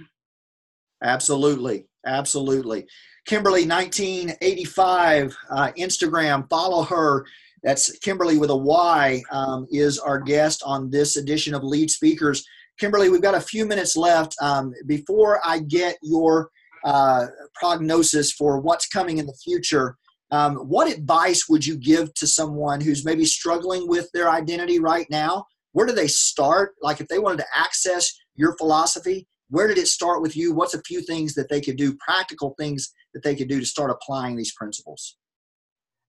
Absolutely. 1.04 1.86
Absolutely. 2.06 2.86
Kymberly, 3.30 3.68
1985, 3.68 5.36
uh, 5.50 5.72
Instagram, 5.78 6.50
follow 6.50 6.84
her. 6.84 7.26
That's 7.64 7.98
Kymberly 8.00 8.40
with 8.40 8.50
a 8.50 8.56
Y, 8.56 9.22
um, 9.32 9.68
is 9.70 10.00
our 10.00 10.20
guest 10.20 10.64
on 10.66 10.90
this 10.90 11.16
edition 11.18 11.54
of 11.54 11.64
Lead 11.64 11.90
Speakers. 11.90 12.46
Kymberly, 12.82 13.12
we've 13.12 13.22
got 13.22 13.36
a 13.36 13.42
few 13.42 13.66
minutes 13.66 13.96
left. 13.96 14.36
Um, 14.42 14.74
before 14.86 15.40
I 15.46 15.60
get 15.60 15.98
your 16.02 16.50
uh, 16.86 17.28
prognosis 17.56 18.32
for 18.32 18.60
what's 18.60 18.88
coming 18.88 19.18
in 19.18 19.26
the 19.26 19.38
future, 19.44 19.98
um, 20.34 20.56
what 20.56 20.92
advice 20.92 21.48
would 21.48 21.64
you 21.64 21.78
give 21.78 22.12
to 22.16 22.26
someone 22.26 22.82
who's 22.82 23.06
maybe 23.06 23.24
struggling 23.24 23.88
with 23.88 24.10
their 24.14 24.32
identity 24.32 24.80
right 24.80 25.06
now? 25.12 25.46
Where 25.74 25.86
do 25.86 25.94
they 25.94 26.08
start? 26.08 26.74
Like 26.82 27.00
if 27.00 27.08
they 27.08 27.20
wanted 27.20 27.38
to 27.38 27.46
access 27.56 28.12
your 28.34 28.58
philosophy, 28.58 29.28
where 29.52 29.68
did 29.68 29.78
it 29.78 29.88
start 29.88 30.24
with 30.24 30.36
you? 30.36 30.52
What's 30.52 30.74
a 30.74 30.82
few 30.82 31.02
things 31.02 31.36
that 31.36 31.50
they 31.50 31.62
could 31.62 31.78
do, 31.78 31.96
practical 31.98 32.56
things 32.58 32.92
that 33.14 33.22
they 33.22 33.36
could 33.36 33.48
do 33.48 33.60
to 33.60 33.66
start 33.66 33.92
applying 33.92 34.36
these 34.36 34.56
principles? 34.56 35.18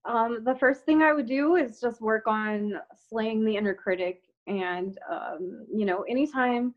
Um, 0.07 0.43
the 0.43 0.55
first 0.55 0.87
thing 0.87 1.03
I 1.03 1.13
would 1.13 1.29
do 1.29 1.57
is 1.57 1.79
just 1.79 2.01
work 2.01 2.27
on 2.27 2.81
slaying 3.11 3.45
the 3.45 3.59
inner 3.59 3.75
critic. 3.75 4.23
And, 4.47 4.97
um, 5.11 5.67
you 5.71 5.85
know, 5.85 6.01
anytime 6.09 6.75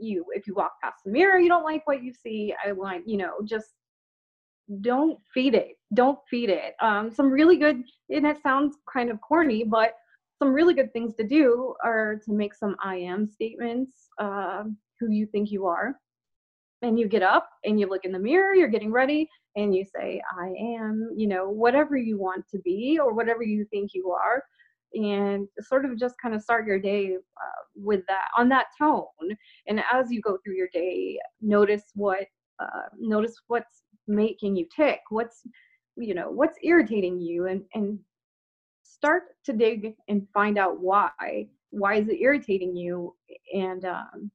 you, 0.00 0.24
if 0.34 0.48
you 0.48 0.54
walk 0.54 0.72
past 0.82 1.04
the 1.04 1.12
mirror, 1.12 1.38
you 1.38 1.48
don't 1.48 1.64
like 1.64 1.86
what 1.86 2.02
you 2.02 2.12
see, 2.12 2.52
I 2.66 2.72
want, 2.72 3.08
you 3.08 3.16
know, 3.16 3.34
just 3.44 3.68
don't 4.80 5.18
feed 5.32 5.54
it. 5.54 5.78
Don't 5.94 6.18
feed 6.30 6.50
it. 6.50 6.74
Um, 6.80 7.10
some 7.10 7.30
really 7.30 7.56
good, 7.56 7.82
and 8.10 8.26
it 8.26 8.38
sounds 8.42 8.76
kind 8.92 9.10
of 9.10 9.20
corny, 9.20 9.64
but 9.64 9.94
some 10.38 10.52
really 10.52 10.74
good 10.74 10.92
things 10.92 11.14
to 11.16 11.26
do 11.26 11.74
are 11.84 12.20
to 12.24 12.32
make 12.32 12.54
some 12.54 12.76
I 12.82 12.96
am 12.96 13.26
statements, 13.26 14.08
uh, 14.18 14.64
who 15.00 15.10
you 15.10 15.26
think 15.26 15.50
you 15.50 15.66
are. 15.66 15.94
And 16.82 16.96
you 16.98 17.08
get 17.08 17.24
up 17.24 17.48
and 17.64 17.80
you 17.80 17.88
look 17.88 18.04
in 18.04 18.12
the 18.12 18.20
mirror, 18.20 18.54
you're 18.54 18.68
getting 18.68 18.92
ready, 18.92 19.28
and 19.56 19.74
you 19.74 19.84
say, 19.84 20.22
I 20.38 20.48
am, 20.78 21.10
you 21.16 21.26
know, 21.26 21.48
whatever 21.48 21.96
you 21.96 22.18
want 22.18 22.44
to 22.50 22.58
be 22.60 23.00
or 23.02 23.12
whatever 23.12 23.42
you 23.42 23.66
think 23.70 23.90
you 23.94 24.12
are. 24.12 24.44
And 24.94 25.48
sort 25.60 25.84
of 25.84 25.98
just 25.98 26.14
kind 26.22 26.34
of 26.34 26.42
start 26.42 26.66
your 26.66 26.78
day 26.78 27.16
uh, 27.16 27.62
with 27.74 28.02
that, 28.06 28.28
on 28.36 28.48
that 28.50 28.66
tone. 28.78 29.04
And 29.66 29.82
as 29.92 30.10
you 30.10 30.20
go 30.20 30.38
through 30.44 30.54
your 30.54 30.68
day, 30.72 31.18
notice 31.42 31.82
what, 31.94 32.26
uh, 32.60 32.88
notice 32.98 33.34
what's 33.48 33.82
making 34.08 34.56
you 34.56 34.66
tick, 34.74 35.00
what's, 35.10 35.42
you 35.96 36.14
know, 36.14 36.30
what's 36.30 36.58
irritating 36.62 37.20
you, 37.20 37.46
and, 37.46 37.62
and 37.74 37.98
start 38.82 39.24
to 39.44 39.52
dig 39.52 39.94
and 40.08 40.26
find 40.32 40.58
out 40.58 40.80
why. 40.80 41.48
Why 41.70 41.96
is 41.96 42.08
it 42.08 42.20
irritating 42.20 42.74
you? 42.76 43.14
And, 43.54 43.84
um, 43.84 44.30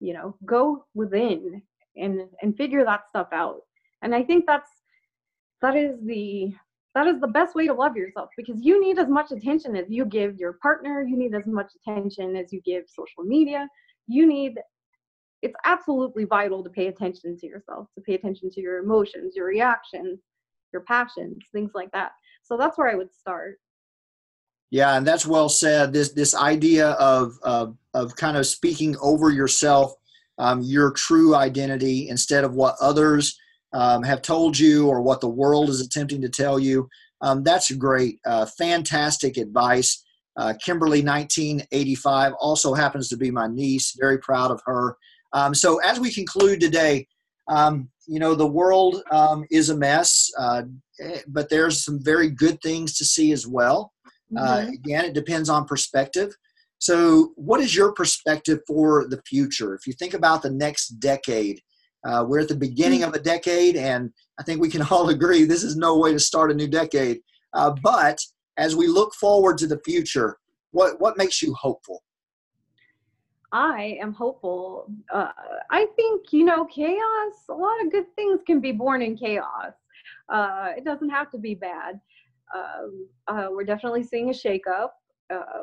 you 0.00 0.12
know, 0.12 0.36
go 0.44 0.84
within 0.94 1.62
and 1.96 2.20
and 2.42 2.56
figure 2.56 2.84
that 2.84 3.08
stuff 3.08 3.28
out. 3.32 3.60
And 4.02 4.14
i 4.14 4.22
think 4.22 4.44
that's 4.46 4.70
that 5.62 5.76
is 5.76 5.96
the 6.04 6.52
that 6.94 7.06
is 7.06 7.20
the 7.20 7.26
best 7.26 7.56
way 7.56 7.66
to 7.66 7.74
love 7.74 7.96
yourself 7.96 8.28
because 8.36 8.60
you 8.60 8.80
need 8.80 8.98
as 8.98 9.08
much 9.08 9.32
attention 9.32 9.74
as 9.74 9.86
you 9.88 10.04
give 10.04 10.36
your 10.38 10.54
partner. 10.62 11.02
You 11.02 11.16
need 11.16 11.34
as 11.34 11.46
much 11.46 11.72
attention 11.76 12.36
as 12.36 12.52
you 12.52 12.60
give 12.64 12.84
social 12.86 13.24
media. 13.24 13.68
You 14.06 14.26
need 14.26 14.58
it's 15.44 15.54
absolutely 15.64 16.24
vital 16.24 16.64
to 16.64 16.70
pay 16.70 16.86
attention 16.88 17.36
to 17.36 17.46
yourself 17.46 17.86
to 17.94 18.00
pay 18.00 18.14
attention 18.14 18.50
to 18.50 18.60
your 18.60 18.78
emotions 18.78 19.34
your 19.36 19.46
reactions 19.46 20.20
your 20.72 20.82
passions 20.82 21.38
things 21.52 21.72
like 21.74 21.90
that 21.92 22.12
so 22.42 22.56
that's 22.56 22.78
where 22.78 22.90
i 22.90 22.94
would 22.94 23.12
start 23.14 23.58
Yeah, 24.70 24.96
and 24.96 25.06
that's 25.06 25.24
well 25.24 25.48
said. 25.48 25.92
This 25.92 26.12
this 26.12 26.34
idea 26.34 26.90
of 26.92 27.38
of, 27.44 27.76
of 27.92 28.16
kind 28.16 28.36
of 28.36 28.44
speaking 28.44 28.96
over 29.00 29.30
yourself, 29.30 29.94
um, 30.38 30.62
your 30.62 30.90
true 30.90 31.36
identity 31.36 32.08
instead 32.08 32.42
of 32.42 32.54
what 32.54 32.74
others 32.80 33.38
um, 33.72 34.02
have 34.02 34.20
told 34.20 34.58
you 34.58 34.88
or 34.88 35.00
what 35.00 35.20
the 35.20 35.28
world 35.28 35.68
is 35.68 35.80
attempting 35.80 36.20
to 36.22 36.28
tell 36.28 36.58
you. 36.58 36.88
Um, 37.20 37.44
that's 37.44 37.70
great, 37.70 38.18
uh, 38.26 38.46
fantastic 38.46 39.36
advice. 39.36 40.02
Uh, 40.36 40.54
Kymberly, 40.66 41.04
1985, 41.04 42.32
also 42.40 42.74
happens 42.74 43.08
to 43.08 43.16
be 43.16 43.30
my 43.30 43.46
niece. 43.46 43.94
Very 43.96 44.18
proud 44.18 44.50
of 44.50 44.60
her. 44.66 44.96
Um, 45.34 45.52
so 45.52 45.78
as 45.80 46.00
we 46.00 46.12
conclude 46.12 46.60
today, 46.60 47.06
um, 47.48 47.90
you 48.06 48.20
know 48.20 48.34
the 48.34 48.46
world 48.46 49.02
um, 49.10 49.44
is 49.50 49.68
a 49.68 49.76
mess, 49.76 50.30
uh, 50.38 50.62
eh, 51.00 51.20
but 51.28 51.50
there's 51.50 51.84
some 51.84 52.02
very 52.02 52.30
good 52.30 52.58
things 52.62 52.94
to 52.96 53.04
see 53.04 53.32
as 53.32 53.46
well. 53.46 53.92
Uh, 54.38 54.62
Mhm. 54.62 54.72
again, 54.74 55.04
it 55.04 55.12
depends 55.14 55.48
on 55.48 55.66
perspective. 55.66 56.34
So, 56.78 57.32
what 57.36 57.60
is 57.60 57.74
your 57.74 57.92
perspective 57.92 58.60
for 58.66 59.06
the 59.08 59.20
future? 59.26 59.74
If 59.74 59.86
you 59.86 59.92
think 59.92 60.14
about 60.14 60.42
the 60.42 60.50
next 60.50 60.88
decade, 61.00 61.60
uh, 62.06 62.24
we're 62.26 62.40
at 62.40 62.48
the 62.48 62.54
beginning 62.54 63.02
of 63.02 63.14
a 63.14 63.20
decade, 63.20 63.76
and 63.76 64.10
I 64.38 64.42
think 64.42 64.60
we 64.60 64.70
can 64.70 64.82
all 64.90 65.08
agree 65.08 65.44
this 65.44 65.64
is 65.64 65.76
no 65.76 65.98
way 65.98 66.12
to 66.12 66.18
start 66.20 66.50
a 66.50 66.54
new 66.54 66.68
decade. 66.68 67.20
Uh, 67.54 67.74
but 67.82 68.18
as 68.56 68.76
we 68.76 68.86
look 68.86 69.14
forward 69.14 69.58
to 69.58 69.66
the 69.66 69.80
future, 69.84 70.36
what 70.70 71.00
what 71.00 71.18
makes 71.18 71.42
you 71.42 71.54
hopeful? 71.54 72.02
I 73.54 73.96
am 74.02 74.12
hopeful. 74.12 74.90
Uh, 75.12 75.30
I 75.70 75.86
think, 75.94 76.32
you 76.32 76.44
know, 76.44 76.64
chaos, 76.64 77.34
a 77.48 77.54
lot 77.54 77.80
of 77.84 77.92
good 77.92 78.12
things 78.16 78.40
can 78.44 78.58
be 78.60 78.72
born 78.72 79.00
in 79.00 79.16
chaos. 79.16 79.74
Uh, 80.28 80.70
it 80.76 80.84
doesn't 80.84 81.10
have 81.10 81.30
to 81.30 81.38
be 81.38 81.54
bad. 81.54 82.00
Um, 82.52 83.08
uh, 83.28 83.46
we're 83.50 83.62
definitely 83.62 84.02
seeing 84.02 84.30
a 84.30 84.32
shakeup, 84.32 84.88
uh, 85.32 85.62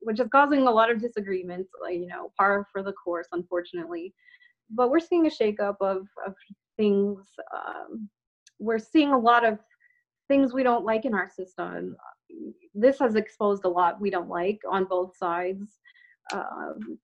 which 0.00 0.18
is 0.18 0.28
causing 0.32 0.66
a 0.66 0.70
lot 0.70 0.90
of 0.90 0.98
disagreements, 0.98 1.70
like, 1.82 1.96
you 1.96 2.06
know, 2.06 2.32
par 2.38 2.66
for 2.72 2.82
the 2.82 2.94
course, 2.94 3.28
unfortunately. 3.32 4.14
But 4.70 4.90
we're 4.90 4.98
seeing 5.00 5.26
a 5.26 5.30
shakeup 5.30 5.76
of, 5.82 6.06
of 6.26 6.34
things. 6.78 7.26
Um, 7.54 8.08
we're 8.58 8.78
seeing 8.78 9.12
a 9.12 9.18
lot 9.18 9.44
of 9.44 9.58
things 10.26 10.54
we 10.54 10.62
don't 10.62 10.86
like 10.86 11.04
in 11.04 11.12
our 11.12 11.28
system. 11.28 11.96
This 12.74 12.98
has 12.98 13.14
exposed 13.14 13.66
a 13.66 13.68
lot 13.68 14.00
we 14.00 14.08
don't 14.08 14.30
like 14.30 14.60
on 14.70 14.86
both 14.86 15.14
sides. 15.18 15.80
Um, 16.32 16.98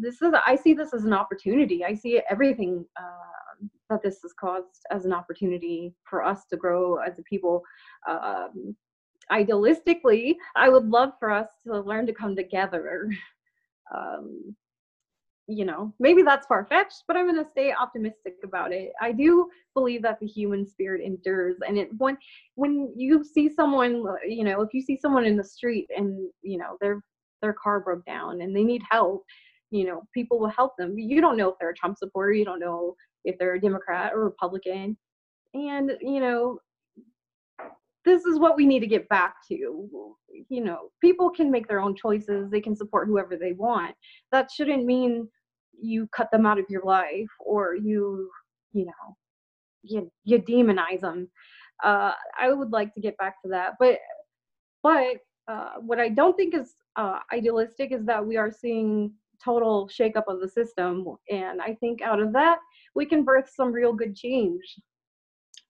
this 0.00 0.22
is 0.22 0.32
I 0.46 0.56
see 0.56 0.74
this 0.74 0.94
as 0.94 1.04
an 1.04 1.12
opportunity. 1.12 1.84
I 1.84 1.94
see 1.94 2.20
everything 2.30 2.84
uh, 2.98 3.66
that 3.90 4.02
this 4.02 4.20
has 4.22 4.32
caused 4.32 4.84
as 4.90 5.04
an 5.04 5.12
opportunity 5.12 5.94
for 6.04 6.24
us 6.24 6.44
to 6.50 6.56
grow 6.56 6.96
as 6.96 7.18
a 7.18 7.22
people. 7.22 7.62
Um, 8.08 8.74
idealistically, 9.30 10.36
I 10.54 10.68
would 10.68 10.86
love 10.86 11.12
for 11.18 11.30
us 11.30 11.48
to 11.66 11.80
learn 11.80 12.06
to 12.06 12.12
come 12.12 12.36
together. 12.36 13.08
Um, 13.94 14.56
you 15.48 15.64
know, 15.64 15.94
maybe 16.00 16.22
that's 16.22 16.46
far 16.48 16.66
fetched, 16.66 17.04
but 17.06 17.16
I'm 17.16 17.30
going 17.30 17.42
to 17.42 17.48
stay 17.48 17.72
optimistic 17.72 18.34
about 18.42 18.72
it. 18.72 18.90
I 19.00 19.12
do 19.12 19.48
believe 19.74 20.02
that 20.02 20.18
the 20.18 20.26
human 20.26 20.66
spirit 20.66 21.02
endures, 21.04 21.56
and 21.66 21.78
it 21.78 21.88
when 21.98 22.18
when 22.56 22.92
you 22.96 23.22
see 23.22 23.48
someone, 23.48 24.04
you 24.26 24.42
know, 24.42 24.60
if 24.62 24.74
you 24.74 24.82
see 24.82 24.98
someone 25.00 25.24
in 25.24 25.36
the 25.36 25.44
street 25.44 25.88
and 25.96 26.28
you 26.42 26.58
know 26.58 26.76
their 26.80 27.00
their 27.42 27.54
car 27.54 27.80
broke 27.80 28.04
down 28.04 28.40
and 28.40 28.54
they 28.54 28.64
need 28.64 28.82
help, 28.90 29.24
you 29.70 29.86
know, 29.86 30.02
people 30.14 30.38
will 30.38 30.48
help 30.48 30.72
them. 30.78 30.98
You 30.98 31.20
don't 31.20 31.36
know 31.36 31.50
if 31.50 31.56
they're 31.60 31.70
a 31.70 31.74
Trump 31.74 31.98
supporter, 31.98 32.32
you 32.32 32.44
don't 32.44 32.60
know 32.60 32.94
if 33.24 33.38
they're 33.38 33.54
a 33.54 33.60
Democrat 33.60 34.12
or 34.14 34.24
Republican, 34.24 34.96
and 35.54 35.92
you 36.00 36.20
know, 36.20 36.58
this 38.04 38.24
is 38.24 38.38
what 38.38 38.56
we 38.56 38.66
need 38.66 38.80
to 38.80 38.86
get 38.86 39.08
back 39.08 39.34
to. 39.48 40.16
You 40.48 40.64
know, 40.64 40.90
people 41.00 41.30
can 41.30 41.50
make 41.50 41.66
their 41.66 41.80
own 41.80 41.96
choices. 41.96 42.50
They 42.50 42.60
can 42.60 42.76
support 42.76 43.08
whoever 43.08 43.36
they 43.36 43.52
want. 43.52 43.94
That 44.30 44.50
shouldn't 44.50 44.84
mean 44.84 45.28
you 45.80 46.08
cut 46.14 46.30
them 46.30 46.46
out 46.46 46.58
of 46.58 46.66
your 46.68 46.82
life 46.84 47.30
or 47.40 47.74
you 47.76 48.30
you 48.72 48.86
know 48.86 49.16
you 49.82 50.10
you 50.24 50.38
demonize 50.38 51.00
them 51.00 51.28
uh, 51.84 52.12
i 52.38 52.52
would 52.52 52.70
like 52.70 52.92
to 52.94 53.00
get 53.00 53.16
back 53.18 53.40
to 53.42 53.48
that 53.48 53.72
but 53.78 53.98
but 54.82 55.16
uh, 55.48 55.74
what 55.80 55.98
i 55.98 56.08
don't 56.08 56.36
think 56.36 56.54
is 56.54 56.74
uh, 56.96 57.18
idealistic 57.32 57.92
is 57.92 58.04
that 58.06 58.24
we 58.24 58.36
are 58.36 58.50
seeing 58.50 59.12
total 59.42 59.88
shakeup 59.88 60.24
of 60.28 60.40
the 60.40 60.48
system 60.48 61.04
and 61.30 61.60
i 61.60 61.74
think 61.74 62.00
out 62.00 62.20
of 62.20 62.32
that 62.32 62.58
we 62.94 63.04
can 63.04 63.22
birth 63.22 63.50
some 63.54 63.70
real 63.70 63.92
good 63.92 64.16
change 64.16 64.62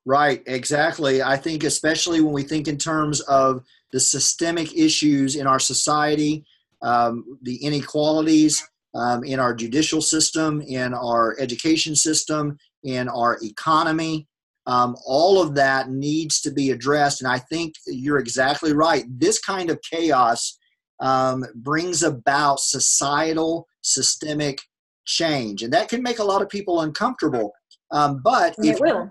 right 0.04 0.42
exactly 0.46 1.20
i 1.22 1.36
think 1.36 1.64
especially 1.64 2.20
when 2.20 2.32
we 2.32 2.44
think 2.44 2.68
in 2.68 2.78
terms 2.78 3.20
of 3.22 3.64
the 3.92 3.98
systemic 3.98 4.76
issues 4.76 5.34
in 5.34 5.46
our 5.46 5.58
society 5.58 6.44
um, 6.82 7.38
the 7.42 7.56
inequalities 7.56 8.62
um, 8.96 9.24
in 9.24 9.38
our 9.38 9.54
judicial 9.54 10.00
system, 10.00 10.62
in 10.62 10.94
our 10.94 11.36
education 11.38 11.94
system, 11.94 12.56
in 12.82 13.08
our 13.08 13.38
economy. 13.42 14.26
Um, 14.66 14.96
all 15.06 15.40
of 15.40 15.54
that 15.54 15.90
needs 15.90 16.40
to 16.40 16.50
be 16.50 16.70
addressed. 16.70 17.20
And 17.20 17.30
I 17.30 17.38
think 17.38 17.74
you're 17.86 18.18
exactly 18.18 18.72
right. 18.72 19.04
This 19.08 19.38
kind 19.38 19.70
of 19.70 19.80
chaos 19.82 20.58
um, 21.00 21.44
brings 21.54 22.02
about 22.02 22.60
societal, 22.60 23.68
systemic 23.82 24.60
change. 25.04 25.62
And 25.62 25.72
that 25.72 25.88
can 25.88 26.02
make 26.02 26.18
a 26.18 26.24
lot 26.24 26.42
of 26.42 26.48
people 26.48 26.80
uncomfortable. 26.80 27.52
Um, 27.90 28.20
but 28.22 28.54
it 28.58 28.80
will. 28.80 29.10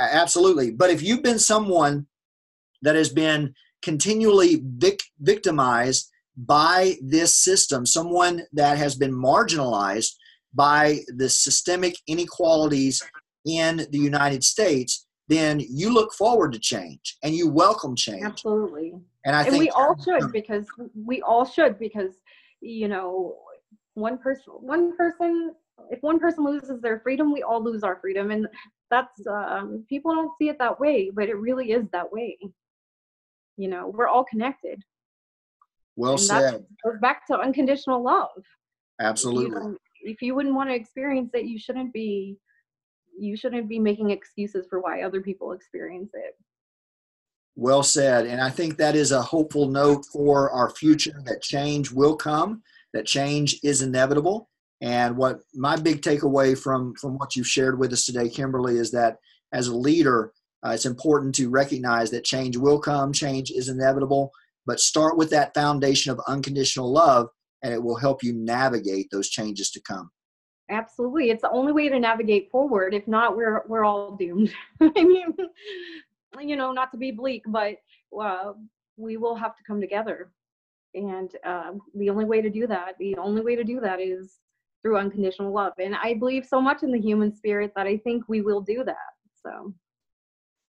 Absolutely. 0.00 0.70
But 0.70 0.90
if 0.90 1.02
you've 1.02 1.22
been 1.22 1.38
someone 1.38 2.06
that 2.82 2.94
has 2.94 3.08
been 3.08 3.54
continually 3.82 4.62
vic- 4.64 5.02
victimized 5.20 6.10
by 6.36 6.94
this 7.02 7.34
system, 7.34 7.86
someone 7.86 8.42
that 8.52 8.78
has 8.78 8.94
been 8.94 9.12
marginalized 9.12 10.12
by 10.52 11.00
the 11.08 11.28
systemic 11.28 11.96
inequalities 12.06 13.02
in 13.44 13.86
the 13.90 13.98
United 13.98 14.44
States, 14.44 15.03
then 15.28 15.60
you 15.60 15.92
look 15.92 16.12
forward 16.12 16.52
to 16.52 16.58
change 16.58 17.16
and 17.22 17.34
you 17.34 17.48
welcome 17.48 17.96
change. 17.96 18.24
Absolutely. 18.24 18.94
And 19.24 19.34
I 19.34 19.42
and 19.42 19.50
think 19.50 19.60
we 19.60 19.70
all 19.70 19.96
should 20.02 20.32
because 20.32 20.66
we 20.94 21.22
all 21.22 21.44
should 21.44 21.78
because 21.78 22.14
you 22.60 22.88
know 22.88 23.36
one 23.94 24.18
person 24.18 24.52
one 24.60 24.96
person 24.96 25.54
if 25.90 26.02
one 26.02 26.18
person 26.18 26.44
loses 26.44 26.80
their 26.80 27.00
freedom 27.00 27.32
we 27.32 27.42
all 27.42 27.62
lose 27.62 27.82
our 27.82 27.96
freedom 28.00 28.30
and 28.30 28.46
that's 28.90 29.26
um, 29.26 29.84
people 29.88 30.14
don't 30.14 30.32
see 30.38 30.48
it 30.48 30.58
that 30.58 30.78
way 30.80 31.10
but 31.12 31.28
it 31.28 31.36
really 31.36 31.72
is 31.72 31.84
that 31.92 32.10
way 32.10 32.38
you 33.56 33.68
know 33.68 33.88
we're 33.88 34.08
all 34.08 34.24
connected 34.24 34.82
well 35.96 36.12
and 36.12 36.20
said. 36.20 36.64
goes 36.84 36.98
back 37.00 37.26
to 37.28 37.38
unconditional 37.38 38.02
love. 38.02 38.30
Absolutely. 39.00 39.50
You 39.50 39.78
if 40.02 40.20
you 40.20 40.34
wouldn't 40.34 40.54
want 40.54 40.68
to 40.70 40.74
experience 40.74 41.30
it, 41.34 41.44
you 41.44 41.58
shouldn't 41.58 41.92
be 41.92 42.36
you 43.18 43.36
shouldn't 43.36 43.68
be 43.68 43.78
making 43.78 44.10
excuses 44.10 44.66
for 44.68 44.80
why 44.80 45.02
other 45.02 45.20
people 45.20 45.52
experience 45.52 46.10
it. 46.14 46.34
Well 47.56 47.82
said. 47.82 48.26
And 48.26 48.40
I 48.40 48.50
think 48.50 48.76
that 48.76 48.96
is 48.96 49.12
a 49.12 49.22
hopeful 49.22 49.68
note 49.68 50.04
for 50.12 50.50
our 50.50 50.70
future 50.70 51.22
that 51.26 51.42
change 51.42 51.92
will 51.92 52.16
come, 52.16 52.62
that 52.92 53.06
change 53.06 53.58
is 53.62 53.82
inevitable. 53.82 54.48
And 54.80 55.16
what 55.16 55.40
my 55.54 55.76
big 55.76 56.02
takeaway 56.02 56.58
from, 56.58 56.94
from 56.96 57.16
what 57.16 57.36
you've 57.36 57.46
shared 57.46 57.78
with 57.78 57.92
us 57.92 58.06
today, 58.06 58.28
Kymberly, 58.28 58.78
is 58.78 58.90
that 58.90 59.16
as 59.52 59.68
a 59.68 59.76
leader, 59.76 60.32
uh, 60.66 60.70
it's 60.70 60.86
important 60.86 61.34
to 61.36 61.48
recognize 61.48 62.10
that 62.10 62.24
change 62.24 62.56
will 62.56 62.80
come, 62.80 63.12
change 63.12 63.50
is 63.50 63.68
inevitable, 63.68 64.30
but 64.66 64.80
start 64.80 65.16
with 65.16 65.30
that 65.30 65.54
foundation 65.54 66.10
of 66.10 66.20
unconditional 66.26 66.92
love 66.92 67.28
and 67.62 67.72
it 67.72 67.82
will 67.82 67.96
help 67.96 68.22
you 68.22 68.34
navigate 68.34 69.06
those 69.10 69.28
changes 69.28 69.70
to 69.70 69.80
come 69.80 70.10
absolutely 70.70 71.30
it's 71.30 71.42
the 71.42 71.50
only 71.50 71.72
way 71.72 71.88
to 71.88 71.98
navigate 71.98 72.50
forward 72.50 72.94
if 72.94 73.06
not 73.06 73.36
we're 73.36 73.62
we're 73.68 73.84
all 73.84 74.16
doomed. 74.16 74.52
I 74.80 75.04
mean 75.04 75.34
you 76.40 76.56
know 76.56 76.72
not 76.72 76.90
to 76.92 76.98
be 76.98 77.10
bleak 77.10 77.42
but 77.46 77.76
uh, 78.20 78.52
we 78.96 79.16
will 79.16 79.34
have 79.34 79.56
to 79.56 79.62
come 79.66 79.80
together. 79.80 80.30
And 80.94 81.30
uh, 81.44 81.72
the 81.96 82.08
only 82.10 82.24
way 82.24 82.40
to 82.40 82.50
do 82.50 82.66
that 82.66 82.94
the 82.98 83.16
only 83.16 83.42
way 83.42 83.56
to 83.56 83.64
do 83.64 83.80
that 83.80 84.00
is 84.00 84.38
through 84.82 84.98
unconditional 84.98 85.52
love. 85.52 85.72
And 85.78 85.94
i 85.96 86.14
believe 86.14 86.46
so 86.46 86.60
much 86.60 86.82
in 86.82 86.92
the 86.92 87.00
human 87.00 87.34
spirit 87.34 87.72
that 87.76 87.86
i 87.86 87.96
think 87.98 88.24
we 88.28 88.40
will 88.40 88.60
do 88.60 88.84
that 88.84 88.96
so. 89.42 89.74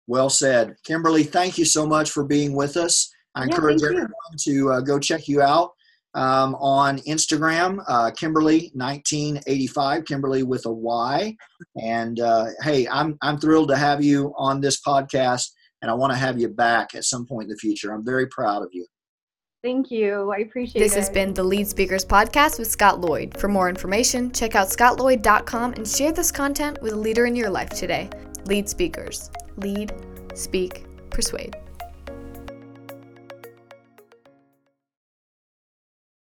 Well 0.07 0.29
said. 0.31 0.77
Kymberly 0.87 1.27
thank 1.29 1.57
you 1.59 1.65
so 1.65 1.87
much 1.87 2.11
for 2.11 2.25
being 2.25 2.55
with 2.55 2.77
us. 2.77 3.11
I 3.35 3.41
Yeah, 3.41 3.47
encourage 3.47 3.81
thank 3.81 3.93
you. 3.93 3.99
everyone 4.03 4.37
to 4.41 4.73
uh, 4.73 4.81
go 4.81 4.99
check 4.99 5.29
you 5.29 5.41
out 5.43 5.73
um, 6.15 6.55
on 6.57 6.99
Instagram, 7.01 7.83
uh, 7.89 8.11
Kymberly1985, 8.11 10.05
Kymberly 10.05 10.45
with 10.45 10.67
a 10.67 10.73
Y. 10.73 11.37
And 11.81 12.21
uh, 12.21 12.47
hey, 12.63 12.87
I'm, 12.89 13.19
I'm 13.23 13.39
thrilled 13.39 13.69
to 13.69 13.77
have 13.77 14.03
you 14.03 14.33
on 14.37 14.61
this 14.61 14.81
podcast, 14.81 15.51
and 15.83 15.91
I 15.91 15.95
want 15.95 16.13
to 16.13 16.19
have 16.19 16.39
you 16.39 16.49
back 16.49 16.95
at 16.95 17.05
some 17.05 17.27
point 17.27 17.45
in 17.45 17.51
the 17.51 17.57
future. 17.57 17.93
I'm 17.93 18.05
very 18.05 18.27
proud 18.27 18.63
of 18.63 18.69
you. 18.73 18.87
thank 19.63 19.91
you 19.91 20.31
i 20.31 20.39
appreciate 20.39 20.81
This 20.81 20.93
it 20.93 20.97
This 20.97 21.07
has 21.07 21.11
been 21.11 21.35
the 21.35 21.45
Lead 21.45 21.67
Speakers 21.69 22.05
Podcast 22.05 22.59
with 22.59 22.71
Scott 22.71 23.01
Lloyd. 23.01 23.37
For 23.39 23.49
more 23.49 23.69
information, 23.69 24.31
check 24.33 24.55
out 24.55 24.69
scottlloyd.com 24.69 25.73
and 25.75 25.87
share 25.87 26.13
this 26.13 26.31
content 26.31 26.81
with 26.83 26.93
a 26.93 26.97
leader 26.97 27.27
in 27.27 27.35
your 27.35 27.51
life 27.51 27.71
today. 27.71 28.09
Lead 28.47 28.69
Speakers. 28.69 29.31
Lead, 29.57 29.93
speak, 30.35 30.85
persuade. 31.11 31.57